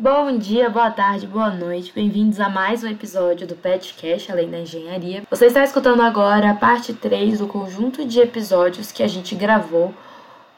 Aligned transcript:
Bom 0.00 0.38
dia, 0.38 0.70
boa 0.70 0.92
tarde, 0.92 1.26
boa 1.26 1.50
noite. 1.50 1.90
Bem-vindos 1.92 2.38
a 2.38 2.48
mais 2.48 2.84
um 2.84 2.86
episódio 2.86 3.48
do 3.48 3.56
Petcast 3.56 4.30
Além 4.30 4.48
da 4.48 4.60
Engenharia. 4.60 5.24
Você 5.28 5.46
está 5.46 5.64
escutando 5.64 6.02
agora 6.02 6.50
a 6.50 6.54
parte 6.54 6.94
3 6.94 7.40
do 7.40 7.48
conjunto 7.48 8.04
de 8.04 8.20
episódios 8.20 8.92
que 8.92 9.02
a 9.02 9.08
gente 9.08 9.34
gravou 9.34 9.92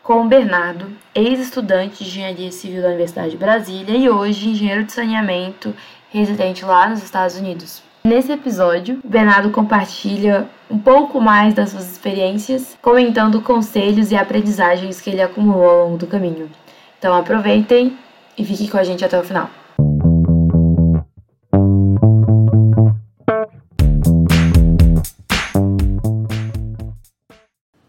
com 0.02 0.20
o 0.20 0.28
Bernardo, 0.28 0.92
ex-estudante 1.14 2.04
de 2.04 2.10
Engenharia 2.10 2.52
Civil 2.52 2.82
da 2.82 2.88
Universidade 2.88 3.30
de 3.30 3.38
Brasília 3.38 3.96
e 3.96 4.10
hoje 4.10 4.50
engenheiro 4.50 4.84
de 4.84 4.92
saneamento 4.92 5.74
residente 6.10 6.62
lá 6.62 6.86
nos 6.90 7.02
Estados 7.02 7.36
Unidos. 7.36 7.82
Nesse 8.04 8.32
episódio, 8.32 9.00
o 9.02 9.08
Bernardo 9.08 9.48
compartilha 9.48 10.50
um 10.70 10.78
pouco 10.78 11.18
mais 11.18 11.54
das 11.54 11.70
suas 11.70 11.90
experiências, 11.90 12.76
comentando 12.82 13.40
conselhos 13.40 14.12
e 14.12 14.16
aprendizagens 14.16 15.00
que 15.00 15.08
ele 15.08 15.22
acumulou 15.22 15.64
ao 15.64 15.84
longo 15.86 15.96
do 15.96 16.06
caminho. 16.06 16.50
Então 16.98 17.14
aproveitem 17.14 17.96
e 18.36 18.44
fiquem 18.44 18.68
com 18.68 18.76
a 18.76 18.84
gente 18.84 19.04
até 19.04 19.18
o 19.18 19.24
final. 19.24 19.50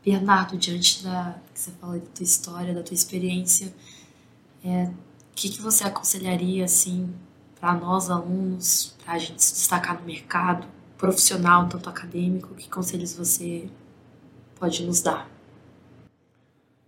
Bernardo, 0.03 0.57
diante 0.57 1.03
da 1.03 1.35
que 1.53 1.59
você 1.59 1.71
fala 1.71 1.97
da 1.97 2.05
tua 2.05 2.23
história, 2.23 2.73
da 2.73 2.83
tua 2.83 2.93
experiência, 2.93 3.73
é, 4.63 4.85
o 4.85 5.35
que, 5.35 5.49
que 5.49 5.61
você 5.61 5.83
aconselharia 5.83 6.65
assim 6.65 7.13
para 7.59 7.73
nós 7.75 8.09
alunos, 8.09 8.95
para 9.03 9.13
a 9.13 9.17
gente 9.19 9.43
se 9.43 9.53
destacar 9.53 9.99
no 9.99 10.05
mercado 10.05 10.67
profissional, 10.97 11.67
tanto 11.69 11.89
acadêmico, 11.89 12.53
que 12.55 12.69
conselhos 12.69 13.15
você 13.15 13.69
pode 14.59 14.83
nos 14.85 15.01
dar? 15.01 15.29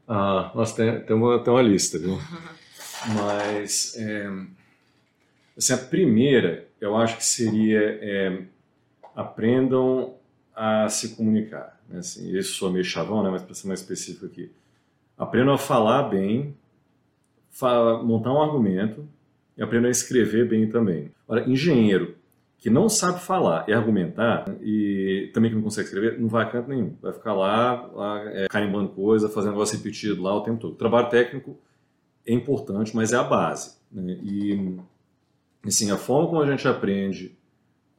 Ah, 0.08 0.52
nós 0.54 0.74
tem, 0.74 1.04
tem, 1.06 1.16
uma, 1.16 1.44
tem 1.44 1.54
uma 1.54 1.62
lista, 1.62 1.98
viu? 1.98 2.20
Mas, 3.16 3.96
é, 3.98 4.30
assim, 5.58 5.74
a 5.74 5.78
primeira, 5.78 6.68
eu 6.80 6.96
acho 6.96 7.18
que 7.18 7.26
seria 7.26 7.80
é, 8.02 8.44
aprendam 9.16 10.16
a 10.56 10.88
se 10.90 11.16
comunicar. 11.16 11.80
Né? 11.90 12.00
Assim, 12.00 12.36
isso 12.38 12.54
sou 12.54 12.72
meio 12.72 12.84
chavão, 12.84 13.24
né? 13.24 13.30
mas 13.30 13.42
para 13.42 13.54
ser 13.54 13.68
mais 13.68 13.82
específico 13.82 14.26
aqui. 14.26 14.52
Aprendam 15.18 15.54
a 15.54 15.58
falar 15.58 16.04
bem, 16.04 16.56
montar 18.04 18.34
um 18.34 18.42
argumento, 18.42 19.08
e 19.58 19.62
aprendam 19.62 19.88
a 19.88 19.92
escrever 19.92 20.48
bem 20.48 20.68
também. 20.68 21.12
Olha, 21.28 21.48
engenheiro 21.48 22.16
que 22.58 22.70
não 22.70 22.88
sabe 22.88 23.20
falar 23.20 23.66
e 23.68 23.74
argumentar 23.74 24.46
e 24.62 25.30
também 25.34 25.52
que 25.52 25.56
não 25.56 25.64
consegue 25.64 25.86
escrever, 25.86 26.18
não 26.18 26.30
vai 26.30 26.46
a 26.46 26.50
canto 26.50 26.70
nenhum. 26.70 26.96
Vai 27.02 27.12
ficar 27.12 27.34
lá, 27.34 27.86
lá 27.94 28.24
é, 28.32 28.48
carimbando 28.48 28.90
coisa, 28.90 29.28
fazendo 29.28 29.52
negócio 29.52 29.78
repetido 29.78 30.22
lá 30.22 30.34
o 30.34 30.42
tempo 30.42 30.62
todo. 30.62 30.76
Trabalho 30.76 31.10
técnico 31.10 31.58
é 32.26 32.34
importante, 32.34 32.96
mas 32.96 33.12
é 33.12 33.18
a 33.18 33.24
base. 33.24 33.78
Né? 33.92 34.20
E, 34.24 34.78
assim, 35.66 35.92
a 35.92 35.98
forma 35.98 36.30
como 36.30 36.42
a 36.42 36.50
gente 36.50 36.68
aprende 36.68 37.36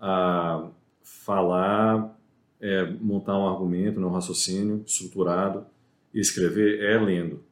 a 0.00 0.68
falar, 1.02 2.18
é, 2.60 2.84
montar 3.00 3.38
um 3.38 3.48
argumento, 3.48 4.00
né, 4.00 4.06
um 4.06 4.10
raciocínio 4.10 4.82
estruturado 4.86 5.66
e 6.12 6.20
escrever 6.20 6.82
é 6.82 6.98
lendo. 6.98 7.42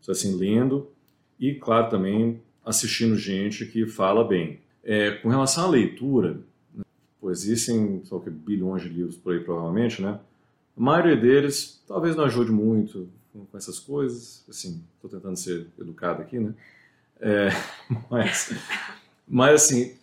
Então, 0.00 0.12
assim, 0.12 0.36
lendo 0.36 0.88
e, 1.38 1.54
claro, 1.54 1.90
também 1.90 2.40
assistindo 2.64 3.16
gente 3.16 3.66
que 3.66 3.86
fala 3.86 4.24
bem. 4.24 4.60
É, 4.84 5.12
com 5.12 5.28
relação 5.28 5.64
à 5.64 5.68
leitura, 5.68 6.40
né, 6.74 6.82
existem 7.24 8.00
só 8.04 8.18
que 8.18 8.30
bilhões 8.30 8.82
de 8.82 8.88
livros 8.88 9.16
por 9.16 9.32
aí 9.32 9.40
provavelmente, 9.40 10.02
né? 10.02 10.18
A 10.76 10.80
maioria 10.80 11.16
deles 11.16 11.82
talvez 11.86 12.16
não 12.16 12.24
ajude 12.24 12.50
muito 12.50 13.08
com 13.32 13.56
essas 13.56 13.78
coisas. 13.78 14.44
Assim, 14.48 14.82
estou 14.96 15.10
tentando 15.10 15.36
ser 15.36 15.66
educado 15.78 16.22
aqui, 16.22 16.38
né? 16.38 16.54
É, 17.20 17.48
mas, 18.10 18.54
mas 19.26 19.62
assim, 19.62 19.94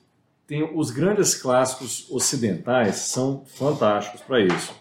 tem 0.48 0.64
os 0.76 0.92
grandes 0.92 1.36
clássicos 1.36 2.10
ocidentais 2.10 2.96
são 2.96 3.44
fantásticos 3.46 4.22
para 4.22 4.42
isso. 4.42 4.74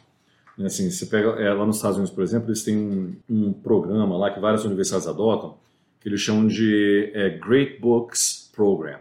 Assim, 0.65 0.91
você 0.91 1.07
pega 1.07 1.29
é, 1.41 1.53
lá 1.53 1.65
nos 1.65 1.77
Estados 1.77 1.99
Unidos, 1.99 2.15
por 2.15 2.25
exemplo, 2.25 2.49
eles 2.49 2.65
têm 2.65 2.77
um, 2.77 3.17
um 3.29 3.53
programa 3.53 4.17
lá 4.17 4.33
que 4.33 4.41
várias 4.41 4.65
universidades 4.65 5.07
adotam 5.07 5.57
que 6.01 6.09
eles 6.09 6.21
chamam 6.21 6.47
de 6.47 7.11
é, 7.15 7.31
Great 7.31 7.81
Books 7.81 8.51
Program, 8.55 8.99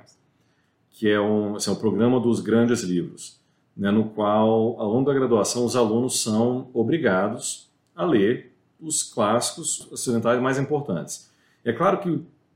que 0.89 1.09
é 1.09 1.19
um, 1.19 1.55
assim, 1.55 1.71
um 1.71 1.75
programa 1.75 2.19
dos 2.19 2.39
grandes 2.39 2.81
livros, 2.81 3.39
né, 3.75 3.91
no 3.91 4.09
qual, 4.09 4.79
ao 4.79 4.91
longo 4.91 5.05
da 5.05 5.13
graduação, 5.13 5.63
os 5.63 5.75
alunos 5.75 6.21
são 6.21 6.69
obrigados 6.73 7.69
a 7.95 8.03
ler 8.03 8.46
os 8.79 9.03
clássicos 9.03 9.91
ocidentais 9.91 10.41
mais 10.41 10.57
importantes. 10.57 11.31
E 11.63 11.69
é 11.69 11.73
claro 11.73 11.99
que 11.99 12.09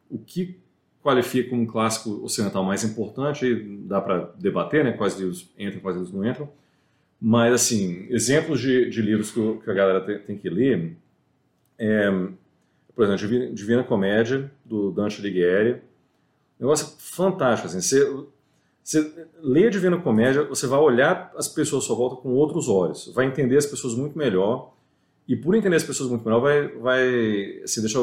o 0.09 0.17
que 0.17 0.57
qualifica 1.01 1.55
um 1.55 1.65
clássico 1.65 2.23
ocidental 2.23 2.63
mais 2.63 2.83
importante, 2.83 3.45
aí 3.45 3.55
dá 3.85 3.99
para 3.99 4.31
debater 4.37 4.83
né, 4.83 4.91
quais 4.91 5.17
livros 5.17 5.49
entram 5.57 5.81
quais 5.81 5.97
livros 5.97 6.13
não 6.13 6.25
entram, 6.25 6.49
mas, 7.19 7.53
assim, 7.53 8.07
exemplos 8.09 8.59
de, 8.59 8.89
de 8.89 9.01
livros 9.01 9.31
que, 9.31 9.59
que 9.63 9.69
a 9.69 9.73
galera 9.73 10.01
tem, 10.01 10.19
tem 10.19 10.37
que 10.37 10.49
ler 10.49 10.95
é, 11.77 12.09
por 12.95 13.05
exemplo, 13.05 13.55
Divina 13.55 13.83
Comédia, 13.83 14.51
do 14.63 14.91
Dante 14.91 15.19
Alighieri. 15.19 15.81
Negócio 16.59 16.95
fantástico, 16.99 17.67
assim. 17.67 17.81
Você, 17.81 18.25
você 18.83 19.27
lê 19.41 19.69
Divina 19.69 19.97
Comédia, 19.97 20.43
você 20.43 20.67
vai 20.67 20.79
olhar 20.79 21.31
as 21.35 21.47
pessoas 21.47 21.83
à 21.83 21.87
sua 21.87 21.95
volta 21.95 22.17
com 22.17 22.29
outros 22.33 22.67
olhos, 22.67 23.11
vai 23.13 23.25
entender 23.25 23.57
as 23.57 23.65
pessoas 23.65 23.95
muito 23.95 24.17
melhor, 24.17 24.73
e 25.31 25.35
por 25.35 25.55
entender 25.55 25.75
as 25.75 25.83
pessoas 25.83 26.09
muito 26.09 26.25
melhor, 26.25 26.41
vai, 26.41 26.67
vai 26.67 27.61
assim, 27.63 27.79
deixa, 27.79 27.99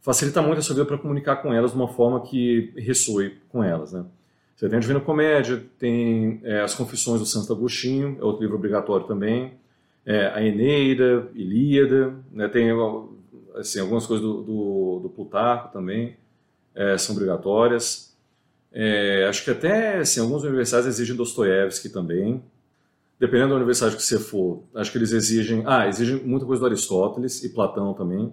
facilita 0.00 0.42
muito 0.42 0.58
a 0.58 0.62
sua 0.62 0.74
vida 0.74 0.86
para 0.86 0.98
comunicar 0.98 1.36
com 1.36 1.52
elas 1.52 1.70
de 1.70 1.76
uma 1.76 1.88
forma 1.88 2.20
que 2.20 2.72
ressoe 2.76 3.38
com 3.48 3.64
elas, 3.64 3.92
né? 3.92 4.04
Você 4.54 4.68
tem 4.68 4.76
a 4.76 4.80
Divina 4.80 5.00
Comédia, 5.00 5.64
tem 5.78 6.40
é, 6.44 6.60
as 6.60 6.74
Confissões 6.74 7.20
do 7.20 7.26
Santo 7.26 7.52
Agostinho, 7.52 8.18
é 8.20 8.24
outro 8.24 8.42
livro 8.42 8.56
obrigatório 8.56 9.06
também, 9.06 9.54
é, 10.04 10.26
a 10.26 10.44
Eneida, 10.44 11.28
Ilíada, 11.34 12.14
né, 12.30 12.48
tem 12.48 12.68
assim, 13.54 13.80
algumas 13.80 14.06
coisas 14.06 14.24
do, 14.24 14.42
do, 14.42 15.00
do 15.04 15.08
Plutarco 15.08 15.72
também 15.72 16.16
é, 16.74 16.98
são 16.98 17.14
obrigatórias. 17.14 18.14
É, 18.72 19.26
acho 19.28 19.44
que 19.44 19.50
até 19.50 19.98
assim, 19.98 20.20
algumas 20.20 20.42
universidades 20.42 20.86
exigem 20.86 21.16
Dostoiévski 21.16 21.88
também. 21.88 22.42
Dependendo 23.18 23.50
da 23.50 23.56
universidade 23.56 23.96
que 23.96 24.02
você 24.02 24.18
for, 24.18 24.62
acho 24.74 24.90
que 24.90 24.98
eles 24.98 25.12
exigem. 25.12 25.62
Ah, 25.66 25.88
exigem 25.88 26.16
muita 26.16 26.44
coisa 26.44 26.60
do 26.60 26.66
Aristóteles 26.66 27.42
e 27.44 27.48
Platão 27.48 27.94
também. 27.94 28.32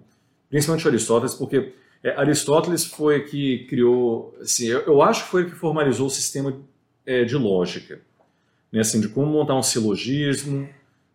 Principalmente 0.50 0.88
Aristóteles, 0.88 1.34
porque 1.34 1.74
é, 2.03 2.12
Aristóteles 2.12 2.86
foi 2.86 3.22
que 3.22 3.66
criou. 3.66 4.36
Assim, 4.42 4.66
eu, 4.68 4.81
eu, 4.81 5.02
acho 5.02 5.25
que 5.25 5.30
foi 5.30 5.46
que 5.46 5.56
formalizou 5.56 6.08
o 6.08 6.09
sistema 6.09 6.58
é, 7.06 7.24
de 7.24 7.36
lógica. 7.36 8.02
Né, 8.72 8.80
assim, 8.80 9.00
de 9.00 9.09
como 9.09 9.28
montar 9.28 9.56
um 9.56 9.64
silogismo, 9.64 10.68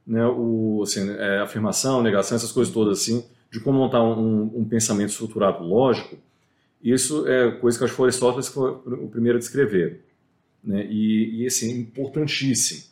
né, 0.07 0.27
o, 0.27 0.83
assim, 0.83 1.11
é, 1.11 1.39
afirmação, 1.39 2.03
negação, 2.03 2.37
essas 2.37 2.53
coisas 2.53 2.73
todas 2.73 3.01
assim 3.01 3.25
de 3.51 3.61
como 3.61 3.79
montar 3.79 4.03
um, 4.03 4.51
um, 4.55 4.65
pensamento 4.65 5.11
estruturado 5.11 5.65
lógico, 5.65 6.19
isso 6.83 7.27
é 7.27 7.51
coisa 7.53 7.79
que 7.79 7.85
acho 7.85 7.93
que 7.93 7.97
foi 7.97 8.09
Aristóteles 8.09 8.49
que 8.49 8.55
foi 8.55 8.71
o 8.71 9.09
primeiro 9.09 9.39
a 9.39 9.41
descrever. 9.41 10.05
Né? 10.63 10.87
E, 10.91 11.43
e 11.43 11.47
assim, 11.47 11.81
importantíssimo. 11.81 12.85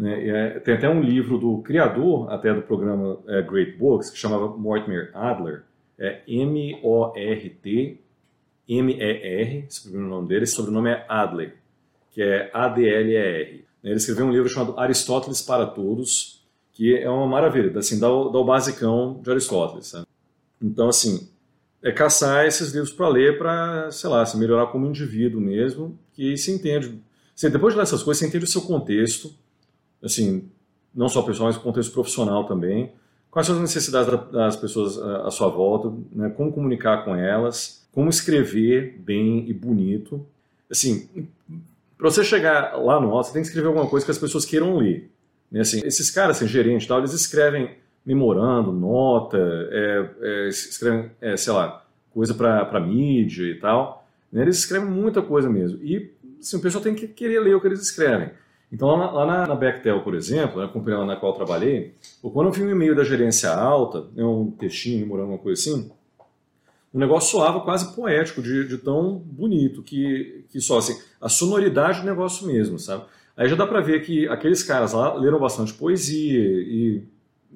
Né? 0.00 0.28
É, 0.28 0.60
tem 0.60 0.72
até 0.72 0.88
um 0.88 1.02
livro 1.02 1.36
do 1.36 1.58
criador 1.58 2.32
até 2.32 2.54
do 2.54 2.62
programa 2.62 3.18
é, 3.28 3.42
Great 3.42 3.72
Books, 3.72 4.08
que 4.08 4.16
chamava 4.16 4.48
Mortimer 4.48 5.10
Adler, 5.12 5.64
é 5.98 6.22
M-O-R-T, 6.26 8.00
M-E-R, 8.66 9.66
esse 9.68 9.82
primeiro 9.82 10.08
nome 10.08 10.26
dele, 10.26 10.44
esse 10.44 10.54
sobrenome 10.54 10.88
é 10.88 11.04
Adler, 11.06 11.54
que 12.12 12.22
é 12.22 12.50
A-D-L-E-R. 12.54 13.66
Ele 13.84 13.94
escreveu 13.94 14.24
um 14.24 14.32
livro 14.32 14.48
chamado 14.48 14.80
Aristóteles 14.80 15.42
para 15.42 15.66
Todos, 15.66 16.42
que 16.72 16.96
é 16.96 17.10
uma 17.10 17.26
maravilha, 17.26 17.78
assim, 17.78 18.00
dá 18.00 18.10
o, 18.10 18.30
dá 18.30 18.38
o 18.38 18.44
basicão 18.44 19.20
de 19.22 19.30
Aristóteles. 19.30 19.92
Então, 20.62 20.88
assim, 20.88 21.28
é 21.82 21.92
caçar 21.92 22.46
esses 22.46 22.72
livros 22.72 22.90
para 22.90 23.06
ler, 23.08 23.36
para, 23.36 23.90
sei 23.90 24.08
lá, 24.08 24.24
se 24.24 24.38
melhorar 24.38 24.68
como 24.68 24.86
indivíduo 24.86 25.42
mesmo, 25.42 25.98
que 26.14 26.38
se 26.38 26.50
entende. 26.50 26.98
Assim, 27.36 27.50
depois 27.50 27.74
de 27.74 27.78
ler 27.78 27.82
essas 27.82 28.02
coisas, 28.02 28.18
você 28.18 28.26
entende 28.26 28.44
o 28.46 28.48
seu 28.48 28.62
contexto, 28.62 29.34
assim, 30.02 30.48
não 30.94 31.08
só 31.08 31.22
pessoal, 31.22 31.48
mas 31.48 31.56
contexto 31.56 31.92
profissional 31.92 32.44
também. 32.44 32.92
Quais 33.30 33.46
são 33.46 33.56
as 33.56 33.62
necessidades 33.62 34.12
das 34.32 34.56
pessoas 34.56 34.98
à 34.98 35.30
sua 35.30 35.48
volta, 35.48 35.92
né? 36.12 36.30
como 36.30 36.52
comunicar 36.52 37.04
com 37.04 37.14
elas, 37.14 37.86
como 37.92 38.10
escrever 38.10 38.98
bem 38.98 39.48
e 39.48 39.52
bonito. 39.54 40.26
Assim, 40.70 41.08
para 41.96 42.10
você 42.10 42.24
chegar 42.24 42.76
lá 42.76 43.00
no 43.00 43.10
alto, 43.10 43.26
você 43.26 43.32
tem 43.32 43.42
que 43.42 43.48
escrever 43.48 43.68
alguma 43.68 43.86
coisa 43.86 44.04
que 44.04 44.10
as 44.10 44.18
pessoas 44.18 44.44
queiram 44.44 44.76
ler. 44.76 45.10
Né, 45.50 45.60
assim, 45.60 45.80
esses 45.84 46.10
caras, 46.10 46.36
assim, 46.36 46.46
gerentes 46.46 46.86
tal, 46.86 46.98
eles 46.98 47.12
escrevem 47.12 47.70
memorando, 48.04 48.72
nota, 48.72 49.38
é, 49.70 50.10
é, 50.20 50.48
escrevem, 50.48 51.10
é, 51.20 51.36
sei 51.36 51.52
lá, 51.52 51.84
coisa 52.12 52.34
para 52.34 52.80
mídia 52.80 53.44
e 53.44 53.58
tal. 53.58 54.06
Né? 54.32 54.42
Eles 54.42 54.58
escrevem 54.58 54.88
muita 54.88 55.20
coisa 55.20 55.50
mesmo. 55.50 55.78
E 55.82 56.10
assim, 56.40 56.56
o 56.56 56.60
pessoal 56.60 56.82
tem 56.82 56.94
que 56.94 57.06
querer 57.06 57.40
ler 57.40 57.54
o 57.54 57.60
que 57.60 57.66
eles 57.66 57.82
escrevem. 57.82 58.30
Então, 58.72 58.88
lá 58.88 58.96
na, 58.98 59.10
lá 59.10 59.26
na, 59.26 59.46
na 59.48 59.54
Bechtel, 59.54 60.02
por 60.02 60.14
exemplo, 60.14 60.60
na 60.60 60.68
companhia 60.68 61.04
na 61.04 61.16
qual 61.16 61.32
eu 61.32 61.36
trabalhei, 61.36 61.94
quando 62.22 62.46
eu 62.46 62.52
vi 62.52 62.62
um 62.62 62.70
e-mail 62.70 62.94
da 62.94 63.02
gerência 63.02 63.50
alta, 63.50 64.06
né, 64.14 64.24
um 64.24 64.50
textinho, 64.50 65.00
memorando, 65.00 65.30
uma 65.30 65.38
coisa 65.38 65.60
assim, 65.60 65.90
o 66.92 66.98
negócio 66.98 67.30
soava 67.30 67.60
quase 67.60 67.94
poético, 67.94 68.40
de, 68.42 68.66
de 68.66 68.78
tão 68.78 69.16
bonito, 69.18 69.82
que, 69.82 70.44
que 70.50 70.60
só 70.60 70.78
assim, 70.78 71.00
a 71.20 71.28
sonoridade 71.28 72.00
do 72.00 72.06
negócio 72.06 72.46
mesmo, 72.46 72.78
sabe? 72.78 73.04
Aí 73.36 73.48
já 73.48 73.56
dá 73.56 73.66
para 73.66 73.80
ver 73.80 74.04
que 74.04 74.28
aqueles 74.28 74.62
caras 74.62 74.92
lá 74.92 75.14
leram 75.14 75.38
bastante 75.38 75.72
poesia 75.72 76.38
e, 76.38 77.02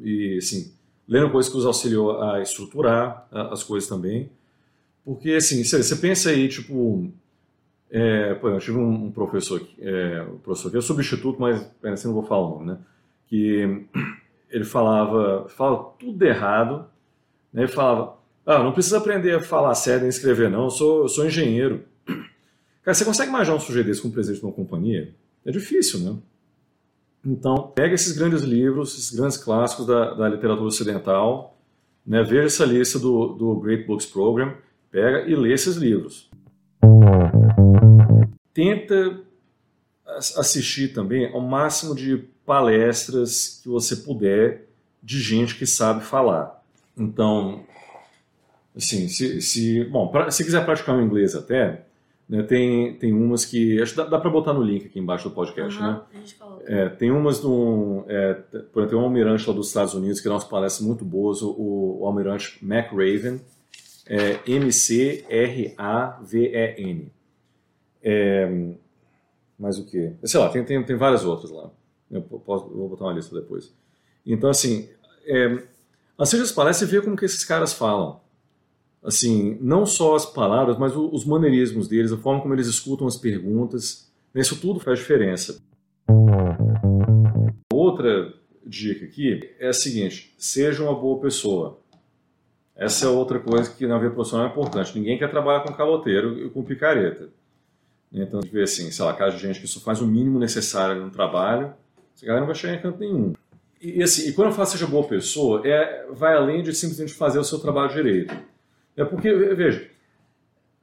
e 0.02 0.38
assim, 0.38 0.72
leram 1.06 1.30
coisas 1.30 1.50
que 1.50 1.58
os 1.58 1.66
auxiliou 1.66 2.22
a 2.22 2.40
estruturar 2.40 3.28
as 3.30 3.62
coisas 3.62 3.88
também. 3.88 4.30
Porque, 5.04 5.32
assim, 5.32 5.62
você 5.62 5.96
pensa 5.96 6.30
aí, 6.30 6.48
tipo, 6.48 7.12
é, 7.96 8.34
pô, 8.34 8.48
eu 8.48 8.58
tive 8.58 8.76
um, 8.76 9.08
professor, 9.12 9.64
é, 9.78 10.20
um 10.22 10.38
professor 10.38 10.68
que 10.68 10.76
é 10.76 10.80
substituto, 10.80 11.40
mas 11.40 11.64
assim 11.84 12.08
não 12.08 12.14
vou 12.14 12.24
falar 12.24 12.44
o 12.44 12.50
nome, 12.50 12.66
né? 12.72 12.78
Que 13.28 13.86
ele 14.50 14.64
falava, 14.64 15.48
fala 15.48 15.94
tudo 15.96 16.20
errado, 16.24 16.86
né? 17.52 17.62
Ele 17.62 17.70
falava, 17.70 18.16
ah, 18.44 18.64
não 18.64 18.72
precisa 18.72 18.98
aprender 18.98 19.36
a 19.36 19.40
falar 19.40 19.72
certo 19.76 20.06
e 20.06 20.08
escrever 20.08 20.50
não, 20.50 20.64
eu 20.64 20.70
sou, 20.70 21.02
eu 21.02 21.08
sou 21.08 21.24
engenheiro. 21.24 21.84
Cara, 22.82 22.94
você 22.94 23.04
consegue 23.04 23.28
imaginar 23.28 23.56
um 23.58 23.60
sujeito 23.60 23.86
desse 23.86 24.02
como 24.02 24.12
presidente 24.12 24.40
de 24.40 24.46
uma 24.46 24.52
companhia? 24.52 25.14
É 25.46 25.52
difícil, 25.52 26.00
né? 26.00 26.18
Então, 27.24 27.70
pega 27.76 27.94
esses 27.94 28.16
grandes 28.16 28.42
livros, 28.42 28.98
esses 28.98 29.16
grandes 29.16 29.36
clássicos 29.36 29.86
da, 29.86 30.14
da 30.14 30.28
literatura 30.28 30.66
ocidental, 30.66 31.56
né, 32.04 32.24
veja 32.24 32.46
essa 32.46 32.64
lista 32.64 32.98
do, 32.98 33.28
do 33.28 33.54
Great 33.60 33.86
Books 33.86 34.04
Program, 34.04 34.52
pega 34.90 35.30
e 35.30 35.36
lê 35.36 35.52
esses 35.52 35.76
livros. 35.76 36.28
Tenta 38.54 39.20
assistir 40.06 40.94
também 40.94 41.30
ao 41.32 41.40
máximo 41.40 41.94
de 41.94 42.24
palestras 42.46 43.60
que 43.62 43.68
você 43.68 43.96
puder 43.96 44.66
de 45.02 45.20
gente 45.20 45.56
que 45.56 45.66
sabe 45.66 46.04
falar. 46.04 46.62
Então, 46.96 47.64
assim, 48.76 49.08
se, 49.08 49.42
se 49.42 49.84
bom, 49.84 50.08
pra, 50.08 50.30
se 50.30 50.44
quiser 50.44 50.64
praticar 50.64 50.96
o 50.96 51.02
inglês 51.02 51.34
até, 51.34 51.84
né, 52.28 52.42
tem, 52.42 52.94
tem 52.94 53.12
umas 53.12 53.44
que. 53.44 53.82
Acho 53.82 53.92
que 53.92 53.98
dá, 53.98 54.06
dá 54.06 54.18
para 54.18 54.30
botar 54.30 54.54
no 54.54 54.62
link 54.62 54.86
aqui 54.86 54.98
embaixo 54.98 55.28
do 55.28 55.34
podcast, 55.34 55.78
uhum, 55.78 55.86
né? 55.86 56.00
É, 56.66 56.88
tem 56.88 57.10
umas 57.10 57.40
do. 57.40 58.04
É, 58.08 58.32
por 58.34 58.80
exemplo, 58.80 58.86
tem 58.88 58.98
um 58.98 59.02
almirante 59.02 59.46
lá 59.46 59.54
dos 59.54 59.66
Estados 59.68 59.92
Unidos 59.94 60.20
que 60.20 60.28
dá 60.28 60.34
umas 60.34 60.44
palestras 60.44 60.86
muito 60.86 61.04
boas, 61.04 61.42
o, 61.42 61.98
o 62.00 62.06
almirante 62.06 62.58
McRaven, 62.62 63.40
é, 64.06 64.38
M-C-R-A-V-E-N. 64.46 65.24
É, 68.04 68.74
mais 69.58 69.78
o 69.78 69.86
que? 69.86 70.12
Sei 70.24 70.38
lá, 70.38 70.50
tem, 70.50 70.62
tem, 70.62 70.84
tem 70.84 70.96
várias 70.96 71.24
outras 71.24 71.50
lá. 71.50 71.70
Eu, 72.10 72.20
posso, 72.22 72.68
vou 72.68 72.88
botar 72.88 73.04
uma 73.04 73.14
lista 73.14 73.34
depois. 73.34 73.72
Então, 74.26 74.50
assim, 74.50 74.88
é, 75.26 75.62
as 76.18 76.52
palestras 76.52 76.88
e 76.88 76.92
vê 76.92 77.00
como 77.00 77.16
que 77.16 77.24
esses 77.24 77.44
caras 77.44 77.72
falam 77.72 78.22
assim, 79.04 79.58
não 79.60 79.84
só 79.84 80.16
as 80.16 80.24
palavras, 80.24 80.78
mas 80.78 80.96
os 80.96 81.26
maneirismos 81.26 81.86
deles, 81.86 82.10
a 82.10 82.16
forma 82.16 82.40
como 82.40 82.54
eles 82.54 82.66
escutam 82.66 83.06
as 83.06 83.18
perguntas, 83.18 84.10
isso 84.34 84.58
tudo 84.58 84.80
faz 84.80 84.98
diferença. 84.98 85.62
Outra 87.70 88.32
dica 88.66 89.04
aqui 89.04 89.54
é 89.58 89.68
a 89.68 89.72
seguinte: 89.72 90.34
seja 90.38 90.82
uma 90.82 90.94
boa 90.94 91.20
pessoa. 91.20 91.78
Essa 92.74 93.06
é 93.06 93.08
outra 93.08 93.38
coisa 93.38 93.70
que 93.70 93.86
na 93.86 93.98
vida 93.98 94.12
profissional 94.12 94.48
é 94.48 94.50
importante. 94.50 94.98
Ninguém 94.98 95.18
quer 95.18 95.30
trabalhar 95.30 95.60
com 95.60 95.72
caloteiro 95.74 96.46
e 96.46 96.50
com 96.50 96.64
picareta. 96.64 97.28
Então, 98.14 98.38
a 98.38 98.42
gente 98.42 98.52
vê 98.52 98.62
assim, 98.62 98.90
sei 98.90 99.04
lá, 99.04 99.12
caso 99.12 99.36
de 99.36 99.42
gente 99.42 99.60
que 99.60 99.66
só 99.66 99.80
faz 99.80 100.00
o 100.00 100.06
mínimo 100.06 100.38
necessário 100.38 101.04
no 101.04 101.10
trabalho, 101.10 101.74
essa 102.14 102.24
galera 102.24 102.40
não 102.40 102.46
vai 102.46 102.54
chegar 102.54 102.74
em 102.74 102.80
canto 102.80 103.00
nenhum. 103.00 103.32
E, 103.82 104.02
assim, 104.02 104.28
e 104.28 104.32
quando 104.32 104.48
eu 104.48 104.54
falo 104.54 104.68
seja 104.68 104.86
boa 104.86 105.06
pessoa, 105.06 105.66
é, 105.66 106.06
vai 106.12 106.34
além 106.34 106.62
de 106.62 106.72
simplesmente 106.72 107.12
fazer 107.12 107.38
o 107.38 107.44
seu 107.44 107.58
trabalho 107.58 107.92
direito 107.92 108.34
é 108.96 109.04
porque, 109.04 109.32
veja, 109.32 109.90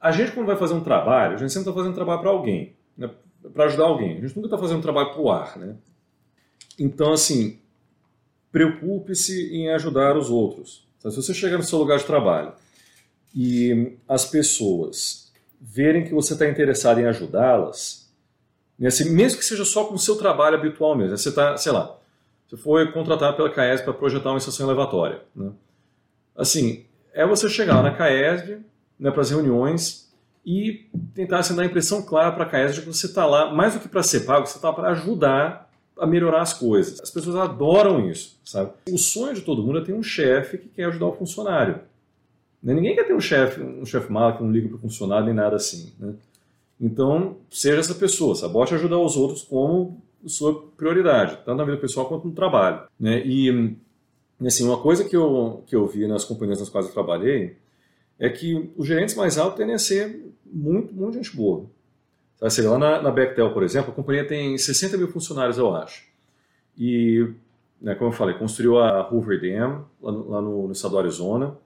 a 0.00 0.12
gente 0.12 0.32
quando 0.32 0.46
vai 0.46 0.56
fazer 0.56 0.74
um 0.74 0.82
trabalho, 0.82 1.34
a 1.34 1.38
gente 1.38 1.52
sempre 1.52 1.68
está 1.68 1.72
fazendo 1.72 1.94
trabalho 1.94 2.20
para 2.20 2.30
alguém, 2.30 2.76
né? 2.96 3.10
para 3.54 3.64
ajudar 3.64 3.84
alguém. 3.84 4.18
A 4.18 4.20
gente 4.20 4.36
nunca 4.36 4.48
está 4.48 4.58
fazendo 4.58 4.82
trabalho 4.82 5.10
para 5.12 5.20
o 5.20 5.30
ar, 5.30 5.56
né? 5.56 5.76
Então, 6.78 7.12
assim, 7.12 7.58
preocupe-se 8.50 9.54
em 9.54 9.70
ajudar 9.70 10.16
os 10.16 10.30
outros. 10.30 10.86
Se 10.98 11.16
você 11.16 11.34
chegar 11.34 11.56
no 11.56 11.64
seu 11.64 11.78
lugar 11.78 11.98
de 11.98 12.04
trabalho 12.04 12.52
e 13.34 13.96
as 14.08 14.24
pessoas 14.24 15.21
verem 15.64 16.04
que 16.04 16.12
você 16.12 16.32
está 16.32 16.48
interessado 16.48 16.98
em 16.98 17.06
ajudá-las, 17.06 18.12
né, 18.76 18.88
assim, 18.88 19.10
mesmo 19.10 19.38
que 19.38 19.44
seja 19.44 19.64
só 19.64 19.84
com 19.84 19.94
o 19.94 19.98
seu 19.98 20.16
trabalho 20.16 20.56
habitual 20.56 20.96
mesmo, 20.96 21.16
você 21.16 21.28
está, 21.28 21.56
sei 21.56 21.70
lá, 21.70 21.96
você 22.48 22.56
foi 22.56 22.90
contratado 22.90 23.36
pela 23.36 23.48
CAES 23.48 23.80
para 23.80 23.92
projetar 23.92 24.30
uma 24.30 24.38
estação 24.38 24.66
elevatória, 24.66 25.20
né? 25.34 25.52
Assim, 26.36 26.84
é 27.14 27.24
você 27.24 27.48
chegar 27.48 27.76
lá 27.76 27.82
na 27.82 27.94
CAESB, 27.94 28.58
né, 28.98 29.10
para 29.10 29.20
as 29.20 29.30
reuniões, 29.30 30.12
e 30.44 30.86
tentar 31.14 31.38
assim, 31.38 31.54
dar 31.54 31.62
a 31.62 31.66
impressão 31.66 32.02
clara 32.02 32.32
para 32.32 32.42
a 32.42 32.48
CAESB 32.48 32.74
de 32.74 32.80
que 32.80 32.86
você 32.88 33.06
está 33.06 33.24
lá, 33.24 33.54
mais 33.54 33.74
do 33.74 33.80
que 33.80 33.88
para 33.88 34.02
ser 34.02 34.20
pago, 34.20 34.46
você 34.46 34.56
está 34.56 34.72
para 34.72 34.88
ajudar 34.88 35.70
a 35.96 36.06
melhorar 36.06 36.42
as 36.42 36.52
coisas. 36.52 37.00
As 37.00 37.10
pessoas 37.10 37.36
adoram 37.36 38.10
isso, 38.10 38.36
sabe? 38.44 38.72
O 38.90 38.98
sonho 38.98 39.34
de 39.34 39.42
todo 39.42 39.62
mundo 39.62 39.78
é 39.78 39.84
ter 39.84 39.92
um 39.92 40.02
chefe 40.02 40.58
que 40.58 40.68
quer 40.68 40.86
ajudar 40.86 41.06
o 41.06 41.12
funcionário. 41.12 41.80
Né? 42.62 42.74
Ninguém 42.74 42.94
quer 42.94 43.04
ter 43.04 43.14
um 43.14 43.20
chefe 43.20 43.60
um 43.60 43.84
chefe 43.84 44.10
malo 44.10 44.36
que 44.36 44.42
não 44.42 44.52
liga 44.52 44.68
para 44.68 44.76
o 44.76 44.80
funcionário 44.80 45.26
nem 45.26 45.34
nada 45.34 45.56
assim. 45.56 45.92
Né? 45.98 46.14
Então, 46.80 47.36
seja 47.50 47.80
essa 47.80 47.94
pessoa, 47.94 48.34
sabe? 48.34 48.52
Bote 48.52 48.74
ajudar 48.74 48.98
os 48.98 49.16
outros 49.16 49.42
como 49.42 50.02
sua 50.26 50.62
prioridade, 50.76 51.38
tanto 51.44 51.56
na 51.56 51.64
vida 51.64 51.76
pessoal 51.76 52.06
quanto 52.06 52.26
no 52.26 52.34
trabalho. 52.34 52.82
Né? 52.98 53.24
E 53.24 53.76
assim, 54.44 54.64
uma 54.64 54.78
coisa 54.78 55.04
que 55.04 55.16
eu, 55.16 55.62
que 55.66 55.74
eu 55.74 55.86
vi 55.86 56.06
nas 56.06 56.24
companhias 56.24 56.60
nas 56.60 56.68
quais 56.68 56.86
eu 56.86 56.92
trabalhei 56.92 57.56
é 58.18 58.28
que 58.28 58.70
os 58.76 58.86
gerentes 58.86 59.14
mais 59.14 59.38
altos 59.38 59.56
tendem 59.56 59.74
a 59.74 59.78
ser 59.78 60.32
muito, 60.44 60.94
muito 60.94 61.14
gente 61.14 61.34
boa. 61.34 61.66
Tá? 62.38 62.48
Seja, 62.50 62.70
lá 62.70 62.78
na, 62.78 63.02
na 63.02 63.10
Bechtel, 63.10 63.52
por 63.52 63.62
exemplo, 63.62 63.90
a 63.90 63.94
companhia 63.94 64.26
tem 64.26 64.56
60 64.58 64.96
mil 64.96 65.08
funcionários, 65.08 65.58
eu 65.58 65.74
acho. 65.74 66.04
E, 66.76 67.28
né, 67.80 67.94
como 67.94 68.10
eu 68.10 68.14
falei, 68.14 68.36
construiu 68.36 68.78
a 68.78 69.08
Hoover 69.08 69.40
Dam, 69.40 69.84
lá 70.00 70.12
no, 70.12 70.30
lá 70.30 70.40
no, 70.40 70.66
no 70.66 70.72
estado 70.72 70.92
do 70.92 70.98
Arizona, 70.98 71.56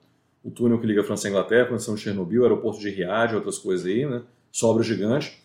o 0.47 0.51
túnel 0.53 0.79
que 0.79 0.87
liga 0.87 1.03
França 1.03 1.27
à 1.27 1.31
Inglaterra, 1.31 1.65
a 1.65 1.67
conexão 1.67 1.97
de 1.97 2.01
Chernobyl, 2.01 2.45
aeroporto 2.45 2.79
de 2.79 2.89
Riad, 2.89 3.35
outras 3.35 3.59
coisas 3.59 3.85
aí, 3.85 4.07
né? 4.07 4.23
Sobra 4.53 4.85
gigante. 4.85 5.43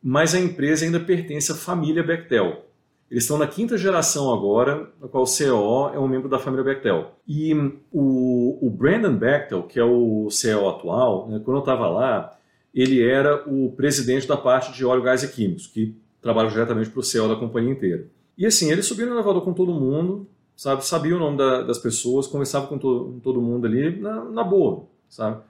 Mas 0.00 0.36
a 0.36 0.40
empresa 0.40 0.84
ainda 0.84 1.00
pertence 1.00 1.50
à 1.50 1.54
família 1.56 2.02
Bechtel. 2.02 2.64
Eles 3.10 3.24
estão 3.24 3.38
na 3.38 3.46
quinta 3.48 3.76
geração 3.76 4.32
agora, 4.32 4.88
na 5.00 5.08
qual 5.08 5.24
o 5.24 5.26
CEO 5.26 5.90
é 5.92 5.98
um 5.98 6.06
membro 6.06 6.28
da 6.28 6.38
família 6.38 6.64
Bechtel. 6.64 7.10
E 7.26 7.52
o, 7.92 8.58
o 8.60 8.70
Brandon 8.70 9.16
Bechtel, 9.16 9.64
que 9.64 9.80
é 9.80 9.84
o 9.84 10.30
CEO 10.30 10.68
atual, 10.68 11.28
né, 11.28 11.40
quando 11.44 11.56
eu 11.56 11.60
estava 11.60 11.88
lá, 11.88 12.38
ele 12.72 13.02
era 13.02 13.42
o 13.48 13.72
presidente 13.72 14.28
da 14.28 14.36
parte 14.36 14.72
de 14.72 14.84
óleo, 14.84 15.02
gás 15.02 15.24
e 15.24 15.28
químicos, 15.28 15.66
que 15.66 15.96
trabalha 16.22 16.50
diretamente 16.50 16.90
para 16.90 17.00
o 17.00 17.02
CEO 17.02 17.28
da 17.28 17.34
companhia 17.34 17.72
inteira. 17.72 18.06
E 18.38 18.46
assim, 18.46 18.70
ele 18.70 18.82
subiu 18.82 19.06
no 19.06 19.14
elevador 19.14 19.42
com 19.42 19.52
todo 19.52 19.72
mundo, 19.72 20.28
sabe, 20.56 20.84
sabia 20.84 21.14
o 21.14 21.18
nome 21.18 21.36
da, 21.36 21.62
das 21.62 21.78
pessoas, 21.78 22.26
conversava 22.26 22.66
com, 22.66 22.78
to, 22.78 23.12
com 23.12 23.20
todo 23.20 23.42
mundo 23.42 23.66
ali 23.66 24.00
na, 24.00 24.24
na, 24.24 24.42
boa, 24.42 24.86
sabe. 25.08 25.42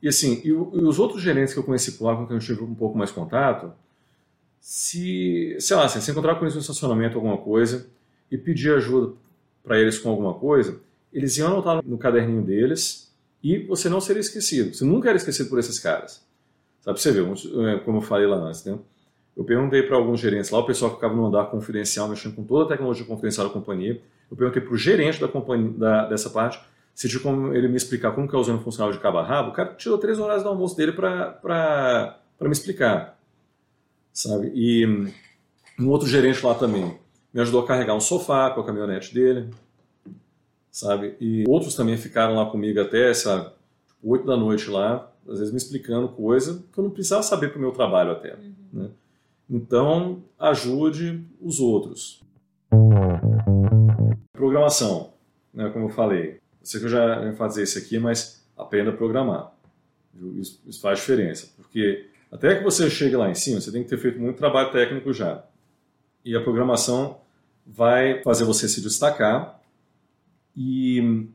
E 0.00 0.08
assim, 0.08 0.40
e, 0.44 0.48
e 0.48 0.52
os 0.52 0.98
outros 0.98 1.20
gerentes 1.20 1.52
que 1.52 1.60
eu 1.60 1.64
conheci 1.64 1.92
por 1.92 2.06
lá, 2.06 2.16
com 2.16 2.26
quem 2.26 2.36
eu 2.36 2.40
tive 2.40 2.62
um 2.62 2.74
pouco 2.74 2.96
mais 2.96 3.10
contato, 3.10 3.72
se, 4.60 5.56
sei 5.58 5.76
lá, 5.76 5.88
se 5.88 6.10
encontrar 6.10 6.36
com 6.36 6.44
eles 6.44 6.54
no 6.54 6.60
estacionamento 6.60 7.16
alguma 7.16 7.36
coisa 7.36 7.88
e 8.30 8.38
pedir 8.38 8.72
ajuda 8.72 9.14
para 9.62 9.78
eles 9.78 9.98
com 9.98 10.08
alguma 10.08 10.34
coisa, 10.34 10.80
eles 11.12 11.36
iam 11.36 11.48
anotar 11.48 11.84
no 11.84 11.98
caderninho 11.98 12.42
deles 12.42 13.12
e 13.42 13.58
você 13.58 13.88
não 13.88 14.00
seria 14.00 14.20
esquecido. 14.20 14.72
Você 14.74 14.84
nunca 14.84 15.08
era 15.08 15.18
esquecido 15.18 15.48
por 15.48 15.58
esses 15.58 15.78
caras. 15.78 16.24
Sabe, 16.80 17.00
você 17.00 17.12
vê, 17.12 17.20
é, 17.20 17.78
como 17.80 17.98
eu 17.98 18.02
falei 18.02 18.26
lá 18.26 18.36
antes, 18.36 18.64
né? 18.64 18.78
Eu 19.36 19.44
perguntei 19.44 19.82
para 19.82 19.96
alguns 19.96 20.20
gerentes 20.20 20.50
lá, 20.50 20.58
o 20.58 20.66
pessoal 20.66 20.90
que 20.90 20.96
ficava 20.96 21.14
no 21.14 21.26
andar 21.26 21.46
confidencial, 21.46 22.08
mexendo 22.08 22.34
com 22.34 22.44
toda 22.44 22.64
a 22.64 22.68
tecnologia 22.68 23.04
confidencial 23.04 23.46
da 23.46 23.52
companhia. 23.52 24.00
Eu 24.30 24.36
perguntei 24.36 24.62
para 24.62 24.72
o 24.74 24.76
gerente 24.76 25.20
da 25.20 25.28
companhia, 25.28 25.70
da, 25.70 26.06
dessa 26.08 26.30
parte 26.30 26.60
se 26.94 27.08
tinha 27.08 27.22
como 27.22 27.54
ele 27.54 27.68
me 27.68 27.76
explicar 27.76 28.12
como 28.12 28.28
que 28.28 28.36
é 28.36 28.38
usando 28.38 28.62
funcional 28.62 28.92
de 28.92 28.98
cabo 28.98 29.16
a 29.16 29.22
rabo. 29.24 29.50
O 29.50 29.52
cara 29.52 29.72
tirou 29.74 29.96
três 29.96 30.18
horas 30.18 30.42
do 30.42 30.50
almoço 30.50 30.76
dele 30.76 30.92
para 30.92 32.18
me 32.38 32.50
explicar 32.50 33.16
sabe? 34.12 34.52
E 34.54 34.86
um 35.78 35.88
outro 35.88 36.06
gerente 36.06 36.44
lá 36.44 36.54
também 36.54 36.98
me 37.32 37.40
ajudou 37.40 37.62
a 37.62 37.66
carregar 37.66 37.94
um 37.94 38.00
sofá 38.00 38.50
com 38.50 38.60
a 38.60 38.64
caminhonete 38.64 39.14
dele, 39.14 39.48
sabe? 40.70 41.16
E 41.20 41.44
outros 41.48 41.74
também 41.74 41.96
ficaram 41.96 42.34
lá 42.34 42.46
comigo 42.46 42.80
até, 42.80 43.12
sabe, 43.14 43.50
oito 44.02 44.26
da 44.26 44.36
noite 44.36 44.68
lá, 44.68 45.10
às 45.26 45.38
vezes 45.38 45.50
me 45.50 45.56
explicando 45.56 46.08
coisa 46.08 46.62
que 46.72 46.78
eu 46.78 46.84
não 46.84 46.90
precisava 46.90 47.22
saber 47.22 47.48
para 47.48 47.58
o 47.58 47.62
meu 47.62 47.72
trabalho 47.72 48.12
até, 48.12 48.34
uhum. 48.34 48.52
né? 48.72 48.90
Então, 49.52 50.24
ajude 50.38 51.26
os 51.38 51.60
outros. 51.60 52.22
Programação, 54.32 55.12
né, 55.52 55.68
como 55.68 55.84
eu 55.84 55.90
falei. 55.90 56.40
Eu 56.58 56.66
sei 56.66 56.80
que 56.80 56.86
eu 56.86 56.90
já 56.90 57.22
ia 57.22 57.34
fazer 57.34 57.64
isso 57.64 57.76
aqui, 57.76 57.98
mas 57.98 58.48
aprenda 58.56 58.88
a 58.88 58.96
programar. 58.96 59.52
Isso, 60.38 60.62
isso 60.66 60.80
faz 60.80 61.00
diferença, 61.00 61.52
porque 61.54 62.06
até 62.30 62.56
que 62.56 62.64
você 62.64 62.88
chegue 62.88 63.14
lá 63.14 63.30
em 63.30 63.34
cima, 63.34 63.60
você 63.60 63.70
tem 63.70 63.82
que 63.82 63.90
ter 63.90 63.98
feito 63.98 64.18
muito 64.18 64.38
trabalho 64.38 64.72
técnico 64.72 65.12
já. 65.12 65.44
E 66.24 66.34
a 66.34 66.40
programação 66.40 67.18
vai 67.66 68.22
fazer 68.22 68.44
você 68.44 68.66
se 68.66 68.80
destacar 68.80 69.60
e 70.56 71.28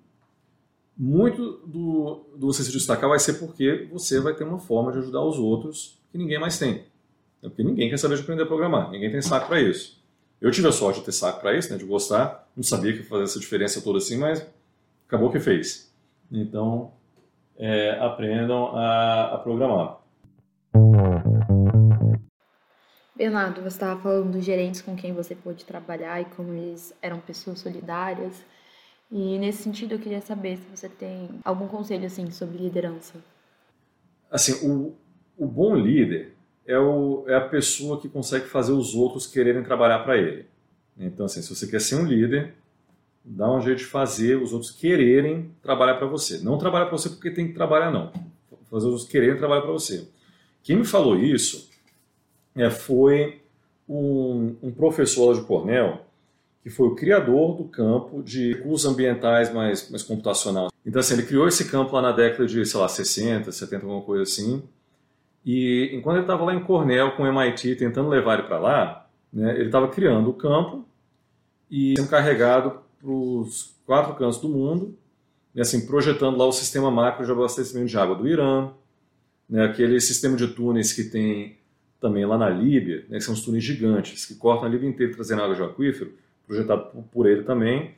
muito 0.97 1.57
do, 1.67 2.25
do 2.35 2.47
você 2.47 2.63
se 2.63 2.71
destacar 2.71 3.07
vai 3.07 3.19
ser 3.19 3.33
porque 3.33 3.87
você 3.91 4.19
vai 4.19 4.33
ter 4.33 4.43
uma 4.43 4.57
forma 4.57 4.91
de 4.91 4.97
ajudar 4.97 5.21
os 5.21 5.37
outros 5.37 5.99
que 6.11 6.17
ninguém 6.17 6.39
mais 6.39 6.57
tem. 6.57 6.85
É 7.41 7.47
porque 7.47 7.63
ninguém 7.63 7.89
quer 7.89 7.97
saber 7.97 8.15
de 8.15 8.21
aprender 8.21 8.43
a 8.43 8.47
programar, 8.47 8.89
ninguém 8.89 9.11
tem 9.11 9.21
saco 9.21 9.47
para 9.47 9.61
isso. 9.61 10.03
Eu 10.39 10.51
tive 10.51 10.67
a 10.67 10.71
sorte 10.71 10.99
de 10.99 11.05
ter 11.05 11.11
saco 11.11 11.39
para 11.39 11.55
isso, 11.55 11.71
né, 11.71 11.77
de 11.77 11.85
gostar, 11.85 12.47
não 12.55 12.63
sabia 12.63 12.93
que 12.93 13.03
fazer 13.03 13.23
essa 13.23 13.39
diferença 13.39 13.81
toda 13.81 13.97
assim, 13.97 14.17
mas 14.17 14.45
acabou 15.07 15.31
que 15.31 15.39
fez. 15.39 15.91
Então, 16.31 16.91
é, 17.57 17.97
aprendam 17.99 18.75
a, 18.75 19.35
a 19.35 19.37
programar. 19.39 19.97
Bernardo, 23.15 23.61
você 23.61 23.67
estava 23.67 23.99
falando 23.99 24.33
dos 24.33 24.45
gerentes 24.45 24.81
com 24.81 24.95
quem 24.95 25.11
você 25.11 25.33
pôde 25.33 25.65
trabalhar 25.65 26.21
e 26.21 26.25
como 26.25 26.53
eles 26.53 26.93
eram 27.01 27.19
pessoas 27.19 27.59
solidárias. 27.59 28.45
E 29.11 29.39
nesse 29.39 29.63
sentido 29.63 29.95
eu 29.95 29.99
queria 29.99 30.21
saber 30.21 30.57
se 30.57 30.67
você 30.67 30.87
tem 30.87 31.29
algum 31.43 31.67
conselho 31.67 32.05
assim 32.05 32.29
sobre 32.29 32.59
liderança. 32.59 33.15
Assim, 34.29 34.67
o, 34.67 34.95
o 35.35 35.47
bom 35.47 35.75
líder 35.75 36.36
é, 36.67 36.77
o, 36.77 37.23
é 37.27 37.35
a 37.35 37.41
pessoa 37.41 37.99
que 37.99 38.09
consegue 38.09 38.45
fazer 38.45 38.73
os 38.73 38.93
outros 38.93 39.25
quererem 39.25 39.63
trabalhar 39.63 39.99
para 39.99 40.17
ele. 40.17 40.45
Então, 40.99 41.25
assim, 41.25 41.41
se 41.41 41.55
você 41.55 41.65
quer 41.65 41.79
ser 41.79 41.95
um 41.95 42.05
líder, 42.05 42.53
dá 43.23 43.49
um 43.51 43.61
jeito 43.61 43.79
de 43.79 43.85
fazer 43.85 44.35
os 44.35 44.51
outros 44.51 44.71
quererem 44.71 45.51
trabalhar 45.61 45.95
para 45.95 46.07
você. 46.07 46.39
Não 46.39 46.57
trabalhar 46.57 46.87
para 46.87 46.97
você 46.97 47.09
porque 47.09 47.31
tem 47.31 47.47
que 47.47 47.53
trabalhar, 47.53 47.89
não. 47.89 48.11
Fazer 48.69 48.85
os 48.87 48.93
outros 48.93 49.07
quererem 49.07 49.37
trabalhar 49.37 49.61
para 49.61 49.71
você. 49.71 50.07
Quem 50.61 50.75
me 50.75 50.85
falou 50.85 51.17
isso 51.17 51.69
é, 52.53 52.69
foi 52.69 53.41
um, 53.87 54.55
um 54.61 54.71
professor 54.71 55.33
de 55.33 55.41
Cornell, 55.41 56.01
que 56.61 56.69
foi 56.69 56.87
o 56.87 56.95
criador 56.95 57.55
do 57.55 57.63
campo 57.63 58.21
de 58.21 58.53
recursos 58.53 58.85
ambientais 58.85 59.53
mais, 59.53 59.89
mais 59.89 60.03
computacional. 60.03 60.69
Então, 60.85 60.99
assim, 60.99 61.13
ele 61.13 61.23
criou 61.23 61.47
esse 61.47 61.69
campo 61.69 61.95
lá 61.95 62.01
na 62.01 62.11
década 62.11 62.45
de, 62.45 62.65
sei 62.65 62.79
lá, 62.79 62.89
60, 62.89 63.51
70, 63.51 63.85
alguma 63.85 64.01
coisa 64.01 64.23
assim. 64.23 64.61
E 65.49 65.95
enquanto 65.95 66.17
ele 66.17 66.23
estava 66.25 66.43
lá 66.43 66.53
em 66.53 66.59
Cornell 66.59 67.13
com 67.13 67.23
o 67.23 67.25
MIT 67.25 67.77
tentando 67.77 68.09
levar 68.09 68.33
ele 68.33 68.47
para 68.47 68.59
lá, 68.59 69.07
né, 69.31 69.55
ele 69.55 69.67
estava 69.67 69.87
criando 69.87 70.29
o 70.29 70.33
campo 70.33 70.85
e 71.71 71.93
sendo 71.97 72.09
carregado 72.09 72.81
para 72.99 73.09
os 73.09 73.73
quatro 73.85 74.13
cantos 74.15 74.39
do 74.41 74.49
mundo, 74.49 74.93
né, 75.55 75.61
assim, 75.61 75.87
projetando 75.87 76.37
lá 76.37 76.45
o 76.45 76.51
sistema 76.51 76.91
macro 76.91 77.25
de 77.25 77.31
abastecimento 77.31 77.87
de 77.87 77.97
água 77.97 78.13
do 78.13 78.27
Irã, 78.27 78.71
né, 79.49 79.63
aquele 79.63 80.01
sistema 80.01 80.35
de 80.35 80.49
túneis 80.49 80.91
que 80.91 81.05
tem 81.05 81.55
também 81.97 82.25
lá 82.25 82.37
na 82.37 82.49
Líbia, 82.49 83.05
né, 83.07 83.17
que 83.17 83.23
são 83.23 83.33
os 83.33 83.41
túneis 83.41 83.63
gigantes, 83.63 84.25
que 84.25 84.35
cortam 84.35 84.67
a 84.67 84.69
Líbia 84.69 84.89
inteira 84.89 85.13
trazendo 85.13 85.43
água 85.43 85.55
de 85.55 85.63
aquífero, 85.63 86.11
projetado 86.45 87.05
por 87.09 87.25
ele 87.25 87.43
também. 87.43 87.91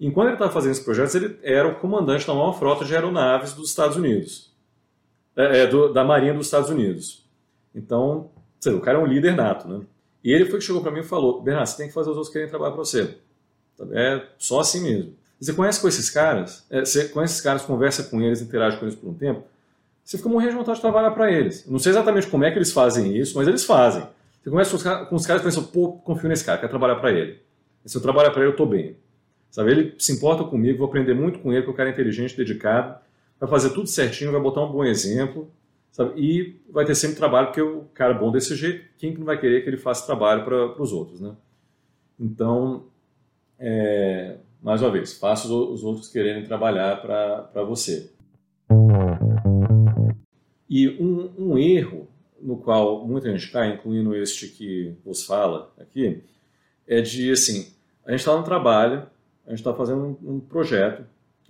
Enquanto 0.00 0.28
ele 0.28 0.36
estava 0.36 0.52
fazendo 0.52 0.70
esses 0.70 0.84
projetos, 0.84 1.16
ele 1.16 1.36
era 1.42 1.66
o 1.66 1.74
comandante 1.74 2.24
da 2.24 2.32
maior 2.32 2.52
frota 2.52 2.84
de 2.84 2.94
aeronaves 2.94 3.54
dos 3.54 3.70
Estados 3.70 3.96
Unidos, 3.96 4.51
é, 5.36 5.60
é, 5.60 5.66
do, 5.66 5.92
da 5.92 6.04
Marinha 6.04 6.34
dos 6.34 6.46
Estados 6.46 6.70
Unidos. 6.70 7.24
Então, 7.74 8.30
o 8.66 8.80
cara 8.80 8.98
é 8.98 9.00
um 9.00 9.06
líder 9.06 9.34
nato, 9.34 9.68
né? 9.68 9.80
E 10.22 10.32
ele 10.32 10.46
foi 10.46 10.58
que 10.58 10.64
chegou 10.64 10.82
para 10.82 10.90
mim 10.90 11.00
e 11.00 11.04
falou: 11.04 11.42
Bernardo, 11.42 11.68
você 11.68 11.76
tem 11.76 11.88
que 11.88 11.94
fazer 11.94 12.10
os 12.10 12.16
outros 12.16 12.32
querem 12.32 12.48
trabalhar 12.48 12.72
para 12.72 12.84
você. 12.84 13.16
É 13.92 14.22
só 14.38 14.60
assim 14.60 14.82
mesmo. 14.82 15.14
Você 15.40 15.52
conhece 15.52 15.80
com 15.80 15.88
esses 15.88 16.08
caras, 16.08 16.64
é, 16.70 16.84
você 16.84 17.08
conhece 17.08 17.32
esses 17.32 17.42
caras, 17.42 17.62
conversa 17.62 18.04
com 18.04 18.20
eles, 18.22 18.40
interage 18.40 18.76
com 18.76 18.84
eles 18.84 18.94
por 18.94 19.08
um 19.08 19.14
tempo, 19.14 19.42
você 20.04 20.16
fica 20.16 20.28
morrendo 20.28 20.52
de 20.52 20.58
vontade 20.58 20.76
de 20.76 20.82
trabalhar 20.82 21.10
para 21.10 21.32
eles. 21.32 21.66
não 21.66 21.78
sei 21.78 21.90
exatamente 21.90 22.28
como 22.28 22.44
é 22.44 22.50
que 22.50 22.58
eles 22.58 22.72
fazem 22.72 23.16
isso, 23.16 23.36
mas 23.36 23.48
eles 23.48 23.64
fazem. 23.64 24.06
Você 24.42 24.50
começa 24.50 24.70
com 24.70 24.76
os, 24.76 24.82
caras, 24.82 25.08
com 25.08 25.16
os 25.16 25.26
caras 25.26 25.42
e 25.42 25.44
pensa, 25.44 25.62
pô, 25.62 25.92
confio 25.92 26.28
nesse 26.28 26.44
cara, 26.44 26.58
quero 26.58 26.70
trabalhar 26.70 26.96
para 26.96 27.10
ele. 27.12 27.40
E 27.84 27.88
se 27.88 27.96
eu 27.96 28.00
trabalhar 28.02 28.30
para 28.30 28.40
ele, 28.40 28.50
eu 28.50 28.52
estou 28.52 28.66
bem. 28.66 28.96
Sabe, 29.50 29.70
ele 29.70 29.94
se 29.98 30.12
importa 30.12 30.44
comigo, 30.44 30.78
vou 30.78 30.86
aprender 30.86 31.14
muito 31.14 31.38
com 31.38 31.52
ele, 31.52 31.62
porque 31.62 31.72
o 31.72 31.76
cara 31.76 31.90
é 31.90 31.92
inteligente, 31.92 32.36
dedicado, 32.36 32.98
vai 33.42 33.50
fazer 33.50 33.70
tudo 33.70 33.88
certinho, 33.88 34.30
vai 34.30 34.40
botar 34.40 34.62
um 34.62 34.70
bom 34.70 34.84
exemplo, 34.84 35.50
sabe? 35.90 36.12
E 36.16 36.60
vai 36.70 36.84
ter 36.84 36.94
sempre 36.94 37.16
trabalho, 37.16 37.48
porque 37.48 37.60
o 37.60 37.86
cara 37.92 38.14
é 38.14 38.18
bom 38.18 38.30
desse 38.30 38.54
jeito, 38.54 38.84
quem 38.96 39.12
que 39.12 39.18
não 39.18 39.26
vai 39.26 39.36
querer 39.36 39.64
que 39.64 39.68
ele 39.68 39.76
faça 39.76 40.06
trabalho 40.06 40.44
para 40.44 40.80
os 40.80 40.92
outros, 40.92 41.20
né? 41.20 41.34
Então, 42.20 42.84
é, 43.58 44.36
mais 44.62 44.80
uma 44.80 44.92
vez, 44.92 45.14
faça 45.14 45.52
os 45.52 45.82
outros 45.82 46.08
quererem 46.08 46.44
trabalhar 46.44 47.02
para 47.02 47.64
você. 47.64 48.12
E 50.70 50.88
um, 51.02 51.32
um, 51.36 51.58
erro 51.58 52.08
no 52.40 52.56
qual 52.58 53.04
muita 53.04 53.28
gente 53.32 53.50
cai, 53.50 53.74
incluindo 53.74 54.14
este 54.14 54.46
que 54.46 54.94
vos 55.04 55.24
fala 55.24 55.72
aqui, 55.80 56.22
é 56.86 57.00
de 57.00 57.32
assim, 57.32 57.72
a 58.06 58.12
gente 58.12 58.20
está 58.20 58.36
no 58.36 58.44
trabalho, 58.44 59.04
a 59.44 59.50
gente 59.50 59.58
está 59.58 59.74
fazendo 59.74 60.16
um, 60.22 60.34
um 60.34 60.40
projeto, 60.40 61.04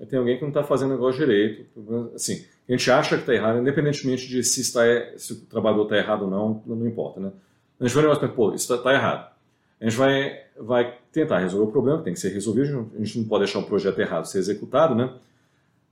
tem 0.06 0.18
alguém 0.18 0.37
que 0.37 0.42
não 0.42 0.49
está 0.49 0.62
fazendo 0.62 0.90
o 0.90 0.94
negócio 0.94 1.21
direito, 1.21 1.66
assim, 2.14 2.44
a 2.68 2.73
gente 2.73 2.90
acha 2.90 3.16
que 3.16 3.23
está 3.23 3.35
errado, 3.35 3.61
independentemente 3.61 4.26
de 4.28 4.42
se, 4.42 4.61
está, 4.61 4.82
se 5.16 5.32
o 5.32 5.37
trabalhador 5.47 5.85
está 5.85 5.97
errado 5.97 6.23
ou 6.23 6.30
não, 6.30 6.62
não 6.66 6.87
importa, 6.87 7.21
né? 7.21 7.32
A 7.78 7.85
gente 7.85 7.94
vai 7.94 8.04
negócio, 8.04 8.28
pô, 8.30 8.54
isso 8.54 8.73
está 8.73 8.78
tá 8.82 8.94
errado. 8.94 9.32
A 9.80 9.85
gente 9.85 9.97
vai, 9.97 10.40
vai 10.56 10.99
tentar 11.11 11.38
resolver 11.38 11.68
o 11.68 11.73
problema, 11.73 12.02
tem 12.02 12.12
que 12.12 12.21
ser 12.21 12.28
resolvido, 12.30 12.90
a 12.94 12.99
gente 13.04 13.18
não 13.18 13.26
pode 13.26 13.44
deixar 13.44 13.59
o 13.59 13.64
projeto 13.64 13.99
errado 14.00 14.26
ser 14.26 14.38
executado, 14.38 14.94
né? 14.94 15.12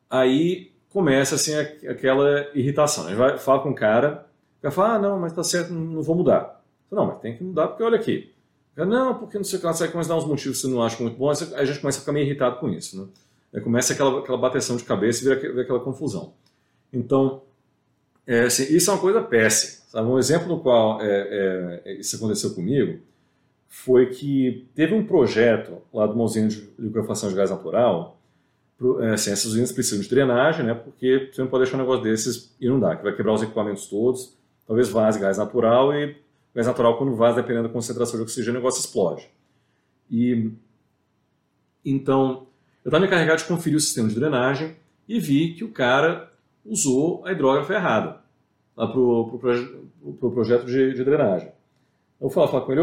Aí 0.09 0.71
começa 0.91 1.35
assim 1.35 1.55
aquela 1.55 2.49
irritação. 2.55 3.07
A 3.07 3.09
gente 3.09 3.19
vai 3.19 3.39
falar 3.39 3.61
com 3.61 3.71
o 3.71 3.75
cara, 3.75 4.27
vai 4.63 4.71
falar, 4.71 4.95
ah, 4.95 4.99
não, 4.99 5.19
mas 5.19 5.33
tá 5.33 5.43
certo, 5.43 5.73
não 5.73 6.03
vou 6.03 6.15
mudar. 6.15 6.63
Não, 6.91 7.07
mas 7.07 7.21
tem 7.21 7.37
que 7.37 7.45
mudar 7.45 7.69
porque 7.69 7.83
olha 7.83 7.97
aqui. 7.97 8.33
Não, 8.77 9.15
porque 9.15 9.37
não 9.37 9.45
sei 9.45 9.59
o 9.59 9.61
que 9.61 9.67
lá, 9.67 9.73
você 9.73 9.89
começa 9.89 10.13
a 10.13 10.17
dar 10.17 10.23
uns 10.23 10.29
motivos 10.29 10.61
que 10.61 10.67
você 10.67 10.73
não 10.73 10.83
acha 10.83 11.01
muito 11.03 11.17
bons, 11.17 11.53
a 11.53 11.65
gente 11.65 11.81
começa 11.81 11.99
a 11.99 12.01
ficar 12.01 12.13
meio 12.13 12.25
irritado 12.25 12.59
com 12.59 12.69
isso. 12.69 13.01
Né? 13.01 13.09
Começa 13.59 13.93
aquela, 13.93 14.21
aquela 14.21 14.39
bateção 14.39 14.77
de 14.77 14.85
cabeça 14.85 15.21
e 15.21 15.25
vira, 15.25 15.41
vira 15.41 15.63
aquela 15.63 15.81
confusão. 15.81 16.35
Então, 16.93 17.43
é, 18.27 18.43
assim, 18.43 18.65
isso 18.75 18.91
é 18.91 18.95
uma 18.95 19.01
coisa 19.01 19.21
péssima. 19.23 19.85
Sabe? 19.89 20.09
Um 20.09 20.19
exemplo 20.19 20.47
no 20.49 20.61
qual 20.61 21.01
é, 21.01 21.83
é, 21.85 21.93
isso 21.95 22.15
aconteceu 22.15 22.55
comigo 22.55 23.01
foi 23.69 24.07
que 24.07 24.69
teve 24.75 24.95
um 24.95 25.05
projeto 25.05 25.79
lá 25.93 26.07
uma 26.07 26.25
usina 26.25 26.49
de 26.49 26.69
liquefação 26.79 27.29
de 27.29 27.35
gás 27.35 27.51
natural 27.51 28.21
é, 29.01 29.11
assim, 29.13 29.31
essas 29.31 29.45
usinas 29.47 29.73
precisam 29.73 30.01
de 30.01 30.09
drenagem, 30.09 30.65
né, 30.65 30.73
porque 30.73 31.29
você 31.31 31.43
não 31.43 31.49
pode 31.49 31.65
deixar 31.65 31.77
um 31.77 31.81
negócio 31.81 32.03
desses 32.03 32.57
inundar, 32.59 32.97
que 32.97 33.05
vai 33.05 33.15
quebrar 33.15 33.35
os 33.35 33.43
equipamentos 33.43 33.87
todos, 33.87 34.39
talvez 34.67 34.89
vaze 34.89 35.21
gás 35.21 35.37
natural 35.37 35.93
e 35.93 36.17
gás 36.55 36.67
natural 36.67 36.97
quando 36.97 37.15
vaza, 37.15 37.43
dependendo 37.43 37.69
da 37.69 37.75
concentração 37.75 38.17
de 38.17 38.23
oxigênio, 38.23 38.53
o 38.53 38.63
negócio 38.63 38.81
explode. 38.81 39.29
E 40.11 40.51
então, 41.85 42.47
eu 42.85 42.89
estava 42.89 43.05
encarregado 43.05 43.43
de 43.43 43.49
conferir 43.49 43.77
o 43.77 43.81
sistema 43.81 44.09
de 44.09 44.15
drenagem 44.15 44.77
e 45.09 45.19
vi 45.19 45.55
que 45.55 45.65
o 45.65 45.71
cara 45.71 46.31
usou 46.65 47.23
a 47.27 47.33
hidrógrafa 47.33 47.75
errada 47.75 48.21
para 48.75 48.99
o 48.99 49.39
pro, 49.39 50.15
pro 50.19 50.31
projeto 50.31 50.65
de, 50.67 50.95
de, 50.95 51.05
drenagem. 51.05 51.51
Eu 52.21 52.31
fui 52.31 52.47
falar 52.47 52.63
com 52.63 52.73
ele, 52.73 52.83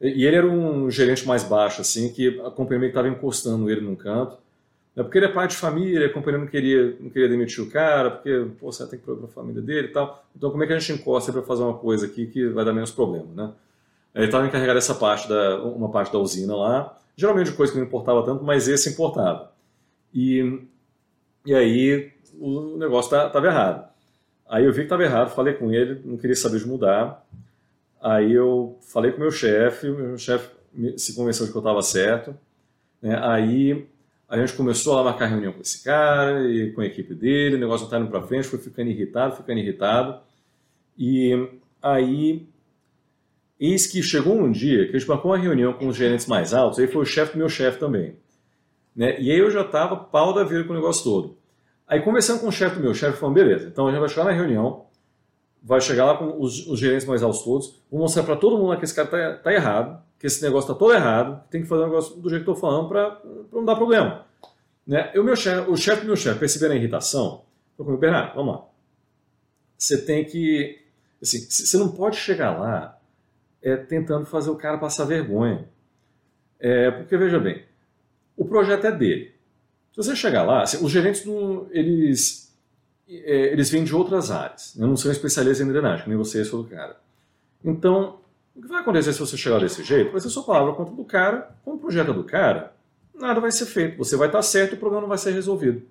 e 0.00 0.24
ele 0.24 0.36
era 0.36 0.46
um 0.46 0.90
gerente 0.90 1.26
mais 1.26 1.42
baixo, 1.42 1.80
assim, 1.80 2.12
que 2.12 2.40
a 2.40 2.50
companhia 2.50 2.88
estava 2.88 3.08
encostando 3.08 3.70
ele 3.70 3.80
num 3.80 3.96
canto. 3.96 4.36
É 4.94 5.02
porque 5.02 5.18
ele 5.18 5.26
é 5.26 5.32
pai 5.32 5.48
de 5.48 5.56
família, 5.56 6.06
a 6.06 6.12
companhia 6.12 6.38
não 6.38 6.46
queria, 6.46 6.96
não 7.00 7.08
queria 7.08 7.28
demitir 7.28 7.64
o 7.64 7.70
cara, 7.70 8.10
porque 8.10 8.46
pô, 8.60 8.70
você 8.70 8.86
tem 8.86 8.98
que 8.98 9.04
provar 9.04 9.24
a 9.24 9.28
família 9.28 9.62
dele 9.62 9.88
e 9.88 9.92
tal. 9.92 10.22
Então, 10.36 10.50
como 10.50 10.62
é 10.62 10.66
que 10.66 10.72
a 10.74 10.78
gente 10.78 11.00
encosta 11.00 11.32
para 11.32 11.42
fazer 11.42 11.62
uma 11.62 11.78
coisa 11.78 12.06
aqui 12.06 12.26
que 12.26 12.48
vai 12.48 12.64
dar 12.64 12.74
menos 12.74 12.90
problema, 12.90 13.26
né? 13.34 13.52
Ele 14.14 14.26
estava 14.26 14.46
encarregado 14.46 14.78
dessa 14.78 14.94
parte 14.94 15.28
da, 15.28 15.62
uma 15.62 15.90
parte 15.90 16.12
da 16.12 16.18
usina 16.18 16.54
lá, 16.54 16.98
geralmente 17.16 17.52
coisa 17.52 17.72
que 17.72 17.78
não 17.78 17.86
importava 17.86 18.24
tanto, 18.24 18.44
mas 18.44 18.68
esse 18.68 18.90
importava. 18.90 19.52
E, 20.12 20.62
e 21.46 21.54
aí 21.54 22.12
o 22.38 22.76
negócio 22.76 23.16
estava 23.16 23.46
errado. 23.46 23.90
Aí 24.48 24.64
eu 24.64 24.72
vi 24.72 24.80
que 24.80 24.84
estava 24.84 25.02
errado, 25.02 25.30
falei 25.30 25.54
com 25.54 25.72
ele, 25.72 26.02
não 26.04 26.18
queria 26.18 26.36
saber 26.36 26.58
de 26.58 26.66
mudar. 26.66 27.26
Aí 28.00 28.32
eu 28.32 28.78
falei 28.82 29.12
com 29.12 29.20
meu 29.20 29.30
chefe, 29.30 29.88
meu 29.88 30.18
chefe 30.18 30.50
se 30.96 31.14
convenceu 31.14 31.46
de 31.46 31.52
que 31.52 31.56
eu 31.56 31.60
estava 31.60 31.80
certo. 31.82 32.36
Né? 33.00 33.18
Aí 33.22 33.86
a 34.28 34.36
gente 34.38 34.54
começou 34.54 34.98
a 34.98 35.04
marcar 35.04 35.26
reunião 35.26 35.52
com 35.52 35.60
esse 35.60 35.82
cara 35.82 36.42
e 36.50 36.72
com 36.72 36.80
a 36.80 36.86
equipe 36.86 37.14
dele, 37.14 37.56
o 37.56 37.60
negócio 37.60 37.84
não 37.84 37.88
está 37.88 37.98
indo 37.98 38.10
para 38.10 38.26
frente, 38.26 38.48
foi 38.48 38.58
ficando 38.58 38.90
irritado, 38.90 39.36
ficando 39.36 39.58
irritado. 39.58 40.20
E 40.98 41.48
aí, 41.80 42.46
eis 43.58 43.86
que 43.86 44.02
chegou 44.02 44.34
um 44.34 44.50
dia 44.50 44.86
que 44.88 44.96
a 44.96 44.98
gente 44.98 45.08
marcou 45.08 45.30
uma 45.30 45.38
reunião 45.38 45.72
com 45.72 45.86
os 45.88 45.96
gerentes 45.96 46.26
mais 46.26 46.52
altos, 46.52 46.78
aí 46.78 46.86
foi 46.86 47.02
o 47.02 47.06
chefe 47.06 47.32
do 47.32 47.38
meu 47.38 47.48
chefe 47.48 47.78
também. 47.78 48.16
Né? 48.94 49.20
E 49.20 49.30
aí 49.30 49.38
eu 49.38 49.50
já 49.50 49.62
estava 49.62 49.96
pau 49.96 50.32
da 50.34 50.44
vida 50.44 50.64
com 50.64 50.72
o 50.72 50.76
negócio 50.76 51.04
todo. 51.04 51.38
Aí 51.86 52.00
conversando 52.00 52.40
com 52.40 52.48
o 52.48 52.52
chefe 52.52 52.76
do 52.76 52.82
meu 52.82 52.94
chefe, 52.94 53.18
falando, 53.18 53.34
beleza, 53.34 53.68
então 53.68 53.86
a 53.86 53.90
gente 53.90 54.00
vai 54.00 54.08
chegar 54.08 54.24
na 54.24 54.32
reunião, 54.32 54.86
vai 55.62 55.80
chegar 55.80 56.06
lá 56.06 56.16
com 56.16 56.40
os, 56.40 56.66
os 56.66 56.78
gerentes 56.78 57.06
mais 57.06 57.22
altos 57.22 57.42
todos, 57.42 57.82
vou 57.90 58.00
mostrar 58.00 58.22
para 58.22 58.36
todo 58.36 58.58
mundo 58.58 58.76
que 58.78 58.84
esse 58.84 58.94
cara 58.94 59.06
está 59.06 59.42
tá 59.42 59.52
errado, 59.52 60.02
que 60.18 60.26
esse 60.26 60.42
negócio 60.42 60.70
está 60.70 60.78
todo 60.78 60.94
errado, 60.94 61.42
tem 61.50 61.62
que 61.62 61.68
fazer 61.68 61.82
o 61.82 61.86
negócio 61.86 62.16
do 62.16 62.28
jeito 62.28 62.44
que 62.44 62.50
estou 62.50 62.56
falando 62.56 62.88
para 62.88 63.20
não 63.52 63.64
dar 63.64 63.76
problema. 63.76 64.24
Né? 64.86 65.10
Eu, 65.14 65.22
meu 65.22 65.36
chefe, 65.36 65.70
o 65.70 65.76
chefe 65.76 66.02
do 66.02 66.06
meu 66.06 66.16
chefe, 66.16 66.38
percebendo 66.38 66.72
a 66.72 66.76
irritação, 66.76 67.44
falou 67.76 67.86
comigo, 67.86 68.00
Bernardo, 68.00 68.34
vamos 68.34 68.54
lá. 68.54 68.64
Você 69.78 70.00
tem 70.00 70.24
que. 70.24 70.80
Assim, 71.20 71.38
você 71.40 71.76
não 71.76 71.90
pode 71.90 72.16
chegar 72.16 72.58
lá 72.58 72.98
é, 73.62 73.76
tentando 73.76 74.26
fazer 74.26 74.50
o 74.50 74.56
cara 74.56 74.78
passar 74.78 75.04
vergonha. 75.04 75.68
É, 76.58 76.90
porque, 76.90 77.16
veja 77.16 77.38
bem, 77.38 77.64
o 78.36 78.44
projeto 78.44 78.86
é 78.86 78.92
dele. 78.92 79.32
Se 79.92 79.96
você 79.96 80.16
chegar 80.16 80.42
lá, 80.42 80.62
assim, 80.62 80.84
os 80.84 80.90
gerentes, 80.90 81.24
não, 81.24 81.66
eles, 81.70 82.54
é, 83.08 83.52
eles 83.52 83.70
vêm 83.70 83.84
de 83.84 83.94
outras 83.94 84.30
áreas, 84.30 84.74
né? 84.76 84.86
não 84.86 84.96
são 84.96 85.10
especialistas 85.12 85.66
em 85.66 85.70
drenagem, 85.70 86.08
nem 86.08 86.16
você 86.16 86.40
é 86.40 86.54
o 86.54 86.64
cara. 86.64 86.96
Então, 87.64 88.20
o 88.54 88.60
que 88.60 88.68
vai 88.68 88.80
acontecer 88.80 89.12
se 89.12 89.20
você 89.20 89.36
chegar 89.36 89.60
desse 89.60 89.82
jeito? 89.82 90.10
Vai 90.10 90.20
ser 90.20 90.30
sua 90.30 90.44
palavra 90.44 90.74
contra 90.74 90.94
do 90.94 91.04
cara, 91.04 91.54
como 91.64 91.76
o 91.76 91.80
projeto 91.80 92.10
é 92.10 92.14
do 92.14 92.24
cara, 92.24 92.74
nada 93.14 93.40
vai 93.40 93.50
ser 93.50 93.66
feito. 93.66 93.98
Você 93.98 94.16
vai 94.16 94.28
estar 94.28 94.42
certo 94.42 94.72
e 94.72 94.74
o 94.74 94.78
problema 94.78 95.02
não 95.02 95.08
vai 95.08 95.18
ser 95.18 95.32
resolvido. 95.32 95.82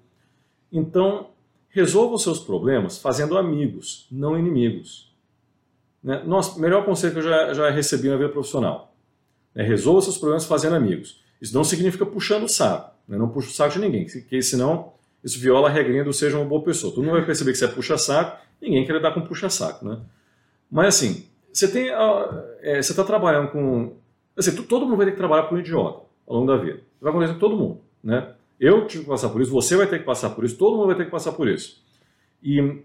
Então, 0.71 1.29
resolva 1.69 2.15
os 2.15 2.23
seus 2.23 2.39
problemas 2.39 2.97
fazendo 2.97 3.37
amigos, 3.37 4.07
não 4.11 4.37
inimigos. 4.37 5.10
Né? 6.03 6.23
Nossa, 6.25 6.59
melhor 6.59 6.83
conselho 6.85 7.13
que 7.13 7.19
eu 7.19 7.23
já, 7.23 7.53
já 7.53 7.69
recebi 7.69 8.09
na 8.09 8.17
vida 8.17 8.29
profissional. 8.29 8.95
É, 9.53 9.63
resolva 9.63 10.01
seus 10.01 10.17
problemas 10.17 10.45
fazendo 10.45 10.75
amigos. 10.75 11.21
Isso 11.41 11.53
não 11.53 11.63
significa 11.63 12.05
puxando 12.05 12.43
o 12.43 12.47
saco. 12.47 12.95
Né? 13.07 13.17
Não 13.17 13.29
puxa 13.29 13.49
o 13.49 13.51
saco 13.51 13.73
de 13.73 13.79
ninguém, 13.79 14.05
porque 14.05 14.41
senão 14.41 14.93
isso 15.23 15.39
viola 15.39 15.69
a 15.69 15.71
regrinha 15.71 16.03
do 16.03 16.13
seja 16.13 16.37
uma 16.37 16.45
boa 16.45 16.63
pessoa. 16.63 16.93
Tu 16.93 17.01
não 17.01 17.11
vai 17.11 17.25
perceber 17.25 17.51
que 17.51 17.57
você 17.57 17.65
é 17.65 17.67
puxa-saco, 17.67 18.39
ninguém 18.61 18.85
quer 18.85 18.93
lidar 18.93 19.13
com 19.13 19.21
puxa-saco. 19.21 19.85
Né? 19.85 19.99
Mas 20.69 20.95
assim, 20.95 21.25
você 21.51 21.67
tem, 21.67 21.89
é, 22.61 22.81
você 22.81 22.91
está 22.91 23.03
trabalhando 23.03 23.51
com... 23.51 23.95
Assim, 24.35 24.55
todo 24.63 24.85
mundo 24.85 24.97
vai 24.97 25.05
ter 25.05 25.11
que 25.11 25.17
trabalhar 25.17 25.43
com 25.43 25.55
um 25.55 25.59
idiota 25.59 26.05
ao 26.25 26.37
longo 26.37 26.47
da 26.47 26.57
vida. 26.57 26.79
Vai 26.99 27.11
acontecer 27.11 27.33
com 27.33 27.39
todo 27.39 27.57
mundo. 27.57 27.81
Né? 28.03 28.33
Eu 28.59 28.87
tive 28.87 29.03
que 29.03 29.09
passar 29.09 29.29
por 29.29 29.41
isso, 29.41 29.51
você 29.51 29.75
vai 29.75 29.87
ter 29.87 29.99
que 29.99 30.05
passar 30.05 30.29
por 30.29 30.45
isso, 30.45 30.55
todo 30.57 30.77
mundo 30.77 30.87
vai 30.87 30.95
ter 30.95 31.05
que 31.05 31.11
passar 31.11 31.33
por 31.33 31.47
isso. 31.47 31.83
E 32.41 32.83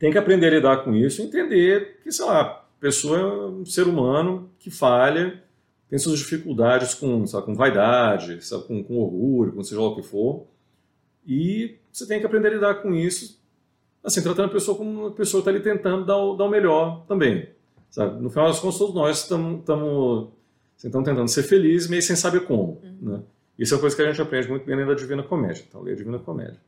tem 0.00 0.10
que 0.10 0.16
aprender 0.16 0.46
a 0.46 0.50
lidar 0.50 0.76
com 0.78 0.94
isso, 0.94 1.20
entender 1.20 2.00
que, 2.02 2.10
sei 2.10 2.24
lá, 2.24 2.40
a 2.40 2.80
pessoa 2.80 3.18
é 3.18 3.24
um 3.24 3.66
ser 3.66 3.86
humano 3.86 4.50
que 4.58 4.70
falha, 4.70 5.42
tem 5.90 5.98
suas 5.98 6.18
dificuldades 6.18 6.94
com, 6.94 7.26
sabe, 7.26 7.44
com 7.44 7.54
vaidade, 7.54 8.42
sabe, 8.42 8.64
com, 8.64 8.82
com 8.82 8.98
orgulho, 8.98 9.52
com 9.52 9.62
seja 9.62 9.78
lá 9.78 9.88
o 9.88 9.96
que 9.96 10.02
for. 10.02 10.46
E 11.26 11.76
você 11.92 12.06
tem 12.06 12.18
que 12.18 12.24
aprender 12.24 12.48
a 12.48 12.52
lidar 12.52 12.74
com 12.76 12.94
isso, 12.94 13.38
assim, 14.02 14.22
tratando 14.22 14.46
a 14.46 14.52
pessoa 14.52 14.76
como 14.76 14.90
uma 14.90 15.10
pessoa 15.10 15.42
que 15.42 15.50
está 15.50 15.58
ali 15.58 15.62
tentando 15.62 16.06
dar 16.06 16.16
o, 16.16 16.34
dar 16.34 16.44
o 16.44 16.48
melhor 16.48 17.04
também. 17.06 17.50
Sabe? 17.90 18.22
No 18.22 18.30
final 18.30 18.46
das 18.46 18.58
contas, 18.58 18.78
todos 18.78 18.94
nós 18.94 19.18
estamos 19.18 20.28
assim, 20.78 20.90
tentando 20.90 21.28
ser 21.28 21.42
felizes, 21.42 21.90
meio 21.90 22.00
sem 22.00 22.16
saber 22.16 22.46
como. 22.46 22.80
Uhum. 22.82 22.96
Né? 23.02 23.22
Isso 23.58 23.74
é 23.74 23.76
uma 23.76 23.82
coisa 23.82 23.94
que 23.94 24.00
a 24.00 24.06
gente 24.06 24.22
aprende 24.22 24.48
muito 24.48 24.64
bem 24.64 24.76
na 24.76 24.94
Divina 24.94 25.22
Comédia. 25.22 25.62
Então, 25.68 25.82
ler 25.82 25.92
a 25.92 25.96
Divina 25.96 26.18
Comédia. 26.18 26.58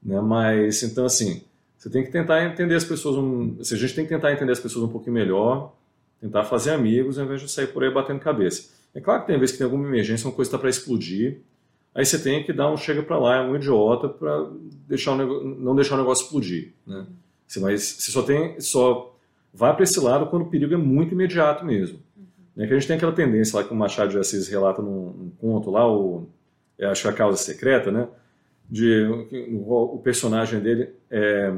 Né? 0.00 0.20
Mas, 0.20 0.84
então, 0.84 1.06
assim, 1.06 1.42
você 1.84 1.90
tem 1.90 2.02
que 2.02 2.10
tentar 2.10 2.42
entender 2.46 2.74
as 2.76 2.84
pessoas, 2.84 3.14
um, 3.16 3.58
assim, 3.60 3.74
a 3.74 3.78
gente 3.78 3.94
tem 3.94 4.04
que 4.06 4.14
tentar 4.14 4.32
entender 4.32 4.52
as 4.52 4.58
pessoas 4.58 4.86
um 4.86 4.88
pouquinho 4.88 5.12
melhor, 5.12 5.76
tentar 6.18 6.42
fazer 6.44 6.70
amigos 6.70 7.18
ao 7.18 7.26
invés 7.26 7.42
de 7.42 7.50
sair 7.50 7.66
por 7.66 7.84
aí 7.84 7.92
batendo 7.92 8.20
cabeça. 8.20 8.72
É 8.94 9.02
claro 9.02 9.20
que 9.20 9.26
tem 9.26 9.38
vezes 9.38 9.52
que 9.52 9.58
tem 9.58 9.66
alguma 9.66 9.86
emergência, 9.86 10.26
uma 10.26 10.32
coisa 10.32 10.48
está 10.48 10.56
para 10.56 10.70
explodir, 10.70 11.42
aí 11.94 12.06
você 12.06 12.18
tem 12.18 12.42
que 12.42 12.54
dar 12.54 12.72
um 12.72 12.76
chega 12.78 13.02
para 13.02 13.18
lá, 13.18 13.36
é 13.36 13.40
um 13.42 13.54
idiota 13.54 14.08
para 14.08 14.48
deixar 14.88 15.14
negócio, 15.14 15.44
não 15.44 15.76
deixar 15.76 15.96
o 15.96 15.98
negócio 15.98 16.24
explodir, 16.24 16.72
né? 16.86 17.04
Você, 17.46 17.60
você 17.60 18.10
só 18.10 18.22
tem, 18.22 18.58
só 18.62 19.14
vai 19.52 19.74
para 19.74 19.84
esse 19.84 20.00
lado 20.00 20.28
quando 20.28 20.44
o 20.44 20.48
perigo 20.48 20.72
é 20.72 20.78
muito 20.78 21.12
imediato 21.12 21.66
mesmo. 21.66 21.98
Uhum. 22.16 22.24
Né? 22.56 22.66
Que 22.66 22.72
a 22.72 22.78
gente 22.78 22.88
tem 22.88 22.96
aquela 22.96 23.12
tendência 23.12 23.58
lá 23.58 23.62
que 23.62 23.74
o 23.74 23.76
Machado 23.76 24.10
de 24.10 24.18
Assis 24.18 24.48
relata 24.48 24.80
num, 24.80 25.10
num 25.10 25.30
conto 25.38 25.70
lá, 25.70 25.86
o, 25.86 26.26
acho 26.80 27.02
que 27.02 27.08
é 27.08 27.10
a 27.10 27.14
causa 27.14 27.36
secreta, 27.36 27.92
né? 27.92 28.08
De 28.68 29.06
o, 29.52 30.00
personagem 30.02 30.60
dele 30.60 30.90
é, 31.10 31.52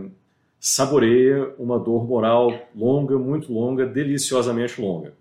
saboreia 0.58 1.54
uma 1.58 1.78
dor 1.78 2.06
moral 2.06 2.52
longa, 2.74 3.18
muito 3.18 3.52
longa, 3.52 3.86
deliciosamente 3.86 4.80
longa. 4.80 5.14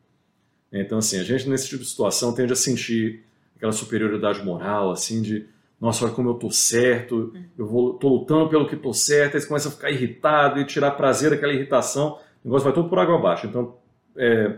Então, 0.71 0.97
assim, 0.97 1.19
a 1.19 1.23
gente 1.23 1.47
nesse 1.47 1.69
tipo 1.69 1.83
de 1.83 1.89
situação 1.89 2.33
tende 2.33 2.51
a 2.51 2.55
sentir 2.55 3.23
aquela 3.55 3.71
superioridade 3.71 4.43
moral, 4.43 4.91
assim, 4.91 5.21
de 5.21 5.47
nossa, 5.79 6.05
olha 6.05 6.13
como 6.13 6.29
eu 6.29 6.33
tô 6.35 6.49
certo, 6.49 7.33
eu 7.57 7.65
vou, 7.65 7.93
tô 7.93 8.07
lutando 8.07 8.49
pelo 8.49 8.67
que 8.67 8.75
tô 8.75 8.93
certo, 8.93 9.35
aí 9.35 9.41
você 9.41 9.47
começa 9.47 9.67
a 9.67 9.71
ficar 9.71 9.91
irritado 9.91 10.59
e 10.59 10.65
tirar 10.65 10.91
prazer 10.91 11.29
daquela 11.29 11.53
irritação, 11.53 12.17
o 12.43 12.47
negócio 12.47 12.63
vai 12.63 12.73
todo 12.73 12.89
por 12.89 12.97
água 12.97 13.15
abaixo. 13.15 13.47
Então, 13.47 13.75
é, 14.15 14.57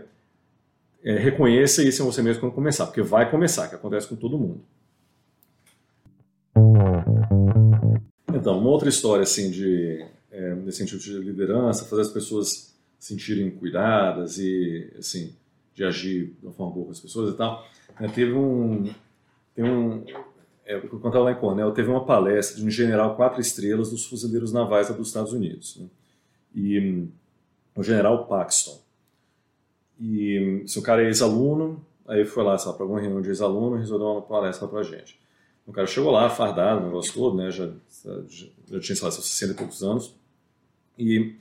é, 1.04 1.16
reconheça 1.16 1.82
isso 1.82 2.02
em 2.02 2.06
você 2.06 2.22
mesmo 2.22 2.40
quando 2.40 2.52
começar, 2.52 2.86
porque 2.86 3.02
vai 3.02 3.30
começar, 3.30 3.68
que 3.68 3.74
acontece 3.74 4.08
com 4.08 4.16
todo 4.16 4.38
mundo. 4.38 4.60
Uma 8.58 8.70
outra 8.70 8.88
história, 8.88 9.22
assim, 9.22 9.50
de 9.50 10.04
é, 10.30 10.54
nesse 10.54 10.78
sentido 10.78 11.00
de 11.00 11.18
liderança, 11.18 11.84
fazer 11.84 12.02
as 12.02 12.10
pessoas 12.10 12.74
se 12.98 13.08
sentirem 13.08 13.50
cuidadas 13.50 14.38
e, 14.38 14.92
assim, 14.98 15.34
de 15.74 15.84
agir 15.84 16.36
de 16.40 16.46
uma 16.46 16.52
forma 16.52 16.74
boa 16.74 16.86
com 16.86 16.92
as 16.92 17.00
pessoas 17.00 17.32
e 17.32 17.36
tal. 17.36 17.66
É, 18.00 18.08
teve 18.08 18.32
um, 18.32 18.92
tem 19.54 19.64
um, 19.64 20.04
é, 20.64 20.76
eu 20.76 20.88
contava 20.88 21.24
lá 21.24 21.32
em 21.32 21.36
Cornell, 21.36 21.72
teve 21.72 21.88
uma 21.88 22.04
palestra 22.04 22.58
de 22.58 22.66
um 22.66 22.70
general 22.70 23.16
quatro 23.16 23.40
estrelas 23.40 23.90
dos 23.90 24.04
fuzileiros 24.04 24.52
navais 24.52 24.88
dos 24.94 25.08
Estados 25.08 25.32
Unidos. 25.32 25.76
Né? 25.76 25.86
E 26.54 26.80
um, 26.80 27.08
o 27.74 27.82
general 27.82 28.26
Paxton. 28.26 28.78
E 30.00 30.62
se 30.66 30.78
o 30.78 30.82
cara 30.82 31.02
é 31.02 31.06
ex-aluno, 31.06 31.84
aí 32.06 32.24
foi 32.24 32.44
lá, 32.44 32.56
para 32.56 32.82
alguma 32.82 33.00
reunião 33.00 33.22
de 33.22 33.28
ex-aluno 33.28 33.76
resolveu 33.76 34.08
uma 34.08 34.22
palestra 34.22 34.68
para 34.68 34.82
gente. 34.82 35.18
O 35.68 35.72
cara 35.72 35.86
chegou 35.86 36.10
lá, 36.10 36.30
fardado, 36.30 36.80
o 36.80 36.84
negócio 36.86 37.12
todo, 37.12 37.36
né? 37.36 37.50
Já, 37.50 37.68
já, 38.26 38.46
já 38.70 38.80
tinha, 38.80 38.96
sei 38.96 39.04
lá, 39.04 39.10
60 39.10 39.52
e 39.52 39.54
poucos 39.54 39.82
anos. 39.82 40.14
E, 40.98 41.34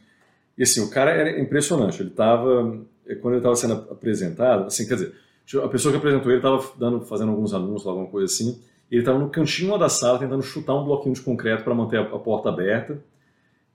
e 0.57 0.63
assim, 0.63 0.81
o 0.81 0.89
cara 0.89 1.11
era 1.11 1.39
impressionante. 1.39 2.01
Ele 2.01 2.09
estava, 2.09 2.77
quando 3.21 3.35
ele 3.35 3.37
estava 3.37 3.55
sendo 3.55 3.73
apresentado, 3.89 4.65
assim, 4.65 4.85
quer 4.85 4.95
dizer, 4.95 5.15
a 5.63 5.69
pessoa 5.69 5.93
que 5.93 5.97
apresentou 5.97 6.29
ele 6.29 6.39
estava 6.39 6.61
fazendo 7.05 7.31
alguns 7.31 7.53
anúncios, 7.53 7.87
alguma 7.87 8.07
coisa 8.07 8.25
assim. 8.25 8.61
E 8.91 8.95
ele 8.95 9.01
estava 9.01 9.17
no 9.17 9.29
cantinho 9.29 9.77
da 9.77 9.87
sala 9.87 10.19
tentando 10.19 10.43
chutar 10.43 10.75
um 10.75 10.83
bloquinho 10.83 11.15
de 11.15 11.21
concreto 11.21 11.63
para 11.63 11.73
manter 11.73 11.99
a, 11.99 12.01
a, 12.01 12.19
porta 12.19 12.49
aberta. 12.49 13.01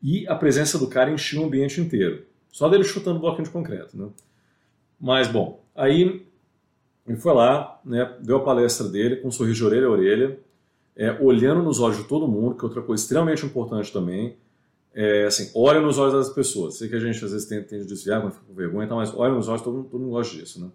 E 0.02 0.28
a 0.28 0.34
presença 0.34 0.78
do 0.78 0.86
cara 0.86 1.10
enchia 1.10 1.40
o 1.40 1.46
ambiente 1.46 1.80
inteiro. 1.80 2.26
Só 2.50 2.68
dele 2.68 2.84
chutando 2.84 3.16
o 3.16 3.20
bloquinho 3.20 3.44
de 3.44 3.50
concreto, 3.50 3.96
né? 3.96 4.10
Mas, 5.00 5.28
bom, 5.28 5.64
aí 5.74 6.26
ele 7.06 7.16
foi 7.16 7.34
lá, 7.34 7.80
né, 7.84 8.16
deu 8.20 8.36
a 8.36 8.44
palestra 8.44 8.88
dele 8.88 9.16
com 9.16 9.28
um 9.28 9.30
sorriso 9.30 9.56
de 9.56 9.64
orelha 9.64 9.86
a 9.86 9.90
orelha, 9.90 10.38
é, 10.94 11.10
olhando 11.20 11.62
nos 11.62 11.80
olhos 11.80 11.96
de 11.96 12.04
todo 12.04 12.28
mundo, 12.28 12.54
que 12.54 12.62
é 12.62 12.64
outra 12.64 12.82
coisa 12.82 13.02
extremamente 13.02 13.44
importante 13.44 13.92
também. 13.92 14.36
É, 14.94 15.24
assim, 15.24 15.50
olha 15.54 15.80
nos 15.80 15.98
olhos 15.98 16.12
das 16.12 16.30
pessoas. 16.30 16.76
Sei 16.76 16.88
que 16.88 16.94
a 16.94 17.00
gente 17.00 17.24
às 17.24 17.32
vezes 17.32 17.48
tem, 17.48 17.62
tem 17.62 17.80
de 17.80 17.86
desviar 17.86 18.20
quando 18.20 18.34
fica 18.34 18.44
com 18.46 18.54
vergonha, 18.54 18.84
então, 18.84 18.98
mas 18.98 19.12
olha 19.14 19.34
nos 19.34 19.48
olhos, 19.48 19.62
todo, 19.62 19.84
todo 19.84 20.00
mundo 20.00 20.12
gosta 20.12 20.36
disso. 20.36 20.60
Né? 20.60 20.70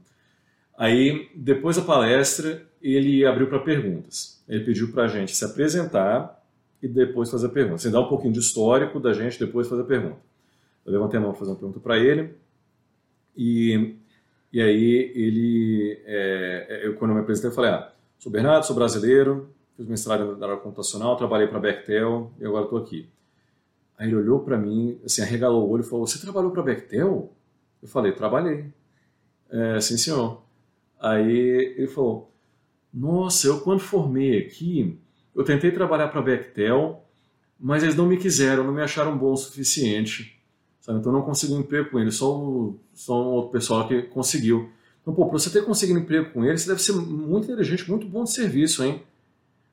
Aí, 0.78 1.30
depois 1.36 1.78
da 1.78 1.84
palestra, 1.84 2.66
ele 2.82 3.26
abriu 3.26 3.48
para 3.48 3.60
perguntas. 3.60 4.44
Ele 4.48 4.64
pediu 4.66 4.92
para 4.92 5.04
a 5.04 5.08
gente 5.08 5.36
se 5.36 5.46
apresentar 5.46 6.44
e 6.82 6.88
depois 6.88 7.30
fazer 7.30 7.48
a 7.48 7.50
pergunta. 7.50 7.76
Assim, 7.76 7.92
dar 7.92 8.02
um 8.02 8.10
pouquinho 8.10 8.34
de 8.34 8.40
histórico 8.40 9.00
da 9.00 9.14
gente, 9.14 9.40
depois 9.40 9.68
fazer 9.68 9.84
a 9.84 9.86
pergunta. 9.86 10.18
Eu 10.86 10.94
levantei 10.94 11.20
a 11.20 11.22
mão 11.22 11.32
para 11.32 11.40
fazer 11.40 11.52
uma 11.52 11.58
pergunta 11.58 11.80
para 11.80 11.98
ele 11.98 12.34
e 13.36 13.96
e 14.58 14.62
aí 14.62 15.12
ele, 15.14 16.02
é, 16.04 16.82
eu, 16.84 16.96
quando 16.96 17.12
eu 17.12 17.16
me 17.16 17.22
apresentei, 17.22 17.52
eu 17.52 17.54
falei, 17.54 17.70
ah, 17.70 17.94
sou 18.18 18.32
Bernardo, 18.32 18.66
sou 18.66 18.76
brasileiro, 18.76 19.54
fiz 19.76 19.86
mestrado 19.86 20.36
na 20.36 20.48
área 20.48 20.58
computacional, 20.58 21.16
trabalhei 21.16 21.46
para 21.46 21.60
a 21.60 21.62
Bechtel 21.62 22.32
e 22.40 22.44
agora 22.44 22.64
estou 22.64 22.80
aqui. 22.80 23.08
Aí 23.96 24.08
ele 24.08 24.16
olhou 24.16 24.40
para 24.40 24.58
mim, 24.58 25.00
assim, 25.06 25.22
arregalou 25.22 25.68
o 25.68 25.70
olho 25.70 25.82
e 25.82 25.86
falou, 25.86 26.08
você 26.08 26.20
trabalhou 26.20 26.50
para 26.50 26.62
a 26.62 26.66
Bechtel? 26.66 27.32
Eu 27.84 27.88
falei, 27.88 28.14
trabalhei. 28.14 28.66
É, 29.52 29.80
sim, 29.80 29.96
senhor. 29.96 30.42
Aí 31.00 31.76
ele 31.78 31.86
falou, 31.86 32.34
nossa, 32.92 33.46
eu 33.46 33.60
quando 33.60 33.82
formei 33.82 34.40
aqui, 34.40 35.00
eu 35.36 35.44
tentei 35.44 35.72
trabalhar 35.72 36.08
para 36.08 36.20
a 36.20 36.24
Bechtel, 36.24 37.06
mas 37.60 37.84
eles 37.84 37.96
não 37.96 38.08
me 38.08 38.18
quiseram, 38.18 38.64
não 38.64 38.74
me 38.74 38.82
acharam 38.82 39.16
bom 39.16 39.34
o 39.34 39.38
suficiente. 39.38 40.37
Sabe? 40.88 41.00
Então 41.00 41.12
não 41.12 41.22
consegui 41.22 41.54
um 41.54 41.60
emprego 41.60 41.92
com 41.92 42.00
ele, 42.00 42.12
só, 42.12 42.34
o, 42.34 42.80
só 42.94 43.22
um 43.22 43.34
outro 43.34 43.52
pessoal 43.52 43.86
que 43.86 44.04
conseguiu. 44.04 44.70
Então, 45.02 45.14
pô, 45.14 45.26
para 45.26 45.38
você 45.38 45.50
ter 45.50 45.66
conseguido 45.66 46.00
um 46.00 46.04
emprego 46.04 46.32
com 46.32 46.46
ele, 46.46 46.58
você 46.58 46.68
deve 46.70 46.82
ser 46.82 46.94
muito 46.94 47.46
inteligente, 47.46 47.90
muito 47.90 48.08
bom 48.08 48.24
de 48.24 48.32
serviço, 48.32 48.84
hein? 48.84 49.04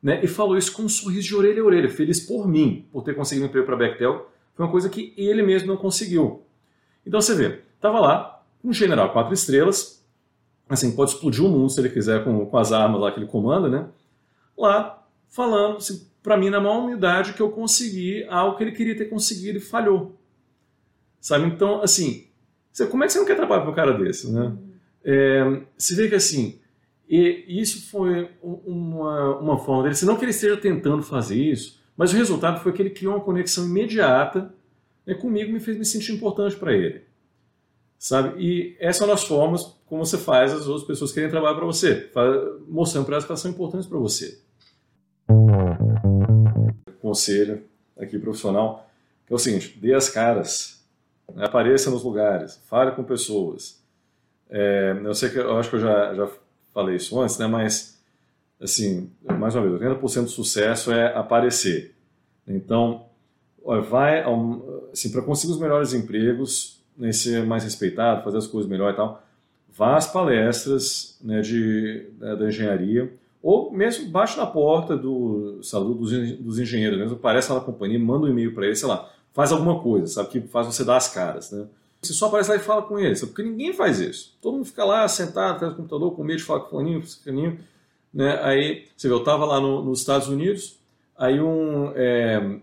Né? 0.02 0.22
E 0.24 0.26
falou 0.26 0.58
isso 0.58 0.72
com 0.72 0.82
um 0.82 0.88
sorriso 0.88 1.28
de 1.28 1.34
orelha 1.34 1.62
a 1.62 1.64
orelha, 1.64 1.88
feliz 1.88 2.20
por 2.20 2.46
mim, 2.48 2.84
por 2.92 3.02
ter 3.02 3.14
conseguido 3.14 3.46
um 3.46 3.48
emprego 3.48 3.64
para 3.64 3.76
Bechtel. 3.76 4.28
Foi 4.54 4.66
uma 4.66 4.70
coisa 4.70 4.88
que 4.88 5.14
ele 5.16 5.42
mesmo 5.42 5.68
não 5.68 5.76
conseguiu. 5.76 6.42
Então 7.06 7.20
você 7.20 7.34
vê, 7.34 7.60
estava 7.76 8.00
lá, 8.00 8.42
um 8.62 8.72
general 8.72 9.12
quatro 9.12 9.32
estrelas, 9.32 10.04
assim, 10.68 10.94
pode 10.94 11.12
explodir 11.12 11.44
o 11.44 11.48
mundo 11.48 11.70
se 11.70 11.80
ele 11.80 11.90
quiser 11.90 12.24
com, 12.24 12.44
com 12.44 12.58
as 12.58 12.72
armas 12.72 13.00
lá 13.00 13.12
que 13.12 13.18
ele 13.18 13.26
comanda, 13.26 13.68
né? 13.68 13.86
Lá, 14.56 15.02
falando, 15.28 15.76
assim, 15.76 16.06
para 16.22 16.36
mim, 16.36 16.50
na 16.50 16.60
maior 16.60 16.78
humildade, 16.78 17.34
que 17.34 17.40
eu 17.40 17.50
consegui 17.50 18.24
algo 18.28 18.56
que 18.56 18.64
ele 18.64 18.72
queria 18.72 18.96
ter 18.96 19.06
conseguido 19.06 19.58
e 19.58 19.60
falhou. 19.60 20.16
Sabe? 21.24 21.46
Então, 21.46 21.80
assim, 21.80 22.26
você, 22.70 22.86
como 22.86 23.02
é 23.02 23.06
que 23.06 23.14
você 23.14 23.18
não 23.18 23.24
quer 23.24 23.34
trabalhar 23.34 23.64
com 23.64 23.70
um 23.70 23.74
cara 23.74 23.96
desse, 23.96 24.30
né? 24.30 24.54
É, 25.02 25.62
você 25.74 25.94
vê 25.94 26.06
que, 26.06 26.14
assim, 26.14 26.60
e 27.08 27.46
isso 27.48 27.90
foi 27.90 28.28
uma, 28.42 29.38
uma 29.38 29.58
forma 29.58 29.84
dele, 29.84 29.94
se 29.94 30.04
não 30.04 30.16
que 30.16 30.24
ele 30.26 30.32
esteja 30.32 30.54
tentando 30.54 31.02
fazer 31.02 31.36
isso, 31.36 31.80
mas 31.96 32.12
o 32.12 32.16
resultado 32.16 32.62
foi 32.62 32.74
que 32.74 32.82
ele 32.82 32.90
criou 32.90 33.14
uma 33.14 33.24
conexão 33.24 33.64
imediata 33.64 34.54
né, 35.06 35.14
comigo 35.14 35.50
me 35.50 35.60
fez 35.60 35.78
me 35.78 35.86
sentir 35.86 36.12
importante 36.12 36.56
para 36.56 36.74
ele. 36.74 37.04
Sabe? 37.98 38.38
E 38.38 38.76
essas 38.78 38.98
são 38.98 39.10
as 39.10 39.24
formas 39.24 39.62
como 39.86 40.04
você 40.04 40.18
faz 40.18 40.52
as 40.52 40.66
outras 40.66 40.86
pessoas 40.86 41.10
querem 41.10 41.30
trabalhar 41.30 41.54
para 41.54 41.64
você, 41.64 42.10
mostrando 42.68 43.06
para 43.06 43.14
elas 43.14 43.24
que 43.24 43.32
elas 43.32 43.40
são 43.40 43.50
importantes 43.50 43.88
para 43.88 43.98
você. 43.98 44.42
conselho 47.00 47.64
aqui 47.96 48.18
profissional, 48.18 48.86
que 49.26 49.32
é 49.32 49.36
o 49.36 49.38
seguinte: 49.38 49.78
dê 49.80 49.94
as 49.94 50.10
caras? 50.10 50.83
Apareça 51.36 51.90
nos 51.90 52.02
lugares, 52.02 52.60
fale 52.68 52.92
com 52.92 53.02
pessoas. 53.02 53.82
É, 54.50 54.96
eu 55.02 55.14
sei 55.14 55.30
que 55.30 55.38
eu 55.38 55.56
acho 55.58 55.70
que 55.70 55.76
eu 55.76 55.80
já, 55.80 56.14
já 56.14 56.28
falei 56.72 56.96
isso 56.96 57.20
antes, 57.20 57.38
né? 57.38 57.46
Mas 57.46 57.94
assim, 58.60 59.10
mais 59.38 59.54
uma 59.54 59.66
vez, 59.66 59.80
80% 59.80 60.24
do 60.24 60.30
sucesso 60.30 60.92
é 60.92 61.14
aparecer. 61.16 61.94
Então, 62.46 63.06
vai 63.88 64.24
assim, 64.92 65.10
para 65.10 65.22
conseguir 65.22 65.52
os 65.52 65.60
melhores 65.60 65.92
empregos, 65.92 66.82
né, 66.96 67.12
ser 67.12 67.44
mais 67.44 67.64
respeitado, 67.64 68.22
fazer 68.22 68.38
as 68.38 68.46
coisas 68.46 68.70
melhor 68.70 68.92
e 68.92 68.96
tal, 68.96 69.22
vá 69.76 69.96
às 69.96 70.06
palestras 70.06 71.18
né, 71.22 71.40
de, 71.40 72.06
da, 72.18 72.34
da, 72.36 72.48
engenharia, 72.48 73.12
ou 73.42 73.72
mesmo 73.72 74.08
baixe 74.10 74.36
na 74.38 74.46
porta 74.46 74.96
do, 74.96 75.58
sabe, 75.62 75.86
dos, 75.94 76.38
dos 76.38 76.58
engenheiros, 76.58 76.98
mesmo 76.98 77.16
aparece 77.16 77.50
lá 77.50 77.58
na 77.58 77.64
companhia, 77.64 77.98
manda 77.98 78.26
um 78.26 78.30
e-mail 78.30 78.54
para 78.54 78.66
eles, 78.66 78.78
sei 78.78 78.88
lá, 78.88 79.10
faz 79.34 79.52
alguma 79.52 79.80
coisa, 79.80 80.06
sabe, 80.06 80.30
que 80.30 80.40
faz 80.40 80.66
você 80.66 80.84
dar 80.84 80.96
as 80.96 81.12
caras, 81.12 81.50
né? 81.50 81.66
Você 82.00 82.12
só 82.12 82.26
aparece 82.26 82.50
lá 82.50 82.56
e 82.56 82.60
fala 82.60 82.82
com 82.82 82.98
eles, 82.98 83.20
porque 83.24 83.42
ninguém 83.42 83.72
faz 83.72 83.98
isso. 83.98 84.36
Todo 84.40 84.54
mundo 84.54 84.66
fica 84.66 84.84
lá 84.84 85.06
sentado 85.08 85.54
atrás 85.54 85.72
do 85.72 85.76
computador 85.76 86.14
com 86.14 86.22
medo 86.22 86.38
de 86.38 86.44
falar 86.44 86.60
com 86.60 86.66
o 86.66 86.70
fulaninho, 86.70 87.00
com 87.00 87.06
o 87.06 87.10
fulaninho, 87.10 87.58
né? 88.12 88.38
Aí, 88.42 88.86
você 88.96 89.08
vê, 89.08 89.14
eu 89.14 89.18
estava 89.18 89.44
lá 89.44 89.60
no, 89.60 89.82
nos 89.82 90.00
Estados 90.00 90.28
Unidos, 90.28 90.78
aí 91.16 91.40
um, 91.40 91.92
é, 91.96 92.58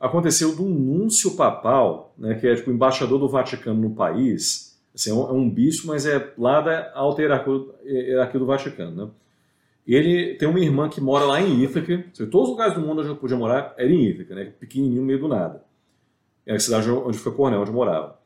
aconteceu 0.00 0.54
de 0.54 0.62
um 0.62 0.68
núncio 0.68 1.36
papal, 1.36 2.12
né, 2.18 2.34
que 2.34 2.46
é 2.46 2.56
tipo 2.56 2.70
o 2.70 2.74
embaixador 2.74 3.18
do 3.18 3.28
Vaticano 3.28 3.80
no 3.80 3.94
país, 3.94 4.76
assim, 4.94 5.10
é, 5.10 5.14
um, 5.14 5.28
é 5.28 5.32
um 5.32 5.48
bispo, 5.48 5.88
mas 5.88 6.06
é 6.06 6.32
lá 6.36 6.60
da 6.60 6.92
alta 6.94 7.22
hierarquia 7.22 8.40
do 8.40 8.46
Vaticano, 8.46 9.04
né? 9.04 9.10
Ele 9.86 10.34
tem 10.34 10.48
uma 10.48 10.58
irmã 10.58 10.88
que 10.88 11.00
mora 11.00 11.24
lá 11.24 11.40
em 11.40 11.62
Ítaca, 11.62 12.04
todos 12.28 12.48
os 12.48 12.48
lugares 12.48 12.74
do 12.74 12.80
mundo 12.80 13.02
onde 13.02 13.10
eu 13.10 13.16
podia 13.16 13.36
morar 13.36 13.72
era 13.78 13.88
em 13.88 14.08
Ítaca, 14.08 14.34
né, 14.34 14.52
pequenininho, 14.58 15.02
meio 15.02 15.20
do 15.20 15.28
nada. 15.28 15.65
É 16.46 16.54
a 16.54 16.60
cidade 16.60 16.90
onde 16.90 17.18
foi 17.18 17.32
Cornel, 17.32 17.60
onde 17.60 17.70
eu 17.70 17.74
morava. 17.74 18.18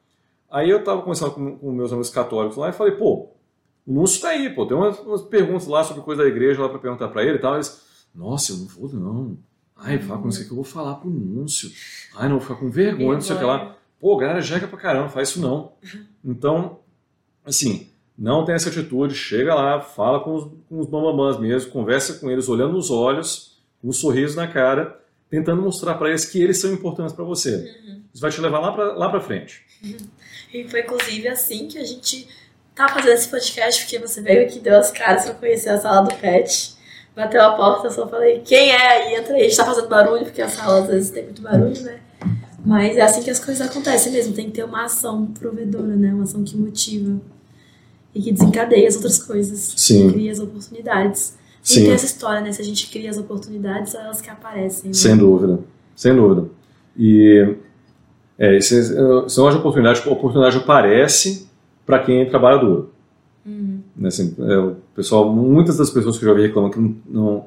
Aí 0.50 0.68
eu 0.68 0.80
estava 0.80 1.00
conversando 1.00 1.32
com, 1.32 1.58
com, 1.58 1.72
meus 1.72 1.92
amigos 1.92 2.10
católicos 2.10 2.56
lá 2.56 2.68
e 2.68 2.72
falei, 2.72 2.94
pô, 2.94 3.30
o 3.86 3.92
Núncio 3.92 4.16
está 4.16 4.30
aí, 4.30 4.50
pô, 4.50 4.66
tem 4.66 4.76
umas, 4.76 4.98
umas, 4.98 5.22
perguntas 5.22 5.66
lá 5.66 5.84
sobre 5.84 6.02
coisa 6.02 6.22
da 6.22 6.28
igreja 6.28 6.60
lá 6.60 6.68
para 6.68 6.78
perguntar 6.78 7.08
para 7.08 7.24
ele 7.24 7.36
e 7.36 7.40
tal. 7.40 7.54
Eles, 7.54 8.06
nossa, 8.14 8.52
eu 8.52 8.58
não 8.58 8.66
vou 8.66 8.88
não. 8.92 9.38
Ai, 9.76 9.98
fala 9.98 10.20
com 10.20 10.28
isso 10.28 10.44
que 10.44 10.50
eu 10.50 10.56
vou 10.56 10.64
falar 10.64 10.96
pro 10.96 11.08
Núncio. 11.08 11.70
Ai, 12.16 12.28
não, 12.28 12.38
vou 12.38 12.40
ficar 12.40 12.56
com 12.56 12.70
vergonha, 12.70 13.14
não 13.14 13.20
sei 13.20 13.36
o 13.36 13.38
que 13.38 13.44
lá. 13.44 13.76
Pô, 13.98 14.16
galera, 14.16 14.40
jeca 14.42 14.66
pra 14.66 14.78
caramba, 14.78 15.08
faz 15.08 15.30
isso 15.30 15.40
não. 15.40 15.72
Então, 16.24 16.80
assim, 17.44 17.88
não 18.18 18.44
tem 18.44 18.54
essa 18.54 18.68
atitude, 18.68 19.14
chega 19.14 19.54
lá, 19.54 19.80
fala 19.80 20.20
com 20.20 20.34
os, 20.34 20.50
com 20.68 20.78
os 20.80 20.88
mamamãs 20.88 21.38
mesmo, 21.38 21.70
conversa 21.70 22.14
com 22.18 22.30
eles, 22.30 22.48
olhando 22.48 22.74
nos 22.74 22.90
olhos, 22.90 23.62
com 23.80 23.88
um 23.88 23.92
sorriso 23.92 24.36
na 24.36 24.46
cara, 24.46 25.00
tentando 25.30 25.62
mostrar 25.62 25.94
para 25.94 26.08
eles 26.08 26.24
que 26.24 26.42
eles 26.42 26.58
são 26.58 26.72
importantes 26.72 27.14
para 27.14 27.24
você. 27.24 27.56
Uhum. 27.56 27.99
Isso 28.12 28.22
vai 28.22 28.30
te 28.30 28.40
levar 28.40 28.60
lá 28.60 28.72
para 28.72 28.92
lá 28.94 29.08
pra 29.08 29.20
frente. 29.20 29.62
E 30.52 30.68
foi 30.68 30.80
inclusive 30.80 31.28
assim 31.28 31.68
que 31.68 31.78
a 31.78 31.84
gente 31.84 32.28
tá 32.74 32.88
fazendo 32.88 33.12
esse 33.12 33.28
podcast, 33.28 33.82
porque 33.82 33.98
você 33.98 34.20
veio 34.20 34.46
aqui, 34.46 34.58
deu 34.58 34.78
as 34.78 34.90
caras 34.90 35.24
para 35.24 35.34
conhecer 35.34 35.70
a 35.70 35.78
sala 35.78 36.02
do 36.02 36.14
pet 36.16 36.78
bateu 37.14 37.42
a 37.42 37.52
porta, 37.52 37.88
eu 37.88 37.90
só 37.90 38.08
falei, 38.08 38.40
quem 38.40 38.70
é 38.70 38.88
aí? 38.88 39.14
Entra 39.14 39.34
aí. 39.34 39.42
A 39.42 39.44
gente 39.44 39.56
tá 39.56 39.64
fazendo 39.64 39.88
barulho, 39.88 40.24
porque 40.24 40.42
a 40.42 40.48
sala 40.48 40.80
às 40.80 40.86
vezes 40.86 41.10
tem 41.10 41.24
muito 41.24 41.42
barulho, 41.42 41.80
né? 41.82 42.00
Mas 42.64 42.96
é 42.96 43.00
assim 43.00 43.22
que 43.22 43.30
as 43.30 43.42
coisas 43.42 43.66
acontecem 43.66 44.12
mesmo. 44.12 44.34
Tem 44.34 44.46
que 44.46 44.52
ter 44.52 44.64
uma 44.64 44.84
ação 44.84 45.26
provedora, 45.26 45.96
né? 45.96 46.12
Uma 46.12 46.24
ação 46.24 46.44
que 46.44 46.56
motiva 46.56 47.20
e 48.14 48.20
que 48.20 48.32
desencadeia 48.32 48.86
as 48.86 48.96
outras 48.96 49.18
coisas. 49.18 49.74
Sim. 49.76 50.10
Cria 50.12 50.32
as 50.32 50.38
oportunidades. 50.38 51.36
Sim. 51.62 51.80
E 51.80 51.84
tem 51.84 51.92
essa 51.92 52.06
história, 52.06 52.40
né? 52.40 52.52
Se 52.52 52.60
a 52.60 52.64
gente 52.64 52.86
cria 52.88 53.08
as 53.08 53.16
oportunidades, 53.16 53.92
são 53.92 54.00
elas 54.00 54.20
que 54.20 54.28
aparecem. 54.28 54.88
Né? 54.88 54.94
Sem 54.94 55.16
dúvida. 55.16 55.60
Sem 55.96 56.14
dúvida. 56.14 56.48
E 56.98 57.56
é, 58.40 58.58
são 59.28 59.46
as 59.46 59.54
oportunidades, 59.54 60.04
a 60.06 60.10
oportunidade 60.10 60.56
aparece 60.56 61.46
para 61.84 61.98
quem 61.98 62.26
trabalha 62.26 62.56
duro. 62.56 62.90
Uhum. 63.44 63.82
Assim, 64.04 64.34
é, 64.38 64.56
o 64.56 64.76
pessoal, 64.94 65.30
muitas 65.30 65.76
das 65.76 65.90
pessoas 65.90 66.16
que 66.16 66.24
eu 66.24 66.30
já 66.30 66.34
vi 66.34 66.46
reclamam 66.46 66.70
que 66.70 66.80
não, 66.80 66.96
não 67.06 67.46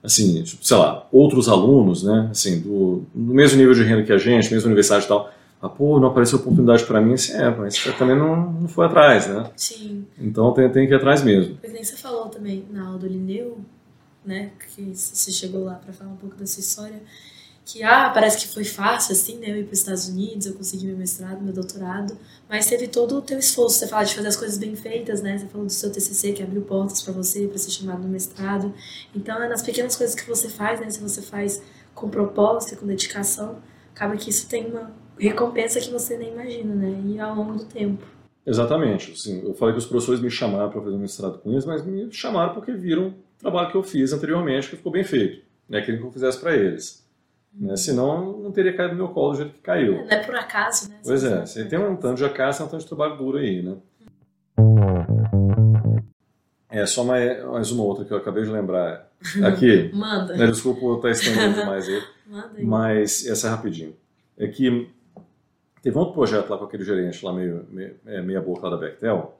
assim, 0.00 0.40
tipo, 0.44 0.64
sei 0.64 0.76
lá, 0.76 1.08
outros 1.10 1.48
alunos, 1.48 2.04
né, 2.04 2.28
assim, 2.30 2.60
do, 2.60 3.02
do, 3.12 3.34
mesmo 3.34 3.58
nível 3.58 3.74
de 3.74 3.82
renda 3.82 4.04
que 4.04 4.12
a 4.12 4.18
gente, 4.18 4.52
mesma 4.52 4.68
universidade 4.68 5.06
e 5.06 5.08
tal, 5.08 5.28
ah, 5.60 5.68
pô, 5.68 5.98
não 5.98 6.06
apareceu 6.06 6.38
oportunidade 6.38 6.84
para 6.84 7.00
mim, 7.00 7.14
assim, 7.14 7.32
é, 7.32 7.50
mas 7.50 7.76
você 7.76 7.90
também 7.90 8.16
não, 8.16 8.52
não 8.52 8.68
foi 8.68 8.86
atrás, 8.86 9.26
né? 9.26 9.50
Sim. 9.56 10.06
Então 10.16 10.52
tem, 10.52 10.70
tem 10.70 10.86
que 10.86 10.92
ir 10.92 10.96
atrás 10.96 11.20
mesmo. 11.24 11.58
Pois 11.60 11.72
nem 11.72 11.82
você 11.82 11.96
falou 11.96 12.26
também 12.26 12.64
na 12.70 12.86
aula 12.86 12.98
do 12.98 13.08
Lineu, 13.08 13.58
né, 14.24 14.52
que 14.76 14.94
você 14.94 15.32
chegou 15.32 15.64
lá 15.64 15.74
para 15.74 15.92
falar 15.92 16.12
um 16.12 16.16
pouco 16.16 16.36
da 16.36 16.46
sua 16.46 16.60
história, 16.60 17.00
que 17.70 17.82
ah, 17.82 18.08
parece 18.08 18.38
que 18.38 18.48
foi 18.54 18.64
fácil 18.64 19.12
assim, 19.12 19.36
né? 19.36 19.50
Eu 19.50 19.58
ir 19.58 19.64
para 19.64 19.74
os 19.74 19.80
Estados 19.80 20.08
Unidos, 20.08 20.46
eu 20.46 20.54
consegui 20.54 20.86
meu 20.86 20.96
mestrado, 20.96 21.42
meu 21.42 21.52
doutorado, 21.52 22.16
mas 22.48 22.66
teve 22.66 22.88
todo 22.88 23.18
o 23.18 23.20
teu 23.20 23.38
esforço. 23.38 23.76
Você 23.76 23.86
fala 23.86 24.04
de 24.04 24.14
fazer 24.14 24.28
as 24.28 24.36
coisas 24.36 24.56
bem 24.56 24.74
feitas, 24.74 25.20
né? 25.20 25.36
Você 25.36 25.46
falou 25.48 25.66
do 25.66 25.72
seu 25.72 25.92
TCC 25.92 26.32
que 26.32 26.42
abriu 26.42 26.62
portas 26.62 27.02
para 27.02 27.12
você 27.12 27.46
para 27.46 27.58
ser 27.58 27.70
chamado 27.70 28.02
no 28.02 28.08
mestrado. 28.08 28.72
Então 29.14 29.42
é 29.42 29.46
nas 29.46 29.60
pequenas 29.60 29.94
coisas 29.96 30.16
que 30.16 30.26
você 30.26 30.48
faz, 30.48 30.80
né? 30.80 30.88
Se 30.88 30.98
você 30.98 31.20
faz 31.20 31.62
com 31.94 32.08
propósito, 32.08 32.80
com 32.80 32.86
dedicação, 32.86 33.58
acaba 33.94 34.16
que 34.16 34.30
isso 34.30 34.48
tem 34.48 34.64
uma 34.66 34.90
recompensa 35.18 35.78
que 35.78 35.90
você 35.90 36.16
nem 36.16 36.32
imagina, 36.32 36.74
né? 36.74 37.02
E 37.04 37.20
ao 37.20 37.34
longo 37.34 37.52
do 37.52 37.66
tempo. 37.66 38.02
Exatamente. 38.46 39.12
Assim, 39.12 39.42
eu 39.44 39.52
falei 39.52 39.74
que 39.74 39.80
os 39.80 39.86
professores 39.86 40.22
me 40.22 40.30
chamaram 40.30 40.70
para 40.70 40.80
fazer 40.80 40.96
um 40.96 41.00
mestrado 41.00 41.38
com 41.40 41.50
eles, 41.50 41.66
mas 41.66 41.84
me 41.84 42.10
chamaram 42.10 42.54
porque 42.54 42.72
viram 42.72 43.08
o 43.08 43.14
trabalho 43.38 43.70
que 43.70 43.76
eu 43.76 43.82
fiz 43.82 44.10
anteriormente 44.14 44.70
que 44.70 44.76
ficou 44.76 44.90
bem 44.90 45.04
feito, 45.04 45.44
né? 45.68 45.82
Queriam 45.82 46.00
que 46.00 46.06
eu 46.06 46.12
fizesse 46.12 46.40
para 46.40 46.56
eles. 46.56 47.06
Né? 47.52 47.76
Senão 47.76 48.38
não 48.38 48.52
teria 48.52 48.76
caído 48.76 48.94
no 48.94 49.04
meu 49.04 49.08
colo 49.08 49.32
do 49.32 49.36
jeito 49.38 49.54
que 49.54 49.60
caiu. 49.60 49.94
É, 49.94 50.04
não 50.04 50.10
é 50.10 50.24
por 50.24 50.34
acaso, 50.36 50.88
né? 50.88 51.00
Pois 51.02 51.24
é, 51.24 51.44
você 51.44 51.64
tem 51.64 51.78
um 51.78 51.96
tanto 51.96 52.18
de 52.18 52.24
acaso, 52.24 52.58
tem 52.58 52.66
um 52.66 52.70
tanto 52.70 52.82
de 52.82 52.86
trabalho 52.86 53.16
duro 53.16 53.38
aí, 53.38 53.62
né? 53.62 53.76
É, 56.70 56.84
só 56.84 57.02
mais, 57.02 57.44
mais 57.44 57.70
uma 57.70 57.82
outra 57.82 58.04
que 58.04 58.12
eu 58.12 58.18
acabei 58.18 58.44
de 58.44 58.50
lembrar 58.50 59.10
aqui. 59.44 59.90
Manda. 59.94 60.36
Né, 60.36 60.46
desculpa 60.46 60.84
eu 60.84 60.96
estar 60.96 61.10
estendendo 61.10 61.64
mais 61.66 61.88
aí. 61.88 62.02
Manda 62.26 62.50
aí. 62.56 62.64
Mas 62.64 63.26
essa 63.26 63.48
é 63.48 63.50
rapidinho. 63.50 63.96
É 64.36 64.46
que 64.46 64.88
teve 65.82 65.96
um 65.96 66.00
outro 66.00 66.14
projeto 66.14 66.48
lá 66.50 66.58
com 66.58 66.64
aquele 66.64 66.84
gerente 66.84 67.24
lá 67.24 67.32
meio, 67.32 67.66
meio 67.70 67.96
é, 68.06 68.20
meia 68.20 68.40
boca 68.40 68.68
lá 68.68 68.76
da 68.76 68.76
Bechtel, 68.76 69.34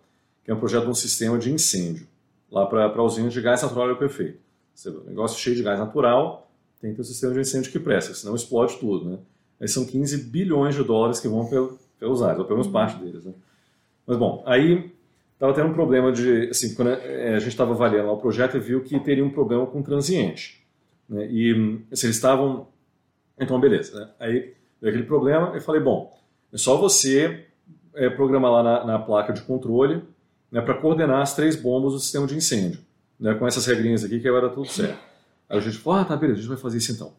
que 0.44 0.50
é 0.50 0.54
um 0.54 0.58
projeto 0.58 0.84
de 0.84 0.90
um 0.90 0.94
sistema 0.94 1.38
de 1.38 1.52
incêndio, 1.52 2.08
lá 2.50 2.66
para 2.66 2.86
a 2.86 3.02
usina 3.02 3.28
de 3.28 3.40
gás 3.40 3.62
natural 3.62 3.94
perfeito. 3.96 4.40
Um 4.86 5.10
negócio 5.10 5.38
cheio 5.38 5.54
de 5.54 5.62
gás 5.62 5.78
natural, 5.78 6.47
tem 6.80 6.90
que 6.90 6.96
ter 6.96 7.02
um 7.02 7.04
sistema 7.04 7.34
de 7.34 7.40
incêndio 7.40 7.72
que 7.72 7.78
presta, 7.78 8.14
senão 8.14 8.34
explode 8.34 8.76
tudo, 8.78 9.10
né? 9.10 9.18
Aí 9.60 9.68
são 9.68 9.84
15 9.84 10.24
bilhões 10.24 10.74
de 10.74 10.84
dólares 10.84 11.20
que 11.20 11.28
vão 11.28 11.48
pelos 11.98 12.22
ares, 12.22 12.38
ou 12.38 12.44
pelo 12.44 12.58
menos 12.58 12.66
uhum. 12.66 12.72
parte 12.72 13.02
deles, 13.02 13.24
né? 13.24 13.32
Mas 14.06 14.16
bom, 14.16 14.42
aí 14.46 14.90
estava 15.34 15.52
tendo 15.52 15.68
um 15.68 15.74
problema 15.74 16.12
de, 16.12 16.48
assim, 16.48 16.74
quando 16.74 16.90
é, 16.90 17.34
a 17.34 17.38
gente 17.38 17.48
estava 17.48 17.72
avaliando 17.72 18.06
lá 18.06 18.12
o 18.12 18.20
projeto 18.20 18.56
e 18.56 18.60
viu 18.60 18.82
que 18.82 18.98
teria 19.00 19.24
um 19.24 19.30
problema 19.30 19.66
com 19.66 19.80
o 19.80 19.82
transiente, 19.82 20.64
né? 21.08 21.26
E 21.30 21.52
assim, 21.90 22.06
eles 22.06 22.16
estavam, 22.16 22.68
então 23.38 23.60
beleza, 23.60 23.98
né? 23.98 24.08
Aí 24.20 24.54
veio 24.80 24.94
aquele 24.94 25.02
problema, 25.02 25.52
eu 25.54 25.60
falei, 25.60 25.80
bom, 25.80 26.16
é 26.52 26.56
só 26.56 26.76
você 26.76 27.44
é, 27.94 28.08
programar 28.08 28.52
lá 28.52 28.62
na, 28.62 28.84
na, 28.84 28.98
placa 28.98 29.32
de 29.32 29.42
controle, 29.42 30.02
né, 30.50 30.60
para 30.60 30.74
coordenar 30.74 31.20
as 31.20 31.34
três 31.34 31.56
bombas 31.56 31.92
do 31.92 31.98
sistema 31.98 32.26
de 32.26 32.36
incêndio, 32.36 32.80
né, 33.18 33.34
com 33.34 33.46
essas 33.46 33.66
regrinhas 33.66 34.04
aqui 34.04 34.20
que 34.20 34.28
agora 34.28 34.48
tudo 34.48 34.68
certo. 34.68 34.98
Aí 35.48 35.58
a 35.58 35.60
gente 35.60 35.78
falou, 35.78 36.00
ah, 36.00 36.04
tá, 36.04 36.16
beleza, 36.16 36.38
a 36.38 36.42
gente 36.42 36.50
vai 36.50 36.58
fazer 36.58 36.78
isso 36.78 36.92
então. 36.92 37.12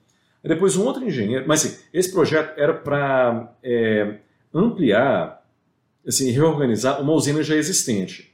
Aí 0.44 0.50
depois 0.50 0.78
um 0.78 0.86
outro 0.86 1.04
engenheiro, 1.04 1.46
mas 1.48 1.66
assim, 1.66 1.78
esse 1.94 2.12
projeto 2.12 2.58
era 2.58 2.74
para 2.74 3.54
é, 3.64 4.20
ampliar, 4.54 5.44
assim, 6.08 6.30
reorganizar 6.32 7.02
uma 7.02 7.14
usina 7.14 7.44
já 7.44 7.56
existente. 7.56 8.34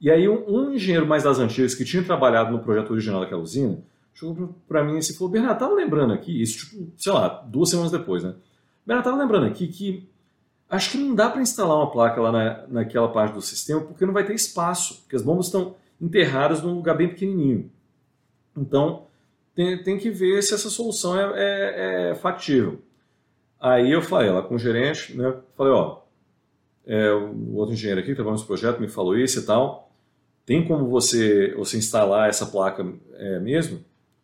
E 0.00 0.10
aí 0.10 0.28
um, 0.28 0.44
um, 0.48 0.72
engenheiro 0.72 1.06
mais 1.06 1.22
das 1.22 1.38
antigas 1.38 1.74
que 1.74 1.84
tinha 1.84 2.02
trabalhado 2.02 2.52
no 2.52 2.60
projeto 2.60 2.90
original 2.90 3.20
daquela 3.20 3.40
usina, 3.40 3.78
chegou 4.14 4.54
para 4.68 4.84
mim 4.84 4.98
e 4.98 5.12
falou, 5.14 5.32
Bernardo, 5.32 5.58
tava 5.58 5.74
lembrando 5.74 6.12
aqui, 6.12 6.42
isso 6.42 6.58
tipo, 6.58 6.92
sei 6.96 7.12
lá, 7.12 7.28
duas 7.28 7.70
semanas 7.70 7.90
depois, 7.90 8.22
né? 8.22 8.34
Bernardo, 8.86 9.04
tava 9.04 9.22
lembrando 9.22 9.46
aqui 9.46 9.68
que 9.68 10.08
acho 10.68 10.90
que 10.90 10.98
não 10.98 11.14
dá 11.14 11.30
para 11.30 11.42
instalar 11.42 11.76
uma 11.76 11.90
placa 11.90 12.20
lá 12.20 12.32
na, 12.32 12.66
naquela 12.68 13.08
parte 13.08 13.34
do 13.34 13.42
sistema 13.42 13.80
porque 13.80 14.04
não 14.04 14.12
vai 14.12 14.24
ter 14.24 14.34
espaço, 14.34 15.02
porque 15.02 15.16
as 15.16 15.22
bombas 15.22 15.46
estão 15.46 15.76
enterradas 16.00 16.62
num 16.62 16.74
lugar 16.74 16.96
bem 16.96 17.08
pequenininho. 17.08 17.70
Então, 18.56 19.06
tem, 19.54 19.82
tem 19.82 19.98
que 19.98 20.10
ver 20.10 20.42
se 20.42 20.54
essa 20.54 20.70
solução 20.70 21.16
é, 21.16 21.32
é, 21.34 22.10
é 22.10 22.14
factível. 22.14 22.80
Aí 23.60 23.92
eu 23.92 24.02
falei 24.02 24.30
lá 24.30 24.42
com 24.42 24.56
o 24.56 24.58
gerente, 24.58 25.16
né, 25.16 25.34
falei, 25.56 25.72
ó, 25.72 26.00
é, 26.84 27.12
o 27.12 27.54
outro 27.54 27.74
engenheiro 27.74 28.00
aqui 28.00 28.08
que 28.08 28.14
trabalha 28.14 28.34
nesse 28.34 28.46
projeto 28.46 28.80
me 28.80 28.88
falou 28.88 29.16
isso 29.16 29.38
e 29.38 29.42
tal, 29.42 29.92
tem 30.44 30.66
como 30.66 30.88
você, 30.88 31.54
você 31.54 31.76
instalar 31.76 32.28
essa 32.28 32.46
placa 32.46 32.84
é, 33.14 33.38
mesmo? 33.38 33.76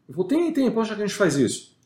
Ele 0.09 0.17
falou, 0.17 0.27
tem, 0.27 0.53
tem, 0.53 0.71
pode 0.71 0.87
achar 0.87 0.97
que 0.97 1.03
a 1.03 1.07
gente 1.07 1.17
faz 1.17 1.37
isso. 1.37 1.77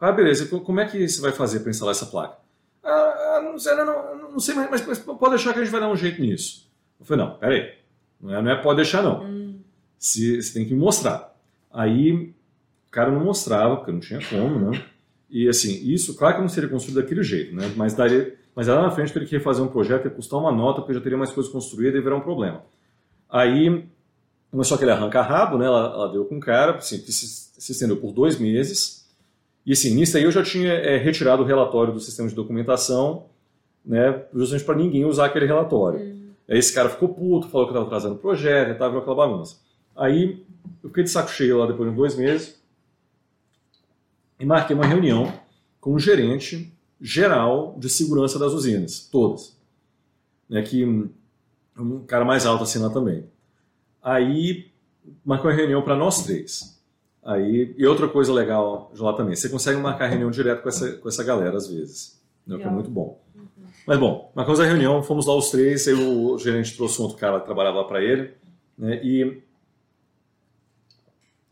Ah, 0.00 0.10
beleza, 0.10 0.46
como 0.46 0.80
é 0.80 0.86
que 0.86 1.06
você 1.08 1.20
vai 1.20 1.32
fazer 1.32 1.60
para 1.60 1.70
instalar 1.70 1.92
essa 1.92 2.06
placa? 2.06 2.38
Ah, 2.82 3.40
não 3.44 3.58
sei, 3.58 3.74
não, 3.74 4.30
não 4.30 4.40
sei 4.40 4.54
mas, 4.54 4.84
mas, 4.86 4.98
pode 4.98 5.30
deixar 5.30 5.52
que 5.52 5.60
a 5.60 5.62
gente 5.62 5.72
vai 5.72 5.80
dar 5.80 5.88
um 5.88 5.96
jeito 5.96 6.20
nisso. 6.20 6.68
Eu 6.98 7.06
falei, 7.06 7.24
não, 7.24 7.36
peraí, 7.36 7.74
não 8.20 8.34
é, 8.34 8.42
não 8.42 8.50
é 8.50 8.56
pode 8.56 8.76
deixar 8.76 9.02
não. 9.02 9.22
Hum. 9.24 9.60
Se, 9.98 10.40
você 10.40 10.54
tem 10.54 10.66
que 10.66 10.74
me 10.74 10.80
mostrar. 10.80 11.36
Aí 11.70 12.32
o 12.88 12.90
cara 12.90 13.10
não 13.10 13.22
mostrava, 13.22 13.76
porque 13.76 13.92
não 13.92 14.00
tinha 14.00 14.20
como, 14.28 14.70
né? 14.70 14.82
E 15.30 15.46
assim, 15.48 15.86
isso, 15.86 16.16
claro 16.16 16.36
que 16.36 16.40
não 16.40 16.48
seria 16.48 16.70
construído 16.70 17.02
daquele 17.02 17.22
jeito, 17.22 17.54
né? 17.54 17.70
Mas 17.76 17.94
daria, 17.94 18.34
mas 18.54 18.66
lá 18.66 18.80
na 18.80 18.90
frente 18.90 19.12
teria 19.12 19.28
que 19.28 19.38
fazer 19.38 19.60
um 19.60 19.68
projeto, 19.68 20.06
ia 20.06 20.10
custar 20.10 20.40
uma 20.40 20.50
nota, 20.50 20.80
porque 20.80 20.94
já 20.94 21.00
teria 21.00 21.18
mais 21.18 21.30
coisas 21.30 21.52
construídas 21.52 22.00
e 22.00 22.02
virar 22.02 22.16
um 22.16 22.20
problema. 22.20 22.62
Aí 23.28 23.84
começou 24.50 24.76
aquele 24.76 24.90
arranca-rabo, 24.90 25.58
né? 25.58 25.66
Ela, 25.66 25.92
ela, 25.92 26.12
deu 26.12 26.24
com 26.24 26.38
o 26.38 26.40
cara, 26.40 26.76
assim, 26.76 26.96
se, 26.96 27.12
se 27.12 27.72
estendeu 27.72 27.98
por 27.98 28.12
dois 28.12 28.38
meses. 28.38 29.06
E 29.66 29.72
assim, 29.72 29.94
nisso 29.94 30.16
aí 30.16 30.22
eu 30.22 30.30
já 30.30 30.42
tinha 30.42 30.72
é, 30.72 30.96
retirado 30.96 31.42
o 31.42 31.46
relatório 31.46 31.92
do 31.92 32.00
sistema 32.00 32.26
de 32.26 32.34
documentação, 32.34 33.26
né? 33.84 34.22
Justamente 34.34 34.64
para 34.64 34.76
ninguém 34.76 35.04
usar 35.04 35.26
aquele 35.26 35.44
relatório. 35.44 36.00
Uhum. 36.00 36.30
Aí 36.48 36.58
esse 36.58 36.72
cara 36.72 36.88
ficou 36.88 37.10
puto, 37.10 37.48
falou 37.48 37.66
que 37.66 37.74
estava 37.74 37.86
trazendo 37.86 38.14
o 38.14 38.18
projeto, 38.18 38.72
estava 38.72 38.98
aquela 38.98 39.14
bagunça. 39.14 39.58
Aí 39.94 40.42
eu 40.82 40.88
fiquei 40.88 41.04
de 41.04 41.10
saco 41.10 41.28
cheio 41.28 41.58
lá 41.58 41.66
depois 41.66 41.90
de 41.90 41.94
dois 41.94 42.16
meses 42.16 42.57
e 44.38 44.44
marquei 44.44 44.74
uma 44.74 44.86
reunião 44.86 45.32
com 45.80 45.94
o 45.94 45.98
gerente 45.98 46.72
geral 47.00 47.76
de 47.78 47.88
segurança 47.88 48.38
das 48.38 48.52
usinas, 48.52 49.00
todas. 49.00 49.56
Né, 50.48 50.62
que 50.62 50.84
um 50.84 52.04
cara 52.06 52.24
mais 52.24 52.46
alto 52.46 52.64
assim 52.64 52.78
lá 52.78 52.90
também. 52.90 53.24
Aí 54.02 54.70
marcou 55.24 55.50
uma 55.50 55.56
reunião 55.56 55.82
para 55.82 55.96
nós 55.96 56.24
três. 56.24 56.78
Aí, 57.24 57.74
e 57.76 57.86
outra 57.86 58.08
coisa 58.08 58.32
legal 58.32 58.90
lá 58.96 59.12
também, 59.12 59.36
você 59.36 59.48
consegue 59.48 59.78
marcar 59.78 60.06
reunião 60.06 60.30
direto 60.30 60.62
com 60.62 60.68
essa, 60.68 60.92
com 60.92 61.08
essa 61.08 61.22
galera 61.22 61.56
às 61.56 61.68
vezes, 61.68 62.18
né, 62.46 62.56
que 62.56 62.62
é 62.62 62.70
muito 62.70 62.90
bom. 62.90 63.20
Uhum. 63.34 63.44
Mas 63.86 63.98
bom, 63.98 64.32
marcamos 64.34 64.60
a 64.60 64.64
reunião, 64.64 65.02
fomos 65.02 65.26
lá 65.26 65.34
os 65.34 65.50
três, 65.50 65.86
aí 65.86 65.94
o 65.94 66.38
gerente 66.38 66.74
trouxe 66.74 66.98
um 67.00 67.04
outro 67.04 67.18
cara 67.18 67.38
que 67.40 67.44
trabalhava 67.44 67.78
lá 67.78 67.84
para 67.84 68.02
ele, 68.02 68.32
né, 68.78 69.00
e 69.04 69.42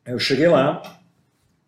eu 0.07 0.18
cheguei 0.18 0.49
lá, 0.49 0.95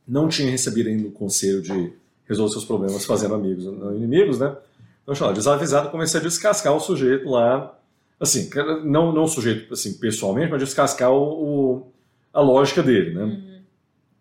não 0.08 0.28
tinha 0.28 0.50
recebido 0.50 0.88
ainda 0.88 1.08
o 1.08 1.12
conselho 1.12 1.60
de 1.60 1.92
resolver 2.26 2.52
seus 2.52 2.64
problemas 2.64 3.04
fazendo 3.04 3.34
amigos, 3.34 3.64
não 3.66 3.94
inimigos, 3.94 4.38
né? 4.38 4.56
Então, 5.02 5.26
lá, 5.26 5.32
desavisado, 5.32 5.90
comecei 5.90 6.20
a 6.20 6.22
descascar 6.22 6.74
o 6.74 6.80
sujeito 6.80 7.28
lá, 7.28 7.78
assim, 8.18 8.50
não, 8.84 9.12
não 9.12 9.24
o 9.24 9.28
sujeito 9.28 9.72
assim, 9.72 9.94
pessoalmente, 9.94 10.50
mas 10.50 10.60
descascar 10.60 11.10
o, 11.10 11.22
o 11.22 11.92
a 12.32 12.40
lógica 12.40 12.82
dele, 12.82 13.14
né? 13.14 13.22
Uhum. 13.22 13.60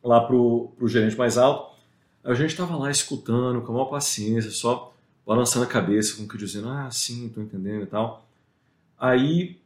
Lá 0.03 0.21
pro, 0.21 0.71
pro 0.77 0.87
gerente 0.87 1.17
mais 1.17 1.37
alto. 1.37 1.75
A 2.23 2.33
gente 2.33 2.51
estava 2.51 2.75
lá 2.75 2.89
escutando 2.89 3.61
com 3.61 3.71
a 3.71 3.75
maior 3.75 3.85
paciência, 3.85 4.51
só 4.51 4.93
balançando 5.25 5.65
a 5.65 5.67
cabeça, 5.67 6.15
como 6.15 6.27
que 6.27 6.37
dizendo, 6.37 6.69
ah, 6.69 6.89
sim, 6.89 7.29
tô 7.29 7.41
entendendo 7.41 7.83
e 7.83 7.87
tal. 7.87 8.25
Aí 8.97 9.57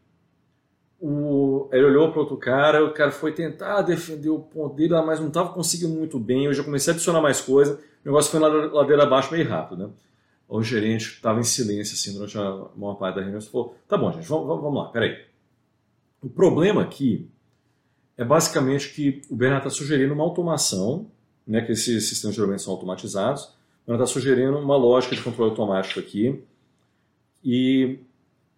o, 1.02 1.68
ele 1.72 1.86
olhou 1.86 2.12
para 2.12 2.22
outro 2.22 2.38
cara, 2.38 2.86
o 2.86 2.94
cara 2.94 3.12
foi 3.12 3.32
tentar 3.32 3.82
defender 3.82 4.30
o 4.30 4.40
ponto 4.40 4.76
dele, 4.76 4.94
mas 5.02 5.20
não 5.20 5.30
estava 5.30 5.52
conseguindo 5.52 5.96
muito 5.96 6.20
bem. 6.20 6.46
Eu 6.46 6.54
já 6.54 6.64
comecei 6.64 6.94
a 6.94 6.96
adicionar 6.96 7.22
mais 7.22 7.42
coisa, 7.42 7.74
o 7.74 8.06
negócio 8.06 8.30
foi 8.30 8.40
na 8.40 8.48
ladeira 8.48 9.04
abaixo 9.04 9.34
meio 9.34 9.50
rápido, 9.50 9.88
né? 9.88 9.94
O 10.48 10.62
gerente 10.62 11.06
estava 11.06 11.40
em 11.40 11.44
silêncio 11.44 11.96
assim 11.96 12.14
durante 12.14 12.38
a 12.38 12.68
maior 12.76 12.96
parte 12.96 13.16
da 13.16 13.22
reunião 13.22 13.42
falou: 13.42 13.76
tá 13.88 13.98
bom, 13.98 14.12
gente, 14.12 14.28
vamos, 14.28 14.48
vamos 14.48 14.76
lá, 14.76 14.90
peraí. 14.90 15.26
O 16.22 16.30
problema 16.30 16.84
aqui 16.84 17.28
é 18.16 18.24
basicamente 18.24 18.94
que 18.94 19.24
o 19.28 19.36
Bernardo 19.36 19.68
está 19.68 19.76
sugerindo 19.76 20.14
uma 20.14 20.24
automação, 20.24 21.08
né, 21.48 21.62
que 21.62 21.72
esses 21.72 22.08
sistemas 22.08 22.36
geralmente 22.36 22.62
são 22.62 22.74
automatizados, 22.74 23.46
o 23.46 23.88
Bernardo 23.88 24.04
está 24.04 24.20
sugerindo 24.20 24.56
uma 24.60 24.78
lógica 24.78 25.16
de 25.16 25.24
controle 25.24 25.50
automático 25.50 26.00
aqui 26.00 26.44
e 27.44 27.98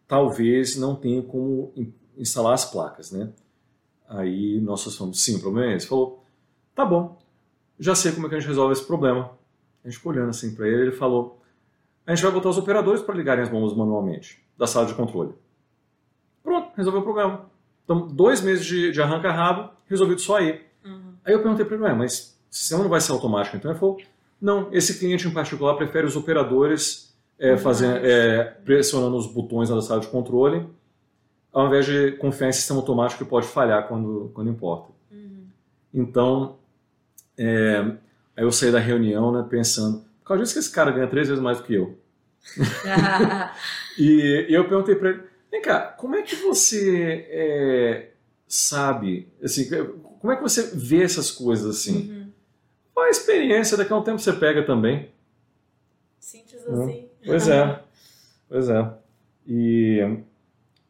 talvez 0.08 0.76
não 0.76 0.96
tenha 0.96 1.22
como 1.22 1.72
instalar 2.18 2.54
as 2.54 2.66
placas, 2.66 3.12
né? 3.12 3.30
Aí 4.08 4.60
nós 4.62 4.84
falamos, 4.96 5.22
sim, 5.22 5.38
o 5.38 5.40
problema 5.40 5.72
é 5.72 5.76
esse. 5.76 5.86
Ele 5.86 5.90
falou, 5.90 6.24
tá 6.76 6.86
bom, 6.86 7.18
já 7.80 7.96
sei 7.96 8.12
como 8.12 8.28
é 8.28 8.30
que 8.30 8.36
a 8.36 8.40
gente 8.40 8.48
resolve 8.48 8.74
esse 8.74 8.86
problema. 8.86 9.32
A 9.84 9.88
gente 9.88 9.98
ficou 9.98 10.12
olhando 10.12 10.30
assim 10.30 10.54
para 10.56 10.68
ele, 10.68 10.84
ele 10.84 10.92
falou, 10.92 11.42
a 12.06 12.14
gente 12.14 12.24
vai 12.24 12.32
botar 12.32 12.50
os 12.50 12.58
operadores 12.58 13.02
para 13.02 13.16
ligarem 13.16 13.44
as 13.44 13.50
bombas 13.50 13.76
manualmente 13.76 14.42
da 14.58 14.68
sala 14.68 14.86
de 14.86 14.94
controle. 14.94 15.34
Pronto, 16.44 16.72
resolveu 16.76 17.02
o 17.02 17.04
problema. 17.04 17.46
Então, 17.84 18.08
dois 18.08 18.42
meses 18.42 18.66
de, 18.66 18.92
de 18.92 19.02
arranca-rabo, 19.02 19.72
resolvido 19.88 20.22
só 20.22 20.38
aí. 20.38 20.62
Uhum. 20.86 21.14
Aí 21.26 21.34
eu 21.34 21.42
perguntei 21.42 21.66
para 21.66 21.76
ele, 21.76 21.96
mas 21.96 22.38
o 22.50 22.56
sistema 22.56 22.84
não 22.84 22.90
vai 22.90 23.02
ser 23.02 23.12
automático? 23.12 23.58
Então 23.58 23.72
ele 23.72 23.80
falou, 23.80 23.98
não, 24.40 24.68
esse 24.72 25.00
cliente 25.00 25.28
em 25.28 25.34
particular 25.34 25.76
prefere 25.76 26.06
os 26.06 26.16
operadores 26.16 27.14
é, 27.40 27.58
fazer, 27.58 28.04
é, 28.04 28.44
pressionando 28.64 29.18
os 29.18 29.28
botões 29.28 29.70
da 29.70 29.82
sala 29.82 30.00
de 30.00 30.08
controle 30.08 30.68
ao 31.54 31.68
invés 31.68 31.86
de 31.86 32.14
confiar 32.14 32.50
em 32.50 32.52
sistema 32.52 32.80
automático 32.80 33.24
que 33.24 33.30
pode 33.30 33.48
falhar 33.48 33.88
quando, 33.88 34.32
quando 34.34 34.50
importa. 34.50 34.92
Uhum. 35.12 35.46
Então, 35.94 36.58
é, 37.38 37.80
aí 38.36 38.44
eu 38.44 38.52
saí 38.52 38.72
da 38.72 38.80
reunião 38.80 39.32
né, 39.32 39.46
pensando, 39.48 40.00
por 40.22 40.30
causa 40.30 40.44
disso 40.44 40.54
que 40.54 40.60
esse 40.60 40.72
cara 40.72 40.92
ganha 40.92 41.08
três 41.08 41.28
vezes 41.28 41.42
mais 41.42 41.60
do 41.60 41.64
que 41.64 41.76
eu. 41.76 41.96
e, 43.98 44.48
e, 44.50 44.54
eu 44.54 44.68
perguntei 44.68 44.96
para 44.96 45.12
ele, 45.12 45.24
vem 45.52 45.62
cá, 45.62 45.80
como 45.80 46.16
é 46.16 46.24
que 46.24 46.36
você 46.38 47.28
é, 47.30 48.10
sabe, 48.48 49.32
assim, 49.44 49.70
como 50.20 50.34
é 50.34 50.36
que 50.36 50.42
você 50.42 50.76
vê 50.76 51.04
essas 51.04 51.30
coisas 51.30 51.78
assim? 51.78 52.10
Uhum. 52.10 52.24
A 53.04 53.10
experiência, 53.10 53.78
daqui 53.78 53.94
a 53.94 53.98
um 53.98 54.04
tempo 54.04 54.20
você 54.20 54.34
pega 54.34 54.66
também. 54.66 55.12
Simples 56.20 56.66
assim. 56.66 57.10
Pois 57.26 57.48
é, 57.48 57.84
pois 58.50 58.70
é. 58.70 58.94
E 59.46 60.24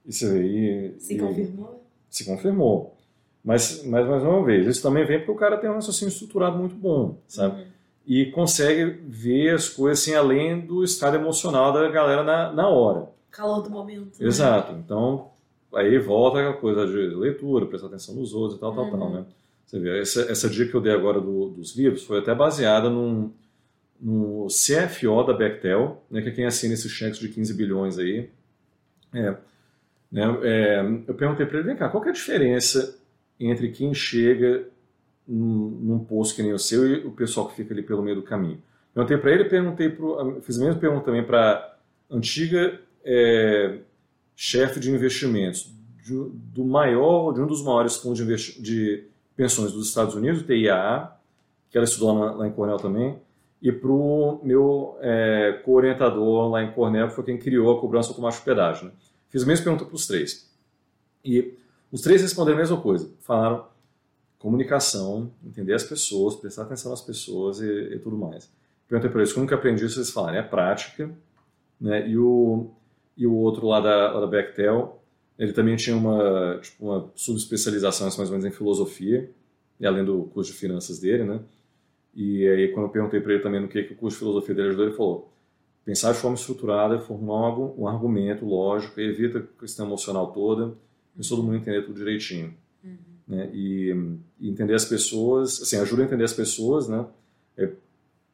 isso 0.06 0.26
aí. 0.28 0.96
Se 1.00 1.18
confirmou? 1.18 1.84
Se 2.10 2.26
confirmou. 2.26 2.98
Mas, 3.44 3.84
mas, 3.86 4.08
mais 4.08 4.24
uma 4.24 4.44
vez, 4.44 4.66
isso 4.68 4.82
também 4.82 5.06
vem 5.06 5.20
porque 5.20 5.32
o 5.32 5.36
cara 5.36 5.58
tem 5.58 5.70
um 5.70 5.74
raciocínio 5.74 6.12
estruturado 6.12 6.58
muito 6.58 6.76
bom, 6.76 7.18
sabe? 7.28 7.62
Uhum. 7.62 7.68
E 8.06 8.26
consegue 8.28 8.86
ver 9.06 9.56
as 9.56 9.68
coisas 9.68 10.02
assim, 10.02 10.13
além 10.13 10.62
do 10.62 10.84
estado 10.84 11.16
emocional 11.16 11.74
da 11.74 11.89
galera 11.89 12.24
na, 12.24 12.54
na 12.54 12.70
hora. 12.70 13.10
Calor 13.32 13.62
do 13.62 13.70
momento. 13.70 14.20
Né? 14.20 14.28
Exato. 14.28 14.74
Então, 14.74 15.30
aí 15.74 15.98
volta 16.00 16.39
aquela 16.39 16.56
coisa 16.56 16.86
de 16.86 17.16
leitura, 17.16 17.66
prestar 17.66 17.88
atenção 17.88 18.16
nos 18.16 18.34
outros 18.34 18.58
e 18.58 18.62
tal, 18.62 18.72
uhum. 18.72 18.89
tal, 18.89 19.00
tal, 19.00 19.10
né? 19.10 19.26
Você 19.66 19.80
vê, 19.80 20.00
essa, 20.00 20.22
essa 20.32 20.50
dica 20.50 20.70
que 20.70 20.76
eu 20.76 20.82
dei 20.82 20.94
agora 20.94 21.20
do, 21.20 21.50
dos 21.50 21.76
livros 21.76 22.04
foi 22.04 22.20
até 22.20 22.34
baseada 22.36 22.89
num, 22.89 23.32
no 24.00 24.48
CFO 24.48 25.24
da 25.24 25.34
Bechtel, 25.34 26.04
né, 26.12 26.22
que 26.22 26.30
é 26.30 26.32
quem 26.32 26.46
assina 26.46 26.74
esses 26.74 26.92
cheques 26.92 27.20
de 27.20 27.30
15 27.30 27.54
bilhões 27.54 27.98
aí. 27.98 28.30
É, 29.13 29.36
né? 30.13 30.21
É, 30.43 30.82
eu 31.08 31.15
perguntei 31.15 31.43
para 31.47 31.58
ele, 31.58 31.67
vem 31.67 31.76
cá, 31.76 31.89
qual 31.89 32.06
é 32.06 32.10
a 32.10 32.13
diferença 32.13 32.99
entre 33.39 33.71
quem 33.71 33.95
chega 33.95 34.67
num, 35.28 35.69
num 35.82 35.99
posto 36.06 36.36
que 36.36 36.43
nem 36.43 36.54
o 36.54 36.60
seu 36.60 36.88
e 36.88 37.04
o 37.04 37.12
pessoal 37.12 37.47
que 37.47 37.56
fica 37.56 37.73
ali 37.73 37.82
pelo 37.82 38.04
meio 38.04 38.17
do 38.17 38.21
caminho? 38.21 38.62
Perguntei 38.93 39.17
para 39.17 39.32
ele, 39.32 39.45
perguntei 39.45 39.89
pro, 39.89 40.39
fiz 40.43 40.62
a 40.62 40.65
mesma 40.65 40.80
pergunta 40.80 41.06
também 41.06 41.23
para 41.23 41.78
antiga 42.12 42.80
é, 43.04 43.80
chefe 44.36 44.80
de 44.80 44.91
investimentos 44.91 45.73
de, 46.04 46.13
do 46.54 46.63
maior, 46.63 47.34
de 47.34 47.41
um 47.41 47.47
dos 47.47 47.63
maiores 47.63 47.97
fundos 47.97 48.23
de, 48.23 48.62
de 48.62 49.04
pensões 49.36 49.71
dos 49.71 49.88
Estados 49.88 50.13
Unidos, 50.13 50.41
o 50.41 50.45
TIAA, 50.45 51.12
que 51.71 51.78
ela 51.78 51.86
estudou 51.86 52.15
lá, 52.15 52.32
lá 52.34 52.47
em 52.47 52.52
Cornell 52.52 52.78
também, 52.78 53.17
e 53.60 53.71
para 53.71 53.89
o 53.89 54.39
meu 54.43 54.95
é, 55.02 55.60
co-orientador 55.65 56.52
lá 56.52 56.62
em 56.62 56.71
Cornell, 56.71 57.08
que 57.08 57.15
foi 57.15 57.23
quem 57.23 57.39
criou 57.39 57.76
a 57.76 57.82
cobrança 57.82 58.10
automática 58.10 58.41
de 58.41 58.45
pedágio. 58.45 58.86
Né? 58.86 58.91
Fiz 59.34 59.41
a 59.41 59.48
mesma 59.48 59.63
pergunta 59.63 59.86
para 59.86 59.96
os 59.96 60.06
três. 60.06 60.48
E 61.26 61.56
os 61.91 62.02
três 62.02 62.22
responderam 62.22 62.60
a 62.60 62.62
mesma 62.62 62.80
coisa. 62.80 63.10
Falaram 63.22 63.65
comunicação, 64.38 65.32
entender 65.43 65.74
as 65.74 65.84
pessoas, 65.84 66.36
prestar 66.36 66.63
atenção 66.63 66.91
nas 66.91 67.02
pessoas 67.02 67.60
e, 67.60 67.65
e 67.65 67.98
tudo 67.98 68.15
mais. 68.15 68.48
Perguntei 68.88 69.10
para 69.10 69.22
eles 69.22 69.34
como 69.34 69.48
que 69.48 69.54
aprendi 69.56 69.84
isso, 69.86 69.98
eles 69.98 70.12
falaram, 70.12 70.38
é 70.38 70.43
prática. 70.43 71.10
Né? 71.82 72.08
E, 72.10 72.15
o, 72.15 72.69
e 73.17 73.26
o 73.26 73.34
outro 73.34 73.65
lá 73.65 73.80
da, 73.80 74.12
lá 74.12 74.19
da 74.19 74.28
Bechtel, 74.28 75.02
ele 75.39 75.52
também 75.52 75.76
tinha 75.76 75.98
uma, 75.98 76.60
tipo, 76.62 76.86
uma 76.86 77.10
subespecialização 77.15 78.06
mais 78.06 78.19
ou 78.19 78.38
menos 78.38 78.46
em 78.46 78.52
filosofia, 78.52 79.32
e 79.80 79.88
além 79.88 80.06
do 80.06 80.26
curso 80.26 80.52
de 80.52 80.58
finanças 80.60 81.00
dele, 81.00 81.24
né? 81.24 81.39
E 82.13 82.48
aí 82.48 82.67
quando 82.67 82.86
eu 82.86 82.91
perguntei 82.91 83.19
para 83.19 83.34
ele 83.34 83.41
também 83.41 83.60
no 83.60 83.67
que, 83.67 83.82
que 83.82 83.93
o 83.93 83.96
curso 83.96 84.15
de 84.15 84.19
filosofia 84.19 84.54
dele 84.54 84.67
ajudou, 84.67 84.86
ele 84.86 84.96
falou, 84.96 85.33
pensar 85.86 86.13
de 86.13 86.19
forma 86.19 86.36
estruturada, 86.36 87.00
formar 87.00 87.58
um 87.58 87.88
argumento 87.88 88.46
lógico, 88.46 89.00
evita 89.00 89.39
a 89.39 89.60
questão 89.60 89.86
emocional 89.86 90.32
toda, 90.32 90.76
e 91.17 91.28
todo 91.28 91.43
mundo 91.43 91.58
entender 91.58 91.84
tudo 91.84 91.98
direitinho. 91.98 92.56
Uhum. 92.84 92.98
Né? 93.28 93.50
E, 93.54 94.19
e, 94.39 94.50
entender 94.50 94.74
as 94.74 94.86
pessoas, 94.86 95.62
assim, 95.62 95.78
ajuda 95.78 96.04
a 96.04 96.06
entender 96.06 96.24
as 96.24 96.34
pessoas, 96.34 96.88
né? 96.88 97.06
É, 97.58 97.69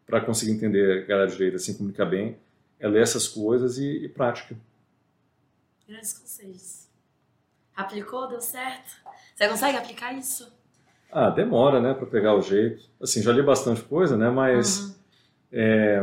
para 0.06 0.22
conseguir 0.22 0.52
entender 0.52 1.04
a 1.04 1.06
galera 1.06 1.30
direita, 1.30 1.58
assim, 1.58 1.74
comunicar 1.76 2.06
bem, 2.06 2.38
é 2.80 2.88
ler 2.88 3.02
essas 3.02 3.28
coisas 3.28 3.78
e, 3.78 4.06
e 4.06 4.10
prática. 4.10 4.56
Grandes 5.88 6.14
conselhos. 6.14 6.88
Aplicou? 7.76 8.28
Deu 8.28 8.42
certo? 8.42 8.92
Você 9.36 9.48
consegue 9.48 9.78
aplicar 9.78 10.14
isso? 10.14 10.52
Ah, 11.12 11.30
demora, 11.30 11.82
né, 11.82 11.94
para 11.94 12.06
pegar 12.06 12.36
o 12.36 12.42
jeito. 12.42 12.84
Assim, 13.02 13.22
já 13.22 13.32
li 13.32 13.42
bastante 13.42 13.82
coisa, 13.82 14.16
né, 14.16 14.30
mas 14.30 14.80
uhum. 14.80 14.96
é, 15.52 16.02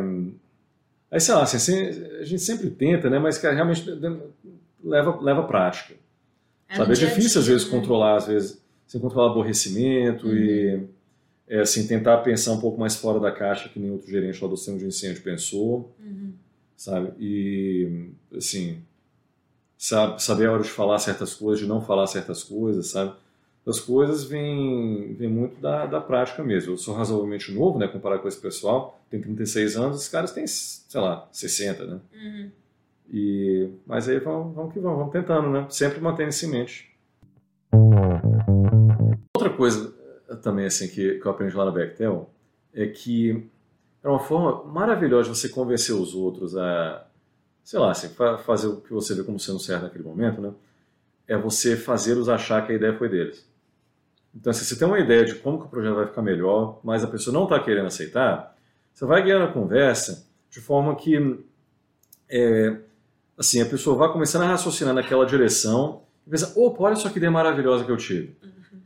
Aí, 1.17 1.21
sei 1.21 1.35
lá, 1.35 1.45
assim, 1.45 1.73
a 2.21 2.25
gente 2.25 2.43
sempre 2.43 2.69
tenta, 2.69 3.09
né? 3.09 3.19
Mas, 3.19 3.39
cara, 3.39 3.55
realmente 3.55 3.89
leva, 4.85 5.19
leva 5.19 5.45
prática. 5.45 5.95
É 6.69 6.77
sabe? 6.77 6.93
É 6.93 6.95
difícil, 6.95 7.41
às 7.41 7.47
vezes, 7.47 7.65
né? 7.65 7.71
controlar, 7.71 8.17
às 8.17 8.27
vezes, 8.27 8.61
você 8.87 8.99
controlar 8.99 9.31
aborrecimento 9.31 10.27
uhum. 10.27 10.35
e, 10.37 10.87
é 11.49 11.61
assim, 11.61 11.87
tentar 11.87 12.19
pensar 12.19 12.53
um 12.53 12.61
pouco 12.61 12.79
mais 12.79 12.97
fora 12.97 13.19
da 13.19 13.33
caixa, 13.33 13.71
que 13.71 13.81
nem 13.81 13.91
outro 13.91 14.11
gerente 14.11 14.45
lá 14.45 14.47
do 14.51 14.59
centro 14.59 14.81
de 14.81 14.87
incêndio 14.89 15.23
pensou, 15.23 15.91
Uhum. 15.99 16.35
sabe? 16.77 17.13
E, 17.19 18.11
assim, 18.37 18.83
sabe, 19.79 20.23
saber 20.23 20.49
a 20.49 20.53
hora 20.53 20.63
de 20.63 20.69
falar 20.69 20.99
certas 20.99 21.33
coisas, 21.33 21.61
de 21.61 21.67
não 21.67 21.81
falar 21.81 22.07
certas 22.09 22.45
coisas, 22.45 22.89
sabe? 22.89 23.15
As 23.67 23.81
coisas 23.81 24.23
vêm, 24.25 25.15
vêm 25.15 25.29
muito 25.29 25.61
da, 25.61 25.87
da 25.87 26.01
prática 26.01 26.45
mesmo. 26.45 26.73
Eu 26.75 26.77
sou 26.79 26.95
razoavelmente 26.95 27.53
novo, 27.53 27.79
né, 27.79 27.89
comparado 27.89 28.23
com 28.23 28.29
esse 28.29 28.41
pessoal, 28.41 29.01
tenho 29.11 29.23
36 29.25 29.77
anos, 29.77 30.03
os 30.03 30.09
caras 30.09 30.31
têm, 30.33 30.47
sei 30.47 31.01
lá, 31.01 31.29
60, 31.33 31.85
né? 31.85 32.01
Uhum. 32.15 32.51
E, 33.13 33.69
mas 33.85 34.09
aí 34.09 34.19
vamos, 34.21 34.55
vamos 34.55 34.73
que 34.73 34.79
vamos, 34.79 34.99
vamos 34.99 35.13
tentando, 35.13 35.49
né? 35.51 35.67
Sempre 35.69 36.01
mantendo 36.01 36.31
isso 36.31 36.47
em 36.47 36.51
mente. 36.51 36.97
Outra 39.35 39.51
coisa 39.51 39.93
eh, 40.29 40.37
também 40.37 40.67
assim 40.67 40.89
que, 40.89 41.19
que 41.19 41.27
eu 41.27 41.31
aprendi 41.31 41.55
lá 41.57 41.65
na 41.65 41.71
Bechtel 41.71 42.31
é 42.73 42.87
que 42.87 43.47
é 44.03 44.09
uma 44.09 44.19
forma 44.21 44.65
maravilhosa 44.65 45.31
de 45.31 45.37
você 45.37 45.49
convencer 45.49 45.95
os 45.95 46.15
outros 46.15 46.57
a, 46.57 47.05
sei 47.65 47.79
lá, 47.81 47.91
assim, 47.91 48.09
fa- 48.11 48.39
fazer 48.39 48.69
o 48.69 48.81
que 48.81 48.93
você 48.93 49.15
vê 49.15 49.23
como 49.25 49.39
sendo 49.41 49.59
certo 49.59 49.83
naquele 49.83 50.05
momento, 50.05 50.41
né? 50.41 50.53
É 51.29 51.37
você 51.37 51.77
fazê-los 51.77 52.29
achar 52.29 52.65
que 52.65 52.73
a 52.73 52.77
ideia 52.77 52.97
foi 52.97 53.09
deles. 53.09 53.45
Então, 54.37 54.53
se 54.53 54.65
você 54.65 54.77
tem 54.77 54.87
uma 54.87 55.01
ideia 55.01 55.25
de 55.25 55.37
como 55.37 55.59
que 55.59 55.65
o 55.65 55.69
projeto 55.69 55.95
vai 55.95 56.07
ficar 56.07 56.21
melhor, 56.21 56.79
mas 56.85 57.03
a 57.03 57.07
pessoa 57.07 57.33
não 57.33 57.45
está 57.45 57.59
querendo 57.59 57.87
aceitar, 57.87 58.55
você 58.93 59.07
vai 59.07 59.23
guiando 59.23 59.47
a 59.47 59.53
conversa 59.53 60.27
de 60.51 60.61
forma 60.61 60.95
que 60.95 61.39
é, 62.29 62.77
assim, 63.39 63.63
a 63.63 63.67
pessoa 63.67 63.97
vai 63.97 64.13
começando 64.13 64.43
a 64.43 64.49
raciocinar 64.49 64.93
naquela 64.93 65.25
direção 65.25 66.03
e 66.27 66.31
pensa, 66.31 66.53
opa, 66.55 66.85
olha 66.85 66.97
só 66.97 67.09
que 67.09 67.17
ideia 67.17 67.31
maravilhosa 67.31 67.85
que 67.85 67.91
eu 67.91 67.97
tive. 67.97 68.37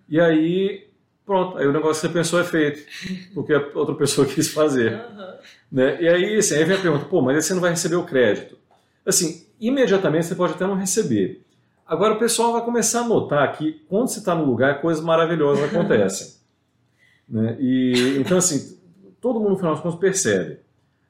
E 0.08 0.20
aí, 0.20 0.88
pronto, 1.26 1.58
aí 1.58 1.66
o 1.66 1.72
negócio 1.72 2.00
que 2.00 2.06
você 2.06 2.12
pensou 2.12 2.40
é 2.40 2.44
feito, 2.44 2.86
porque 3.34 3.52
a 3.52 3.70
outra 3.74 3.94
pessoa 3.94 4.26
quis 4.26 4.52
fazer. 4.52 4.92
Aham. 4.92 5.34
Né? 5.70 6.02
E 6.02 6.08
aí, 6.08 6.36
assim, 6.36 6.54
aí 6.54 6.64
vem 6.64 6.76
a 6.76 6.80
pergunta, 6.80 7.04
pô, 7.06 7.22
mas 7.22 7.36
aí 7.36 7.42
você 7.42 7.54
não 7.54 7.60
vai 7.60 7.70
receber 7.70 7.96
o 7.96 8.04
crédito. 8.04 8.56
Assim, 9.04 9.46
imediatamente 9.60 10.26
você 10.26 10.34
pode 10.34 10.54
até 10.54 10.66
não 10.66 10.74
receber. 10.74 11.42
Agora 11.90 12.14
o 12.14 12.18
pessoal 12.18 12.52
vai 12.52 12.64
começar 12.64 13.00
a 13.00 13.08
notar 13.08 13.52
que 13.58 13.82
quando 13.88 14.06
você 14.08 14.20
está 14.20 14.32
no 14.34 14.44
lugar, 14.44 14.80
coisas 14.80 15.02
maravilhosas 15.02 15.64
acontecem. 15.64 16.34
né? 17.28 17.56
E, 17.58 18.16
então, 18.18 18.38
assim, 18.38 18.78
todo 19.20 19.40
mundo 19.40 19.50
no 19.50 19.56
final 19.56 19.72
das 19.74 19.82
contas 19.82 19.98
percebe. 19.98 20.58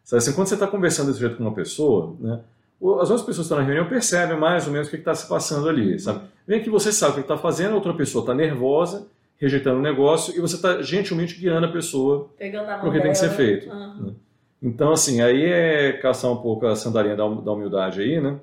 Sabe, 0.03 0.19
assim, 0.23 0.33
quando 0.33 0.47
você 0.49 0.55
está 0.55 0.67
conversando 0.67 1.09
desse 1.09 1.21
jeito 1.21 1.37
com 1.37 1.43
uma 1.45 1.53
pessoa, 1.55 2.17
né, 2.19 2.41
o- 2.81 2.95
as 2.95 3.11
outras 3.11 3.21
pessoas 3.27 3.37
que 3.47 3.53
estão 3.53 3.59
na 3.59 3.65
reunião 3.65 3.87
percebem 3.89 4.39
mais 4.39 4.67
ou 4.67 4.73
menos 4.73 4.89
o 4.89 4.91
que 4.91 4.97
está 4.97 5.15
se 5.15 5.29
passando 5.29 5.69
ali. 5.69 5.99
Sabe? 6.01 6.23
Vem 6.47 6.63
que 6.63 6.71
você 6.71 6.91
sabe 6.93 7.13
o 7.13 7.15
que 7.17 7.21
está 7.21 7.37
fazendo, 7.37 7.73
a 7.73 7.75
outra 7.75 7.93
pessoa 7.93 8.23
está 8.23 8.35
nervosa, 8.35 9.07
rejeitando 9.39 9.79
o 9.79 9.83
negócio, 9.83 10.35
e 10.37 10.41
você 10.41 10.57
está 10.57 10.81
gentilmente 10.83 11.35
guiando 11.39 11.67
a 11.67 11.71
pessoa 11.71 12.31
Pegando 12.39 12.69
a 12.71 12.73
mão 12.79 12.81
Porque 12.81 13.01
tem 13.01 13.11
que 13.13 13.19
ser 13.19 13.27
dela. 13.27 13.37
feito. 13.37 13.71
Aham. 13.71 14.15
então, 14.63 14.93
assim, 14.93 15.21
aí 15.21 15.45
é 15.45 15.93
caçar 15.93 16.31
um 16.33 16.37
pouco 16.39 16.67
a 16.67 16.75
sandalinha 16.75 17.17
da 17.17 17.27
hum- 17.27 17.43
da 17.45 17.53
humildade 17.53 18.01
aí, 18.01 18.19
né? 18.21 18.39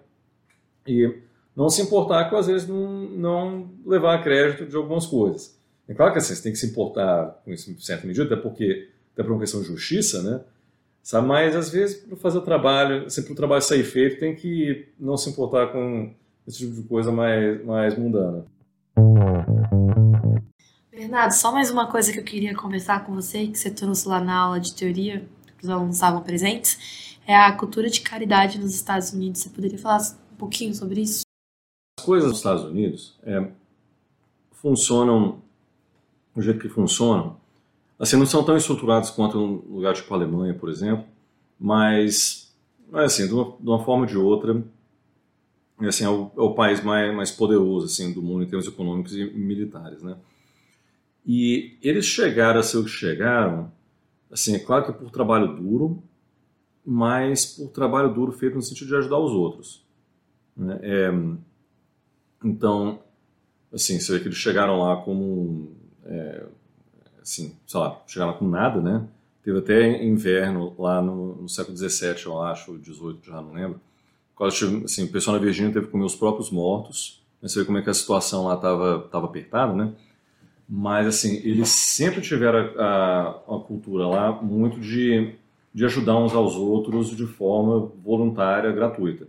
E 0.87 1.13
não 1.57 1.71
se 1.71 1.81
importar 1.81 2.29
com, 2.29 2.37
às 2.37 2.45
vezes, 2.45 2.67
não, 2.67 2.87
não 3.09 3.69
levar 3.83 4.23
crédito 4.23 4.67
de 4.67 4.75
algumas 4.75 5.07
coisas. 5.07 5.57
É 5.87 5.93
claro 5.95 6.11
que 6.11 6.19
assim, 6.19 6.35
você 6.35 6.43
tem 6.43 6.51
que 6.51 6.59
se 6.59 6.67
importar 6.67 7.41
com 7.43 7.51
isso 7.51 7.71
em 7.71 7.77
certa 7.79 8.05
medida, 8.05 8.25
até 8.25 8.35
porque, 8.35 8.89
até 9.13 9.23
por 9.23 9.31
uma 9.31 9.39
questão 9.39 9.59
de 9.61 9.67
justiça, 9.67 10.21
né? 10.21 10.41
Sabe? 11.01 11.27
Mas, 11.27 11.55
às 11.55 11.71
vezes, 11.71 11.95
para 11.95 12.15
fazer 12.15 12.37
o 12.37 12.41
trabalho, 12.41 13.07
assim, 13.07 13.23
para 13.23 13.31
o 13.31 13.35
trabalho 13.35 13.61
sair 13.63 13.83
feito, 13.83 14.19
tem 14.19 14.35
que 14.35 14.87
não 14.99 15.17
se 15.17 15.31
importar 15.31 15.71
com 15.71 16.13
esse 16.47 16.59
tipo 16.59 16.75
de 16.75 16.83
coisa 16.83 17.11
mais, 17.11 17.65
mais 17.65 17.97
mundana. 17.97 18.45
Bernardo, 20.91 21.31
só 21.31 21.51
mais 21.51 21.71
uma 21.71 21.87
coisa 21.87 22.13
que 22.13 22.19
eu 22.19 22.23
queria 22.23 22.53
conversar 22.53 23.03
com 23.03 23.15
você, 23.15 23.47
que 23.47 23.57
você 23.57 23.71
trouxe 23.71 24.07
lá 24.07 24.21
na 24.21 24.35
aula 24.35 24.59
de 24.59 24.75
teoria, 24.75 25.25
que 25.57 25.63
os 25.63 25.69
alunos 25.71 25.95
estavam 25.95 26.21
presentes, 26.21 27.17
é 27.25 27.35
a 27.35 27.51
cultura 27.53 27.89
de 27.89 28.01
caridade 28.01 28.59
nos 28.59 28.75
Estados 28.75 29.11
Unidos. 29.11 29.41
Você 29.41 29.49
poderia 29.49 29.79
falar 29.79 30.01
um 30.31 30.35
pouquinho 30.35 30.75
sobre 30.75 31.01
isso? 31.01 31.26
As 32.07 32.09
coisas 32.09 32.29
nos 32.29 32.37
Estados 32.37 32.63
Unidos 32.63 33.19
é, 33.21 33.51
funcionam 34.53 35.41
do 36.33 36.41
jeito 36.41 36.57
que 36.57 36.69
funcionam. 36.69 37.35
Assim, 37.99 38.15
não 38.15 38.25
são 38.25 38.45
tão 38.45 38.55
estruturados 38.55 39.09
quanto 39.09 39.37
um 39.37 39.75
lugar 39.75 39.93
tipo 39.93 40.13
a 40.13 40.15
Alemanha, 40.15 40.53
por 40.53 40.69
exemplo, 40.69 41.03
mas, 41.59 42.55
assim, 42.93 43.27
de 43.27 43.33
uma, 43.33 43.43
de 43.59 43.69
uma 43.69 43.83
forma 43.83 44.03
ou 44.03 44.07
de 44.07 44.17
outra, 44.17 44.63
assim, 45.81 46.05
é, 46.05 46.09
o, 46.09 46.31
é 46.37 46.39
o 46.39 46.53
país 46.53 46.81
mais, 46.81 47.13
mais 47.13 47.29
poderoso 47.29 47.87
assim, 47.87 48.13
do 48.13 48.21
mundo 48.21 48.43
em 48.43 48.47
termos 48.47 48.65
econômicos 48.65 49.13
e 49.13 49.25
militares. 49.25 50.01
Né? 50.01 50.15
E 51.25 51.77
eles 51.81 52.05
chegaram 52.05 52.61
a 52.61 52.63
ser 52.63 52.77
o 52.77 52.85
que 52.85 52.89
chegaram, 52.89 53.69
assim, 54.31 54.55
é 54.55 54.59
claro 54.59 54.85
que 54.85 54.93
por 54.93 55.11
trabalho 55.11 55.57
duro, 55.57 56.01
mas 56.85 57.45
por 57.57 57.67
trabalho 57.67 58.13
duro 58.13 58.31
feito 58.31 58.55
no 58.55 58.61
sentido 58.61 58.87
de 58.87 58.95
ajudar 58.95 59.19
os 59.19 59.33
outros. 59.33 59.85
Né? 60.55 60.79
É, 60.81 61.11
então, 62.43 62.99
assim, 63.73 63.99
você 63.99 64.13
vê 64.13 64.19
que 64.19 64.27
eles 64.27 64.37
chegaram 64.37 64.79
lá 64.79 64.97
como, 64.97 65.71
é, 66.05 66.43
assim, 67.21 67.55
sei 67.65 67.79
lá, 67.79 68.01
chegaram 68.07 68.33
com 68.33 68.47
nada, 68.47 68.81
né? 68.81 69.07
Teve 69.43 69.59
até 69.59 70.03
inverno 70.03 70.75
lá 70.77 71.01
no, 71.01 71.35
no 71.41 71.49
século 71.49 71.77
XVII, 71.77 72.25
eu 72.25 72.41
acho, 72.41 72.77
XVIII, 72.83 73.19
já 73.23 73.41
não 73.41 73.53
lembro. 73.53 73.79
Assim, 74.39 75.05
o 75.05 75.11
pessoal 75.11 75.37
na 75.37 75.41
Virgínia 75.41 75.73
teve 75.73 75.85
que 75.85 75.91
comer 75.91 76.05
os 76.05 76.15
próprios 76.15 76.51
mortos. 76.51 77.23
Você 77.41 77.59
vê 77.59 77.65
como 77.65 77.77
é 77.77 77.81
que 77.81 77.89
a 77.89 77.93
situação 77.93 78.45
lá 78.45 78.55
estava 78.55 78.99
tava 79.11 79.25
apertada, 79.25 79.73
né? 79.73 79.93
Mas, 80.69 81.07
assim, 81.07 81.37
eles 81.37 81.69
sempre 81.69 82.21
tiveram 82.21 82.59
a, 82.77 82.83
a, 82.83 83.29
a 83.29 83.59
cultura 83.59 84.05
lá 84.05 84.31
muito 84.33 84.79
de, 84.79 85.33
de 85.73 85.85
ajudar 85.85 86.17
uns 86.17 86.33
aos 86.33 86.55
outros 86.55 87.15
de 87.15 87.25
forma 87.25 87.91
voluntária, 88.03 88.71
gratuita. 88.71 89.27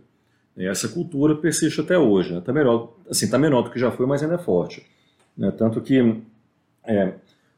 E 0.59 0.65
essa 0.65 0.89
cultura 0.89 1.35
persiste 1.35 1.79
até 1.79 1.97
hoje. 1.97 2.37
Está 2.37 2.51
né? 2.51 2.59
menor, 2.59 2.93
assim, 3.09 3.29
tá 3.29 3.37
menor 3.37 3.61
do 3.61 3.71
que 3.71 3.79
já 3.79 3.89
foi, 3.89 4.05
mas 4.05 4.21
ainda 4.21 4.35
é 4.35 4.37
forte. 4.37 4.85
Né? 5.37 5.49
Tanto 5.51 5.79
que, 5.79 6.21
é, 6.83 7.13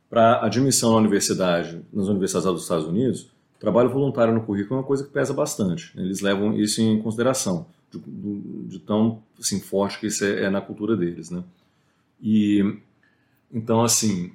para 0.08 0.46
admissão 0.46 0.92
na 0.92 0.98
universidade, 0.98 1.82
nas 1.92 2.08
universidades 2.08 2.46
dos 2.46 2.62
Estados 2.62 2.86
Unidos, 2.86 3.32
trabalho 3.60 3.90
voluntário 3.90 4.32
no 4.32 4.44
currículo 4.44 4.76
é 4.76 4.82
uma 4.82 4.88
coisa 4.88 5.04
que 5.04 5.10
pesa 5.10 5.34
bastante. 5.34 5.98
Né? 5.98 6.04
Eles 6.04 6.22
levam 6.22 6.54
isso 6.54 6.80
em 6.80 7.02
consideração, 7.02 7.66
de, 7.90 7.98
de, 8.00 8.68
de 8.68 8.80
tão 8.80 9.24
assim, 9.40 9.60
forte 9.60 10.00
que 10.00 10.06
isso 10.06 10.24
é, 10.24 10.44
é, 10.44 10.50
na 10.52 10.62
cultura 10.62 10.96
deles. 10.96 11.32
Né? 11.32 11.44
E, 12.22 12.78
então, 13.52 13.84
assim, 13.84 14.32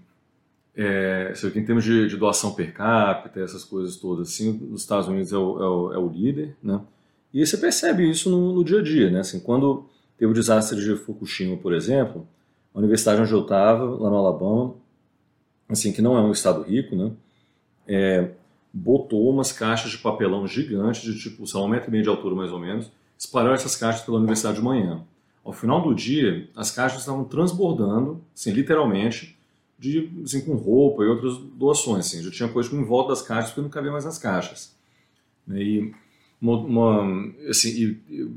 é, 0.74 1.32
em 1.54 1.64
termos 1.64 1.84
de, 1.84 2.08
de, 2.08 2.16
doação 2.16 2.52
per 2.52 2.74
capita, 2.74 3.38
essas 3.38 3.64
coisas 3.64 3.94
todas, 3.94 4.28
assim, 4.28 4.68
os 4.72 4.80
Estados 4.80 5.06
Unidos 5.06 5.32
é 5.32 5.38
o, 5.38 5.62
é 5.62 5.68
o, 5.68 5.92
é 5.92 5.98
o 5.98 6.08
líder, 6.08 6.56
né? 6.60 6.80
E 7.32 7.44
você 7.44 7.56
percebe 7.56 8.08
isso 8.08 8.30
no, 8.30 8.52
no, 8.52 8.64
dia 8.64 8.80
a 8.80 8.82
dia, 8.82 9.10
né? 9.10 9.20
Assim, 9.20 9.40
quando 9.40 9.86
teve 10.16 10.30
o 10.30 10.34
desastre 10.34 10.80
de 10.80 10.96
Fukushima, 10.96 11.56
por 11.56 11.74
exemplo, 11.74 12.26
a 12.74 12.78
universidade 12.78 13.20
onde 13.20 13.32
eu 13.32 13.42
estava, 13.42 13.84
lá 13.84 14.10
no 14.10 14.16
Alabama, 14.16 14.74
assim, 15.68 15.92
que 15.92 16.00
não 16.00 16.16
é 16.16 16.22
um 16.22 16.32
estado 16.32 16.62
rico, 16.62 16.94
né? 16.96 17.12
É, 17.86 18.30
botou 18.72 19.30
umas 19.30 19.52
caixas 19.52 19.90
de 19.90 19.98
papelão 19.98 20.46
gigantes, 20.46 21.02
de 21.02 21.18
tipo, 21.18 21.44
lá, 21.54 21.64
um 21.64 21.68
metro 21.68 21.88
e 21.88 21.92
meio 21.92 22.02
de 22.02 22.08
altura 22.08 22.34
mais 22.34 22.52
ou 22.52 22.58
menos, 22.58 22.90
espalhou 23.18 23.54
essas 23.54 23.76
caixas 23.76 24.02
pela 24.02 24.18
universidade 24.18 24.56
de 24.56 24.62
manhã. 24.62 25.02
Ao 25.44 25.52
final 25.52 25.80
do 25.80 25.94
dia, 25.94 26.48
as 26.56 26.70
caixas 26.70 27.00
estavam 27.00 27.24
transbordando, 27.24 28.20
assim, 28.34 28.50
literalmente, 28.50 29.38
de, 29.78 30.10
assim, 30.24 30.40
com 30.40 30.54
roupa 30.54 31.04
e 31.04 31.06
outras 31.06 31.36
doações. 31.38 32.06
Assim, 32.06 32.22
já 32.22 32.30
tinha 32.30 32.48
coisa 32.48 32.74
em 32.74 32.84
volta 32.84 33.10
das 33.10 33.22
caixas 33.22 33.50
porque 33.50 33.62
não 33.62 33.68
cabia 33.68 33.92
mais 33.92 34.04
nas 34.04 34.18
caixas. 34.18 34.74
E 35.48 35.92
uma, 36.40 36.56
uma, 36.58 37.32
assim, 37.48 37.70
e, 37.70 37.84
e, 38.08 38.30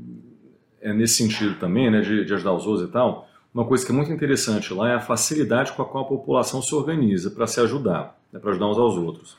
é 0.80 0.92
nesse 0.92 1.14
sentido 1.14 1.58
também, 1.58 1.90
né, 1.90 2.00
de, 2.00 2.24
de, 2.24 2.34
ajudar 2.34 2.54
os 2.54 2.66
outros 2.66 2.88
e 2.88 2.92
tal, 2.92 3.28
uma 3.52 3.64
coisa 3.64 3.84
que 3.84 3.92
é 3.92 3.94
muito 3.94 4.12
interessante 4.12 4.72
lá 4.72 4.90
é 4.90 4.94
a 4.94 5.00
facilidade 5.00 5.72
com 5.72 5.82
a 5.82 5.84
qual 5.84 6.04
a 6.04 6.08
população 6.08 6.62
se 6.62 6.74
organiza 6.74 7.30
para 7.30 7.46
se 7.46 7.60
ajudar, 7.60 8.18
né, 8.32 8.38
para 8.38 8.50
ajudar 8.50 8.68
uns 8.68 8.78
aos 8.78 8.96
outros. 8.96 9.36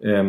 É, 0.00 0.22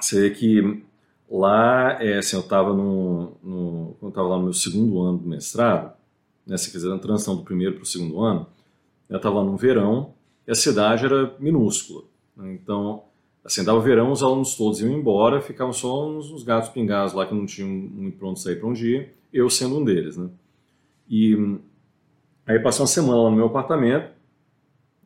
você 0.00 0.20
vê 0.20 0.30
que 0.30 0.82
lá, 1.30 2.02
é, 2.02 2.18
assim, 2.18 2.36
eu 2.36 2.42
estava 2.42 2.72
no, 2.72 3.32
no, 3.42 3.96
eu 4.00 4.08
estava 4.08 4.28
lá 4.28 4.36
no 4.36 4.44
meu 4.44 4.52
segundo 4.52 5.02
ano 5.02 5.18
do 5.18 5.28
mestrado, 5.28 5.92
né, 6.46 6.56
se 6.56 6.70
quiser, 6.70 6.88
na 6.88 6.98
transição 6.98 7.36
do 7.36 7.42
primeiro 7.42 7.74
para 7.74 7.82
o 7.82 7.86
segundo 7.86 8.20
ano, 8.20 8.46
eu 9.08 9.16
estava 9.16 9.36
lá 9.36 9.44
no 9.44 9.56
verão 9.56 10.14
e 10.46 10.50
a 10.50 10.54
cidade 10.54 11.04
era 11.04 11.34
minúscula. 11.38 12.04
Né, 12.36 12.54
então, 12.54 13.02
assim, 13.46 13.64
dava 13.64 13.80
verão, 13.80 14.10
os 14.10 14.22
alunos 14.22 14.56
todos 14.56 14.80
iam 14.80 14.90
embora, 14.90 15.40
ficavam 15.40 15.72
só 15.72 16.08
uns, 16.08 16.30
uns 16.30 16.42
gatos 16.42 16.68
pingados 16.68 17.14
lá 17.14 17.24
que 17.24 17.34
não 17.34 17.46
tinham 17.46 17.68
muito 17.68 18.18
pronto 18.18 18.40
sair 18.40 18.56
para 18.56 18.68
um 18.68 18.72
dia, 18.72 19.12
eu 19.32 19.48
sendo 19.48 19.78
um 19.78 19.84
deles, 19.84 20.16
né? 20.16 20.28
E 21.08 21.58
aí 22.44 22.58
passei 22.58 22.82
uma 22.82 22.88
semana 22.88 23.22
lá 23.22 23.30
no 23.30 23.36
meu 23.36 23.46
apartamento, 23.46 24.10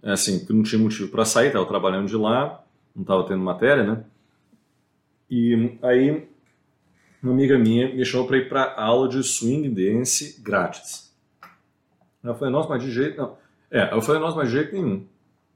assim, 0.03 0.38
porque 0.38 0.55
não 0.55 0.62
tinha 0.62 0.80
motivo 0.80 1.11
para 1.11 1.24
sair, 1.26 1.49
estava 1.49 1.66
trabalhando 1.66 2.09
de 2.09 2.16
lá, 2.16 2.64
não 2.97 3.03
estava 3.03 3.24
tendo 3.28 3.43
matéria, 3.43 3.84
né? 3.84 4.05
E 5.30 5.78
aí 5.82 6.26
uma 7.22 7.32
amiga 7.32 7.59
minha 7.59 7.95
me 7.95 8.05
chamou 8.05 8.26
para 8.26 8.38
ir 8.38 8.49
para 8.49 8.74
aula 8.74 9.07
de 9.07 9.22
swing 9.22 9.68
dance 9.68 10.41
grátis. 10.43 11.14
Eu 12.24 12.34
falei, 12.34 12.53
nossa, 12.53 12.68
mas 12.68 12.82
de 12.82 12.91
jeito 12.91 13.18
não. 13.18 13.36
É, 13.70 13.95
eu 13.95 14.01
falei, 14.01 14.20
nossa, 14.20 14.36
mas 14.36 14.49
de 14.49 14.55
jeito 14.55 14.72
nenhum. 14.72 15.05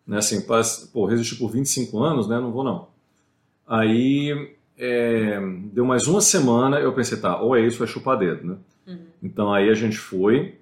Né? 0.06 0.18
Assim, 0.18 0.44
pô, 0.92 1.06
resistir 1.06 1.36
por 1.36 1.50
25 1.50 1.98
anos, 2.02 2.28
né? 2.28 2.38
Não 2.38 2.52
vou 2.52 2.62
não. 2.62 2.88
Aí 3.66 4.54
é, 4.76 5.40
deu 5.72 5.84
mais 5.84 6.06
uma 6.06 6.20
semana, 6.20 6.78
eu 6.78 6.92
pensei, 6.92 7.18
tá, 7.18 7.40
ou 7.40 7.56
é 7.56 7.66
isso 7.66 7.82
ou 7.82 7.88
é 7.88 7.90
chupar 7.90 8.18
dedo, 8.18 8.46
né? 8.46 8.56
Uhum. 8.86 9.06
Então 9.22 9.52
aí 9.52 9.70
a 9.70 9.74
gente 9.74 9.96
foi, 9.96 10.58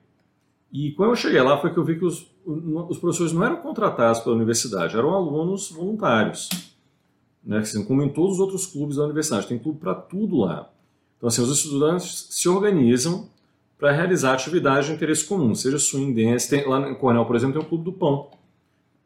e 0.72 0.92
quando 0.92 1.10
eu 1.10 1.16
cheguei 1.16 1.40
lá 1.40 1.58
foi 1.60 1.72
que 1.72 1.78
eu 1.78 1.84
vi 1.84 1.98
que 1.98 2.04
os, 2.04 2.26
os 2.46 2.98
professores 2.98 3.32
não 3.32 3.44
eram 3.44 3.56
contratados 3.56 4.20
pela 4.20 4.36
universidade, 4.36 4.96
eram 4.96 5.14
alunos 5.14 5.70
voluntários, 5.70 6.48
né? 7.42 7.58
Assim, 7.58 7.84
como 7.84 8.02
em 8.02 8.08
todos 8.08 8.34
os 8.34 8.40
outros 8.40 8.66
clubes 8.66 8.96
da 8.96 9.04
universidade, 9.04 9.48
tem 9.48 9.58
clube 9.58 9.80
para 9.80 9.94
tudo 9.94 10.38
lá. 10.38 10.70
Então 11.16 11.28
assim, 11.28 11.42
os 11.42 11.50
estudantes 11.50 12.28
se 12.30 12.48
organizam 12.48 13.28
para 13.78 13.90
realizar 13.90 14.34
atividade 14.34 14.86
de 14.86 14.92
interesse 14.92 15.24
comum, 15.24 15.54
seja 15.56 15.78
swing 15.78 16.12
dance, 16.12 16.48
tem, 16.48 16.68
lá 16.68 16.88
em 16.88 16.94
Cornell, 16.94 17.24
por 17.24 17.34
exemplo, 17.34 17.58
tem 17.58 17.62
o 17.62 17.68
clube 17.68 17.84
do 17.84 17.92
pão. 17.92 18.30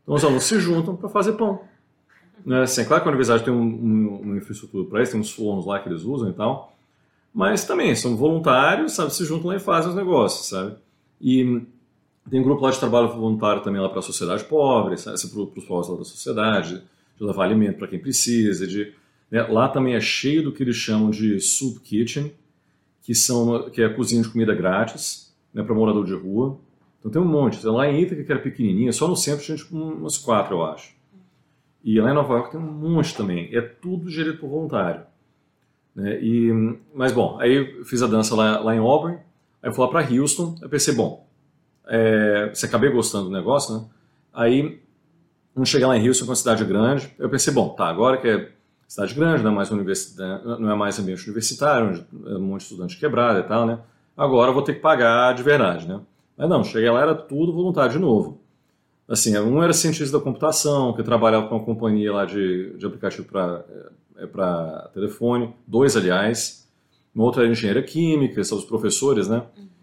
Então 0.07 0.15
os 0.15 0.25
alunos 0.25 0.45
se 0.45 0.61
juntam 0.61 0.95
para 0.95 1.09
fazer 1.09 1.33
pão. 1.33 1.61
Né? 2.45 2.63
Assim, 2.63 2.83
é 2.83 2.85
claro 2.85 3.03
que 3.03 3.09
a 3.09 3.11
universidade 3.11 3.45
tem 3.45 3.53
um, 3.53 3.61
um, 3.61 4.21
uma 4.23 4.37
infraestrutura 4.37 4.89
para 4.89 5.03
isso, 5.03 5.13
tem 5.13 5.21
uns 5.21 5.33
fornos 5.33 5.67
lá 5.67 5.81
que 5.81 5.89
eles 5.89 6.05
usam 6.05 6.31
e 6.31 6.33
tal, 6.33 6.73
mas 7.35 7.65
também 7.65 7.95
são 7.97 8.17
voluntários, 8.17 8.93
sabe, 8.93 9.13
se 9.13 9.25
juntam 9.25 9.49
lá 9.49 9.57
e 9.57 9.61
fazem 9.61 9.91
os 9.91 9.97
negócios, 9.97 10.49
sabe? 10.49 10.77
E 11.21 11.61
tem 12.31 12.41
um 12.41 12.45
grupo 12.45 12.63
lá 12.63 12.71
de 12.71 12.79
trabalho 12.79 13.09
voluntário 13.09 13.63
também 13.63 13.81
lá 13.81 13.89
para 13.89 13.99
a 13.99 14.03
sociedade 14.03 14.45
pobre, 14.45 14.95
para 14.97 15.15
os 15.15 15.65
povos 15.65 15.99
da 15.99 16.05
sociedade, 16.05 16.83
de 17.19 17.25
levar 17.25 17.45
alimento 17.45 17.79
para 17.79 17.89
quem 17.89 17.99
precisa, 17.99 18.65
de 18.65 18.93
né? 19.31 19.43
lá 19.43 19.69
também 19.69 19.95
é 19.95 20.01
cheio 20.01 20.43
do 20.45 20.53
que 20.53 20.63
eles 20.63 20.77
chamam 20.77 21.11
de 21.11 21.41
soup 21.41 21.81
kitchen, 21.81 22.33
que 23.03 23.15
são 23.15 23.69
que 23.71 23.83
é 23.83 23.87
a 23.87 23.95
cozinha 23.95 24.23
de 24.23 24.29
comida 24.29 24.55
grátis, 24.55 25.35
né, 25.53 25.63
para 25.63 25.75
morador 25.75 26.05
de 26.05 26.15
rua. 26.15 26.59
Então 27.07 27.23
tem 27.23 27.23
um 27.23 27.33
monte. 27.33 27.65
Lá 27.65 27.89
em 27.89 28.03
Ítaca, 28.03 28.25
que 28.25 28.33
era 28.33 28.41
pequenininha, 28.41 28.93
só 28.93 29.07
no 29.07 29.15
centro 29.15 29.45
tinha 29.45 29.57
tipo, 29.57 29.77
umas 29.77 30.19
quatro, 30.19 30.57
eu 30.57 30.65
acho. 30.65 30.93
E 31.85 32.01
lá 32.01 32.11
em 32.11 32.15
Nova 32.15 32.35
York 32.35 32.51
tem 32.51 32.61
um 32.61 32.65
monte 32.65 33.17
também. 33.17 33.49
É 33.55 33.61
tudo 33.61 34.11
gerido 34.11 34.39
por 34.39 34.51
voluntário. 34.51 35.03
Né? 35.95 36.21
E, 36.21 36.79
mas 36.93 37.13
bom, 37.13 37.39
aí 37.41 37.79
eu 37.79 37.85
fiz 37.85 38.03
a 38.03 38.09
dança 38.09 38.35
lá, 38.35 38.59
lá 38.59 38.75
em 38.75 38.81
Auburn, 38.81 39.19
aí 39.63 39.71
eu 39.71 39.73
fui 39.73 39.85
lá 39.85 39.91
para 39.91 40.13
Houston, 40.13 40.57
eu 40.61 40.69
pensei, 40.69 40.95
bom, 40.95 41.27
é, 41.87 42.51
você 42.53 42.67
acabei 42.67 42.91
gostando 42.91 43.27
do 43.27 43.31
negócio, 43.31 43.75
né? 43.75 43.85
Aí, 44.35 44.83
vamos 45.55 45.71
chegar 45.71 45.89
lá 45.89 45.97
em 45.97 46.07
Houston, 46.07 46.25
que 46.25 46.31
é 46.31 46.33
uma 46.33 46.37
cidade 46.37 46.65
grande, 46.65 47.15
eu 47.19 47.31
pensei, 47.31 47.55
bom, 47.55 47.71
tá, 47.71 47.87
agora 47.87 48.19
que 48.19 48.29
é 48.29 48.53
cidade 48.87 49.15
grande, 49.15 49.43
não 49.43 49.53
é 49.53 49.55
mais, 49.55 49.71
universidade, 49.71 50.45
não 50.45 50.71
é 50.71 50.75
mais 50.75 50.99
ambiente 50.99 51.25
universitário, 51.25 51.89
onde 51.89 52.07
é 52.27 52.37
um 52.37 52.43
monte 52.43 52.61
de 52.63 52.67
estudante 52.67 52.99
quebrado 52.99 53.39
e 53.39 53.45
tal, 53.45 53.65
né? 53.65 53.79
Agora 54.15 54.51
eu 54.51 54.55
vou 54.55 54.63
ter 54.63 54.75
que 54.75 54.81
pagar 54.81 55.33
de 55.35 55.43
verdade, 55.43 55.89
né? 55.89 56.01
Mas 56.37 56.49
não, 56.49 56.63
cheguei 56.63 56.91
lá, 56.91 57.03
era 57.03 57.15
tudo 57.15 57.53
voluntário 57.53 57.93
de 57.93 57.99
novo. 57.99 58.41
Assim, 59.09 59.37
um 59.39 59.63
era 59.63 59.73
cientista 59.73 60.19
da 60.19 60.25
computação, 60.25 60.93
que 60.93 61.03
trabalhava 61.03 61.49
com 61.49 61.57
uma 61.57 61.65
companhia 61.65 62.13
lá 62.13 62.25
de, 62.25 62.77
de 62.77 62.85
aplicativo 62.85 63.27
para 63.27 63.65
é, 64.19 64.27
para 64.27 64.91
telefone, 64.95 65.55
dois, 65.67 65.97
aliás. 65.97 66.67
Uma 67.15 67.25
outra 67.25 67.43
era 67.43 67.53
engenheira 67.53 67.83
química, 67.83 68.43
são 68.45 68.59
os 68.59 68.65
professores, 68.65 69.29
né? 69.29 69.43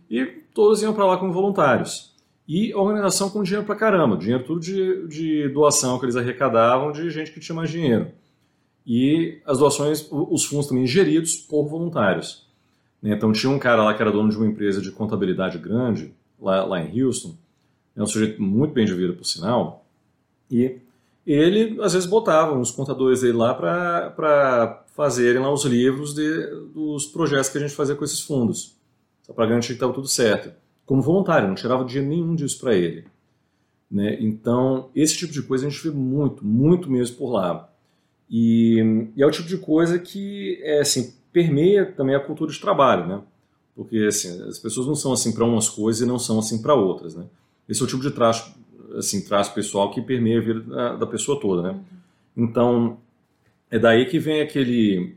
E 0.09 0.25
todos 0.53 0.81
iam 0.81 0.93
para 0.93 1.05
lá 1.05 1.17
como 1.17 1.31
voluntários. 1.31 2.13
E 2.47 2.73
organização 2.73 3.29
com 3.29 3.41
dinheiro 3.41 3.65
para 3.65 3.75
caramba, 3.75 4.17
dinheiro 4.17 4.43
tudo 4.43 4.59
de, 4.59 5.07
de 5.07 5.49
doação 5.49 5.97
que 5.97 6.05
eles 6.05 6.15
arrecadavam 6.15 6.91
de 6.91 7.09
gente 7.09 7.31
que 7.31 7.39
tinha 7.39 7.55
mais 7.55 7.69
dinheiro. 7.69 8.11
E 8.85 9.39
as 9.45 9.59
doações, 9.59 10.07
os 10.11 10.43
fundos 10.43 10.67
também 10.67 10.85
geridos 10.85 11.35
por 11.35 11.67
voluntários. 11.67 12.45
Então 13.01 13.31
tinha 13.31 13.51
um 13.51 13.59
cara 13.59 13.83
lá 13.83 13.93
que 13.93 14.01
era 14.01 14.11
dono 14.11 14.29
de 14.29 14.37
uma 14.37 14.45
empresa 14.45 14.81
de 14.81 14.91
contabilidade 14.91 15.57
grande, 15.57 16.13
lá, 16.43 16.63
lá 16.63 16.81
em 16.81 17.01
Houston, 17.01 17.35
é 17.95 18.01
um 18.01 18.07
sujeito 18.07 18.41
muito 18.41 18.73
bem 18.73 18.85
de 18.85 18.93
vida, 18.93 19.13
por 19.13 19.25
sinal, 19.25 19.85
e 20.49 20.77
ele 21.25 21.81
às 21.81 21.93
vezes 21.93 22.07
botava 22.07 22.53
uns 22.53 22.71
contadores 22.71 23.21
dele 23.21 23.37
lá 23.37 23.53
para 23.53 24.83
fazerem 24.93 25.41
lá 25.41 25.51
os 25.51 25.63
livros 25.63 26.13
de, 26.13 26.47
dos 26.73 27.05
projetos 27.05 27.49
que 27.49 27.57
a 27.57 27.61
gente 27.61 27.73
fazia 27.73 27.95
com 27.95 28.03
esses 28.03 28.21
fundos, 28.21 28.75
só 29.23 29.33
para 29.33 29.45
garantir 29.45 29.67
que 29.67 29.73
estava 29.73 29.93
tudo 29.93 30.07
certo. 30.07 30.51
Como 30.85 31.01
voluntário, 31.01 31.47
não 31.47 31.55
tirava 31.55 31.85
dinheiro 31.85 32.09
nenhum 32.09 32.35
disso 32.35 32.59
para 32.59 32.75
ele. 32.75 33.05
Né? 33.89 34.17
Então, 34.19 34.89
esse 34.95 35.15
tipo 35.15 35.31
de 35.31 35.41
coisa 35.41 35.65
a 35.65 35.69
gente 35.69 35.81
vê 35.81 35.91
muito, 35.91 36.45
muito 36.45 36.91
mesmo 36.91 37.15
por 37.15 37.31
lá. 37.31 37.69
E, 38.29 39.11
e 39.15 39.21
é 39.21 39.25
o 39.25 39.31
tipo 39.31 39.47
de 39.47 39.57
coisa 39.57 39.97
que 39.97 40.59
é, 40.63 40.79
assim, 40.81 41.13
permeia 41.31 41.85
também 41.85 42.15
a 42.15 42.19
cultura 42.19 42.51
de 42.51 42.59
trabalho, 42.59 43.07
né? 43.07 43.21
Porque 43.75 43.97
assim, 44.07 44.41
as 44.43 44.59
pessoas 44.59 44.87
não 44.87 44.95
são 44.95 45.13
assim 45.13 45.31
para 45.33 45.45
umas 45.45 45.69
coisas 45.69 46.01
e 46.01 46.05
não 46.05 46.19
são 46.19 46.39
assim 46.39 46.61
para 46.61 46.75
outras, 46.75 47.15
né? 47.15 47.25
Esse 47.67 47.81
é 47.81 47.85
o 47.85 47.87
tipo 47.87 48.01
de 48.01 48.11
traço, 48.11 48.53
assim, 48.95 49.21
traço 49.21 49.53
pessoal 49.53 49.91
que 49.91 50.01
permeia 50.01 50.39
a 50.39 50.41
vida 50.41 50.59
da, 50.61 50.95
da 50.95 51.07
pessoa 51.07 51.39
toda, 51.39 51.61
né? 51.61 51.79
Então, 52.35 52.97
é 53.71 53.79
daí 53.79 54.05
que 54.05 54.19
vem 54.19 54.41
aquele, 54.41 55.15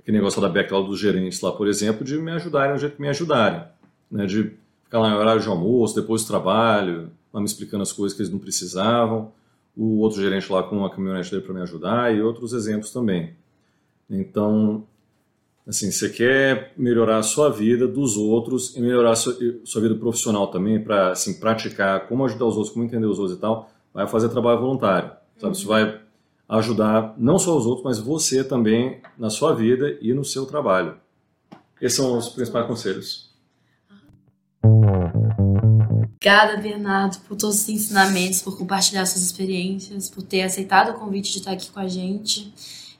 aquele 0.00 0.16
negócio 0.16 0.40
da 0.40 0.48
backlog 0.48 0.88
dos 0.88 0.98
gerentes 0.98 1.40
lá, 1.40 1.52
por 1.52 1.68
exemplo, 1.68 2.04
de 2.04 2.16
me 2.18 2.30
ajudarem 2.32 2.74
do 2.74 2.80
jeito 2.80 2.96
que 2.96 3.02
me 3.02 3.08
ajudarem, 3.08 3.64
né? 4.10 4.26
De 4.26 4.52
ficar 4.84 5.00
lá 5.00 5.10
em 5.10 5.14
horário 5.14 5.42
de 5.42 5.48
almoço, 5.48 5.94
depois 5.94 6.22
do 6.22 6.28
trabalho, 6.28 7.10
lá 7.32 7.40
me 7.40 7.46
explicando 7.46 7.82
as 7.82 7.92
coisas 7.92 8.16
que 8.16 8.22
eles 8.22 8.32
não 8.32 8.38
precisavam, 8.38 9.32
o 9.76 9.98
outro 9.98 10.20
gerente 10.20 10.50
lá 10.50 10.62
com 10.62 10.78
uma 10.78 10.90
caminhonete 10.90 11.30
dele 11.30 11.42
para 11.42 11.54
me 11.54 11.60
ajudar 11.60 12.14
e 12.14 12.22
outros 12.22 12.52
exemplos 12.52 12.90
também. 12.90 13.34
Então, 14.08 14.84
Assim, 15.68 15.90
você 15.90 16.08
quer 16.08 16.72
melhorar 16.78 17.18
a 17.18 17.22
sua 17.22 17.50
vida 17.50 17.86
dos 17.86 18.16
outros 18.16 18.74
e 18.74 18.80
melhorar 18.80 19.10
a 19.10 19.16
sua, 19.16 19.36
sua 19.64 19.82
vida 19.82 19.94
profissional 19.94 20.46
também 20.46 20.82
para 20.82 21.10
assim, 21.10 21.38
praticar 21.38 22.08
como 22.08 22.24
ajudar 22.24 22.46
os 22.46 22.56
outros, 22.56 22.72
como 22.72 22.86
entender 22.86 23.04
os 23.04 23.18
outros 23.18 23.36
e 23.36 23.40
tal, 23.40 23.70
vai 23.92 24.08
fazer 24.08 24.30
trabalho 24.30 24.60
voluntário. 24.60 25.10
Sabe? 25.36 25.54
Isso 25.54 25.68
vai 25.68 26.00
ajudar 26.48 27.14
não 27.18 27.38
só 27.38 27.54
os 27.54 27.66
outros, 27.66 27.84
mas 27.84 27.98
você 27.98 28.42
também 28.42 29.02
na 29.18 29.28
sua 29.28 29.54
vida 29.54 29.98
e 30.00 30.14
no 30.14 30.24
seu 30.24 30.46
trabalho. 30.46 30.96
Esses 31.82 31.98
são 31.98 32.16
os 32.16 32.30
principais 32.30 32.66
conselhos. 32.66 33.28
Obrigada, 36.14 36.56
Bernardo, 36.62 37.18
por 37.28 37.36
todos 37.36 37.56
os 37.60 37.68
ensinamentos, 37.68 38.40
por 38.40 38.56
compartilhar 38.56 39.04
suas 39.04 39.22
experiências, 39.22 40.08
por 40.08 40.22
ter 40.22 40.42
aceitado 40.42 40.96
o 40.96 40.98
convite 40.98 41.30
de 41.30 41.40
estar 41.40 41.52
aqui 41.52 41.70
com 41.70 41.78
a 41.78 41.88
gente 41.88 42.50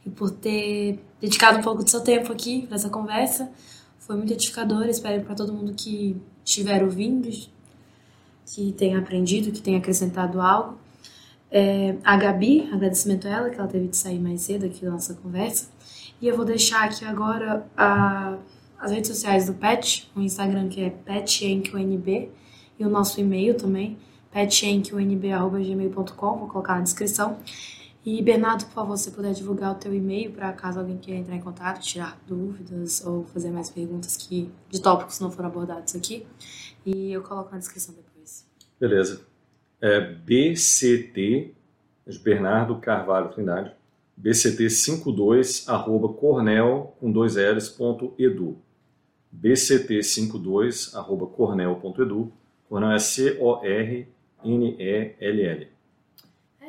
e 0.09 0.11
por 0.11 0.31
ter 0.31 0.99
dedicado 1.21 1.59
um 1.59 1.63
pouco 1.63 1.85
do 1.85 1.91
seu 1.91 2.01
tempo 2.01 2.33
aqui 2.33 2.67
para 2.67 2.77
essa 2.77 2.89
conversa. 2.89 3.51
Foi 3.99 4.17
muito 4.17 4.33
edificador. 4.33 4.87
Espero 4.87 5.23
para 5.23 5.35
todo 5.35 5.53
mundo 5.53 5.75
que 5.75 6.17
estiver 6.45 6.83
ouvindo, 6.83 7.29
que 8.47 8.73
tenha 8.73 8.99
aprendido, 8.99 9.53
que 9.53 9.61
tenha 9.61 9.77
acrescentado 9.79 10.41
algo. 10.41 10.79
É, 11.51 11.97
a 12.03 12.17
Gabi, 12.17 12.69
agradecimento 12.73 13.29
a 13.29 13.31
ela, 13.31 13.51
que 13.51 13.59
ela 13.59 13.69
teve 13.69 13.89
de 13.89 13.97
sair 13.97 14.19
mais 14.19 14.41
cedo 14.43 14.67
aqui 14.67 14.85
da 14.85 14.91
nossa 14.91 15.15
conversa. 15.15 15.69
E 16.21 16.27
eu 16.27 16.37
vou 16.37 16.45
deixar 16.45 16.85
aqui 16.85 17.05
agora 17.05 17.65
a, 17.77 18.37
as 18.79 18.91
redes 18.91 19.09
sociais 19.11 19.47
do 19.47 19.55
Pet, 19.55 20.11
o 20.17 20.21
Instagram 20.21 20.69
que 20.69 20.83
é 20.83 20.91
petyenqnb 20.91 22.29
e 22.79 22.85
o 22.85 22.89
nosso 22.89 23.21
e-mail 23.21 23.55
também, 23.55 23.97
petyenqnb.gmail.com, 24.31 26.39
vou 26.39 26.49
colocar 26.49 26.77
na 26.77 26.83
descrição. 26.83 27.39
E 28.11 28.23
Bernardo, 28.23 28.65
por 28.65 28.73
favor, 28.73 28.97
se 28.97 29.11
puder 29.11 29.35
divulgar 29.35 29.71
o 29.73 29.75
teu 29.75 29.93
e-mail 29.93 30.33
para 30.33 30.51
caso 30.55 30.81
alguém 30.81 30.97
queira 30.97 31.21
entrar 31.21 31.37
em 31.37 31.43
contato, 31.43 31.83
tirar 31.83 32.19
dúvidas 32.27 33.05
ou 33.05 33.25
fazer 33.25 33.51
mais 33.51 33.69
perguntas 33.69 34.17
que 34.17 34.51
de 34.71 34.81
tópicos 34.81 35.21
não 35.21 35.31
foram 35.31 35.51
abordados 35.51 35.95
aqui. 35.95 36.25
E 36.87 37.13
eu 37.13 37.21
coloco 37.21 37.53
na 37.53 37.59
descrição 37.59 37.95
depois. 37.95 38.49
Beleza. 38.81 39.21
É 39.79 40.01
BCT, 40.01 41.53
de 42.07 42.19
Bernardo 42.21 42.79
Carvalho 42.79 43.29
Trindade, 43.29 43.73
bct52 44.19 45.69
arroba 45.69 46.09
cornell 46.09 46.97
com 46.99 47.13
dois 47.13 47.37
L's 47.37 47.69
ponto 47.69 48.15
edu. 48.19 48.57
bct52 49.39 50.95
arroba 50.97 51.27
cornell 51.27 51.77
ponto 51.77 52.01
edu. 52.01 52.33
Cornell 52.71 52.93
é 52.93 52.99
C-O-R-N-E-L-L. 52.99 54.09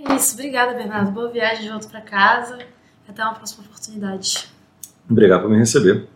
É 0.07 0.15
isso. 0.15 0.33
Obrigada, 0.33 0.73
Bernardo. 0.73 1.11
Boa 1.11 1.29
viagem 1.29 1.63
de 1.63 1.69
volta 1.69 1.87
para 1.87 2.01
casa. 2.01 2.59
Até 3.07 3.23
uma 3.23 3.33
próxima 3.33 3.65
oportunidade. 3.65 4.47
Obrigado 5.09 5.41
por 5.41 5.49
me 5.49 5.57
receber. 5.57 6.07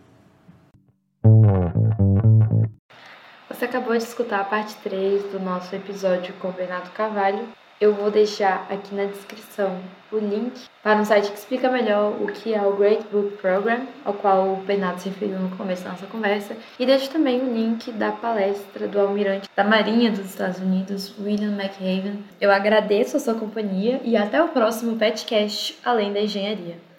Você 3.48 3.64
acabou 3.66 3.96
de 3.96 4.04
escutar 4.04 4.40
a 4.40 4.44
parte 4.44 4.74
3 4.76 5.32
do 5.32 5.40
nosso 5.40 5.74
episódio 5.74 6.32
com 6.34 6.48
o 6.48 6.52
Bernardo 6.52 6.90
Carvalho. 6.90 7.48
Eu 7.80 7.92
vou 7.92 8.10
deixar 8.10 8.66
aqui 8.70 8.94
na 8.94 9.04
descrição 9.04 9.78
o 10.12 10.18
link 10.18 10.52
para 10.82 11.00
um 11.00 11.04
site 11.04 11.30
que 11.32 11.38
explica 11.38 11.68
melhor 11.68 12.12
o 12.20 12.26
que 12.28 12.54
é 12.54 12.62
o 12.62 12.76
Great 12.76 13.04
Book 13.10 13.36
Program, 13.38 13.86
ao 14.04 14.14
qual 14.14 14.52
o 14.52 14.56
Bernardo 14.56 15.00
se 15.00 15.08
referiu 15.08 15.40
no 15.40 15.56
começo 15.56 15.82
da 15.82 15.90
nossa 15.90 16.06
conversa, 16.06 16.56
e 16.78 16.86
deixo 16.86 17.10
também 17.10 17.40
o 17.40 17.52
link 17.52 17.90
da 17.92 18.12
palestra 18.12 18.86
do 18.86 19.00
almirante 19.00 19.48
da 19.56 19.64
Marinha 19.64 20.10
dos 20.10 20.26
Estados 20.26 20.60
Unidos, 20.60 21.14
William 21.18 21.52
McHaven. 21.52 22.22
Eu 22.40 22.52
agradeço 22.52 23.16
a 23.16 23.20
sua 23.20 23.34
companhia 23.34 24.00
e 24.04 24.16
até 24.16 24.42
o 24.42 24.48
próximo 24.48 24.96
podcast 24.96 25.76
Além 25.84 26.12
da 26.12 26.20
Engenharia. 26.20 26.93